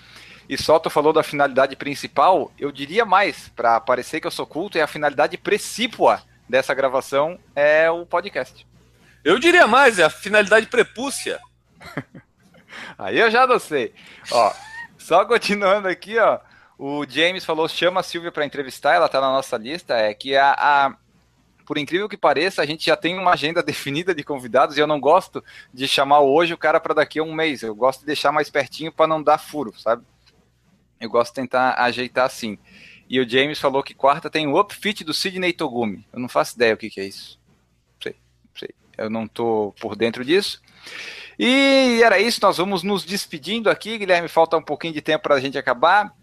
E 0.49 0.57
só 0.57 0.79
tu 0.79 0.89
falou 0.89 1.13
da 1.13 1.23
finalidade 1.23 1.75
principal, 1.75 2.51
eu 2.59 2.71
diria 2.71 3.05
mais, 3.05 3.49
para 3.49 3.79
parecer 3.79 4.19
que 4.19 4.27
eu 4.27 4.31
sou 4.31 4.45
culto, 4.45 4.77
é 4.77 4.81
a 4.81 4.87
finalidade 4.87 5.37
precípua 5.37 6.21
dessa 6.49 6.73
gravação 6.73 7.39
é 7.55 7.89
o 7.89 8.05
podcast. 8.05 8.67
Eu 9.23 9.39
diria 9.39 9.65
mais, 9.65 9.99
é 9.99 10.03
a 10.03 10.09
finalidade 10.09 10.67
prepúcia. 10.67 11.39
Aí 12.97 13.17
eu 13.17 13.31
já 13.31 13.47
não 13.47 13.59
sei. 13.59 13.93
Ó, 14.31 14.53
só 14.97 15.25
continuando 15.25 15.87
aqui, 15.87 16.17
ó. 16.17 16.39
O 16.77 17.05
James 17.07 17.45
falou: 17.45 17.67
chama 17.67 17.99
a 17.99 18.03
Silvia 18.03 18.31
para 18.31 18.45
entrevistar, 18.45 18.93
ela 18.93 19.05
está 19.05 19.21
na 19.21 19.31
nossa 19.31 19.57
lista. 19.57 19.95
É 19.95 20.13
que 20.13 20.35
a, 20.35 20.51
a, 20.51 20.95
por 21.65 21.77
incrível 21.77 22.09
que 22.09 22.17
pareça, 22.17 22.61
a 22.61 22.65
gente 22.65 22.85
já 22.85 22.95
tem 22.95 23.17
uma 23.17 23.31
agenda 23.31 23.61
definida 23.63 24.13
de 24.13 24.23
convidados 24.23 24.77
e 24.77 24.79
eu 24.79 24.87
não 24.87 24.99
gosto 24.99 25.43
de 25.73 25.87
chamar 25.87 26.19
hoje 26.21 26.53
o 26.53 26.57
cara 26.57 26.79
para 26.79 26.93
daqui 26.93 27.19
a 27.19 27.23
um 27.23 27.33
mês. 27.33 27.61
Eu 27.63 27.75
gosto 27.75 28.01
de 28.01 28.05
deixar 28.05 28.31
mais 28.31 28.49
pertinho 28.49 28.91
para 28.91 29.07
não 29.07 29.21
dar 29.21 29.37
furo, 29.37 29.73
sabe? 29.77 30.03
Eu 30.99 31.09
gosto 31.09 31.31
de 31.31 31.41
tentar 31.41 31.75
ajeitar 31.79 32.25
assim. 32.25 32.57
E 33.09 33.19
o 33.19 33.29
James 33.29 33.59
falou 33.59 33.83
que 33.83 33.93
quarta 33.93 34.29
tem 34.29 34.47
o 34.47 34.59
upfit 34.59 35.03
do 35.03 35.13
Sidney 35.13 35.53
Togumi. 35.53 36.05
Eu 36.11 36.19
não 36.19 36.29
faço 36.29 36.55
ideia 36.55 36.73
o 36.73 36.77
que, 36.77 36.89
que 36.89 37.01
é 37.01 37.05
isso. 37.05 37.39
Não 37.95 38.01
sei, 38.01 38.15
sei. 38.55 38.69
Eu 38.97 39.09
não 39.09 39.27
tô 39.27 39.73
por 39.79 39.95
dentro 39.95 40.23
disso. 40.23 40.61
E 41.37 42.01
era 42.03 42.19
isso, 42.19 42.39
nós 42.41 42.57
vamos 42.57 42.83
nos 42.83 43.03
despedindo 43.03 43.69
aqui, 43.69 43.97
Guilherme. 43.97 44.27
Falta 44.27 44.57
um 44.57 44.61
pouquinho 44.61 44.93
de 44.93 45.01
tempo 45.01 45.23
para 45.23 45.35
a 45.35 45.39
gente 45.39 45.57
acabar. 45.57 46.15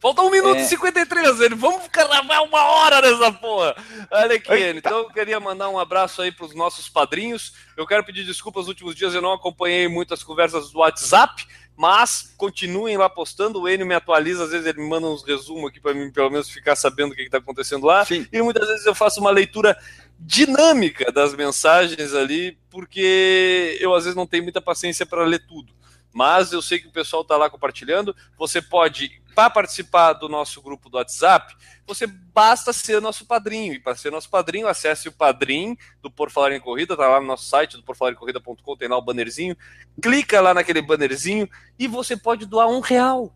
Falta 0.00 0.22
um 0.22 0.30
minuto 0.30 0.56
é. 0.56 0.62
e 0.62 0.64
53, 0.64 1.40
ele. 1.40 1.54
Vamos 1.54 1.88
gravar 1.88 2.40
uma 2.42 2.62
hora 2.62 3.00
nessa 3.00 3.32
porra. 3.32 3.74
Olha 4.10 4.36
aqui, 4.36 4.52
ele. 4.52 4.78
Então 4.78 4.98
eu 4.98 5.08
queria 5.08 5.40
mandar 5.40 5.68
um 5.68 5.78
abraço 5.78 6.22
aí 6.22 6.30
pros 6.30 6.54
nossos 6.54 6.88
padrinhos. 6.88 7.54
Eu 7.76 7.86
quero 7.86 8.04
pedir 8.04 8.24
desculpas 8.24 8.62
nos 8.62 8.68
últimos 8.68 8.94
dias, 8.94 9.14
eu 9.14 9.22
não 9.22 9.32
acompanhei 9.32 9.88
muitas 9.88 10.22
conversas 10.22 10.70
do 10.70 10.78
WhatsApp. 10.78 11.46
mas 11.78 12.34
continuem 12.36 12.96
lá 12.96 13.08
postando. 13.08 13.60
O 13.60 13.68
Enio 13.68 13.86
me 13.86 13.94
atualiza, 13.94 14.44
às 14.44 14.50
vezes 14.50 14.66
ele 14.66 14.80
me 14.80 14.88
manda 14.88 15.06
uns 15.06 15.22
resumos 15.22 15.70
aqui 15.70 15.80
para 15.80 15.94
mim, 15.94 16.10
pelo 16.10 16.28
menos 16.28 16.50
ficar 16.50 16.74
sabendo 16.74 17.12
o 17.12 17.14
que 17.14 17.22
está 17.22 17.38
acontecendo 17.38 17.86
lá. 17.86 18.04
Sim. 18.04 18.26
E 18.32 18.42
muitas 18.42 18.66
vezes 18.66 18.84
eu 18.84 18.96
faço 18.96 19.20
uma 19.20 19.30
leitura 19.30 19.76
dinâmica 20.18 21.12
das 21.12 21.34
mensagens 21.34 22.14
ali, 22.14 22.58
porque 22.68 23.78
eu 23.80 23.94
às 23.94 24.04
vezes 24.04 24.16
não 24.16 24.26
tenho 24.26 24.42
muita 24.42 24.60
paciência 24.60 25.06
para 25.06 25.24
ler 25.24 25.46
tudo. 25.46 25.72
Mas 26.12 26.52
eu 26.52 26.60
sei 26.60 26.80
que 26.80 26.88
o 26.88 26.92
pessoal 26.92 27.22
está 27.22 27.36
lá 27.36 27.48
compartilhando. 27.48 28.14
Você 28.36 28.60
pode, 28.60 29.22
para 29.38 29.50
participar 29.50 30.14
do 30.14 30.28
nosso 30.28 30.60
grupo 30.60 30.90
do 30.90 30.96
WhatsApp, 30.96 31.54
você 31.86 32.08
basta 32.08 32.72
ser 32.72 33.00
nosso 33.00 33.24
padrinho. 33.24 33.72
E 33.72 33.78
para 33.78 33.94
ser 33.94 34.10
nosso 34.10 34.28
padrinho, 34.28 34.66
acesse 34.66 35.08
o 35.08 35.12
padrim 35.12 35.78
do 36.02 36.10
Por 36.10 36.28
Falar 36.28 36.50
em 36.50 36.60
Corrida, 36.60 36.96
tá 36.96 37.06
lá 37.06 37.20
no 37.20 37.26
nosso 37.28 37.44
site, 37.44 37.76
do 37.76 37.84
porfalarencorrida.com, 37.84 38.76
tem 38.76 38.88
lá 38.88 38.98
o 38.98 39.00
bannerzinho. 39.00 39.56
Clica 40.02 40.40
lá 40.40 40.52
naquele 40.52 40.82
bannerzinho 40.82 41.48
e 41.78 41.86
você 41.86 42.16
pode 42.16 42.46
doar 42.46 42.66
um 42.66 42.80
real 42.80 43.32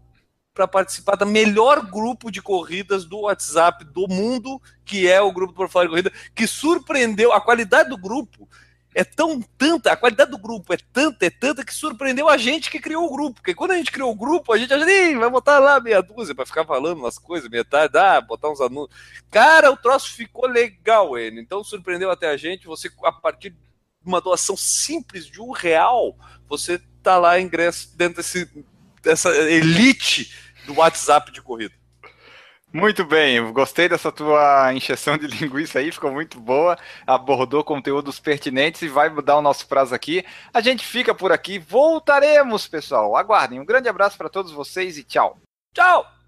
para 0.53 0.67
participar 0.67 1.15
do 1.15 1.25
melhor 1.25 1.89
grupo 1.89 2.33
de 2.33 2.43
corridas 2.43 3.05
do 3.05 3.21
WhatsApp 3.21 3.85
do 3.85 4.09
mundo, 4.09 4.61
que 4.85 5.09
é 5.09 5.21
o 5.21 5.31
grupo 5.31 5.55
Por 5.55 5.69
Falar 5.69 5.85
em 5.85 5.91
Corrida, 5.91 6.13
que 6.35 6.49
surpreendeu 6.49 7.33
a 7.33 7.41
qualidade 7.41 7.91
do 7.91 7.97
grupo 7.97 8.49
é 8.95 9.05
tão 9.05 9.41
tanta, 9.57 9.93
a 9.93 9.97
qualidade 9.97 10.31
do 10.31 10.39
grupo 10.39 10.73
é 10.73 10.77
tanta, 10.93 11.25
é 11.27 11.31
tanta 11.31 11.65
que 11.65 11.75
surpreendeu 11.75 12.29
a 12.29 12.37
gente 12.37 12.71
que 12.71 12.79
criou 12.79 13.07
o 13.07 13.11
grupo. 13.11 13.37
Porque 13.37 13.55
quando 13.55 13.71
a 13.71 13.77
gente 13.77 13.91
criou 13.91 14.11
o 14.11 14.15
grupo, 14.15 14.53
a 14.53 14.59
gente 14.59 14.73
acha, 14.73 15.19
vai 15.19 15.31
botar 15.31 15.59
lá 15.59 15.81
meia 15.81 16.03
dúzia 16.03 16.35
para 16.35 16.47
ficar 16.47 16.65
falando 16.65 16.99
umas 16.99 17.19
coisas, 17.19 17.49
metade, 17.49 17.97
ah, 17.97 18.21
botar 18.21 18.51
uns 18.51 18.61
anúncios. 18.61 18.95
Cara, 19.31 19.71
o 19.71 19.77
troço 19.77 20.13
ficou 20.13 20.47
legal, 20.47 21.19
ele. 21.19 21.41
Então 21.41 21.65
surpreendeu 21.65 22.11
até 22.11 22.29
a 22.29 22.37
gente. 22.37 22.67
Você, 22.67 22.91
a 23.03 23.13
partir 23.13 23.51
de 23.51 23.57
uma 24.05 24.21
doação 24.21 24.57
simples 24.57 25.27
de 25.27 25.41
um 25.41 25.53
real, 25.53 26.17
você 26.49 26.81
tá 27.03 27.19
lá 27.19 27.41
ingresso 27.41 27.97
dentro 27.97 28.17
desse, 28.17 28.49
dessa 29.03 29.31
elite 29.31 30.35
do 30.67 30.75
WhatsApp 30.75 31.33
de 31.33 31.41
corrida. 31.41 31.82
Muito 32.73 33.05
bem, 33.05 33.53
gostei 33.53 33.87
dessa 33.87 34.11
tua 34.11 34.73
encheção 34.73 35.19
de 35.19 35.27
linguiça 35.29 35.79
aí, 35.79 35.93
ficou 35.93 36.11
muito 36.11 36.41
boa, 36.41 36.79
abordou 37.07 37.63
conteúdos 37.63 38.19
pertinentes 38.19 38.81
e 38.81 38.89
vai 38.89 39.11
mudar 39.11 39.37
o 39.37 39.43
nosso 39.43 39.67
prazo 39.67 39.95
aqui. 39.95 40.25
A 40.55 40.61
gente 40.63 40.85
fica 40.85 41.15
por 41.15 41.33
aqui, 41.33 41.59
voltaremos, 41.59 42.67
pessoal. 42.67 43.15
Aguardem. 43.15 43.61
Um 43.61 43.67
grande 43.67 43.89
abraço 43.89 44.17
para 44.17 44.31
todos 44.31 44.53
vocês 44.53 44.97
e 44.97 45.05
tchau. 45.05 45.39
Tchau! 45.75 46.22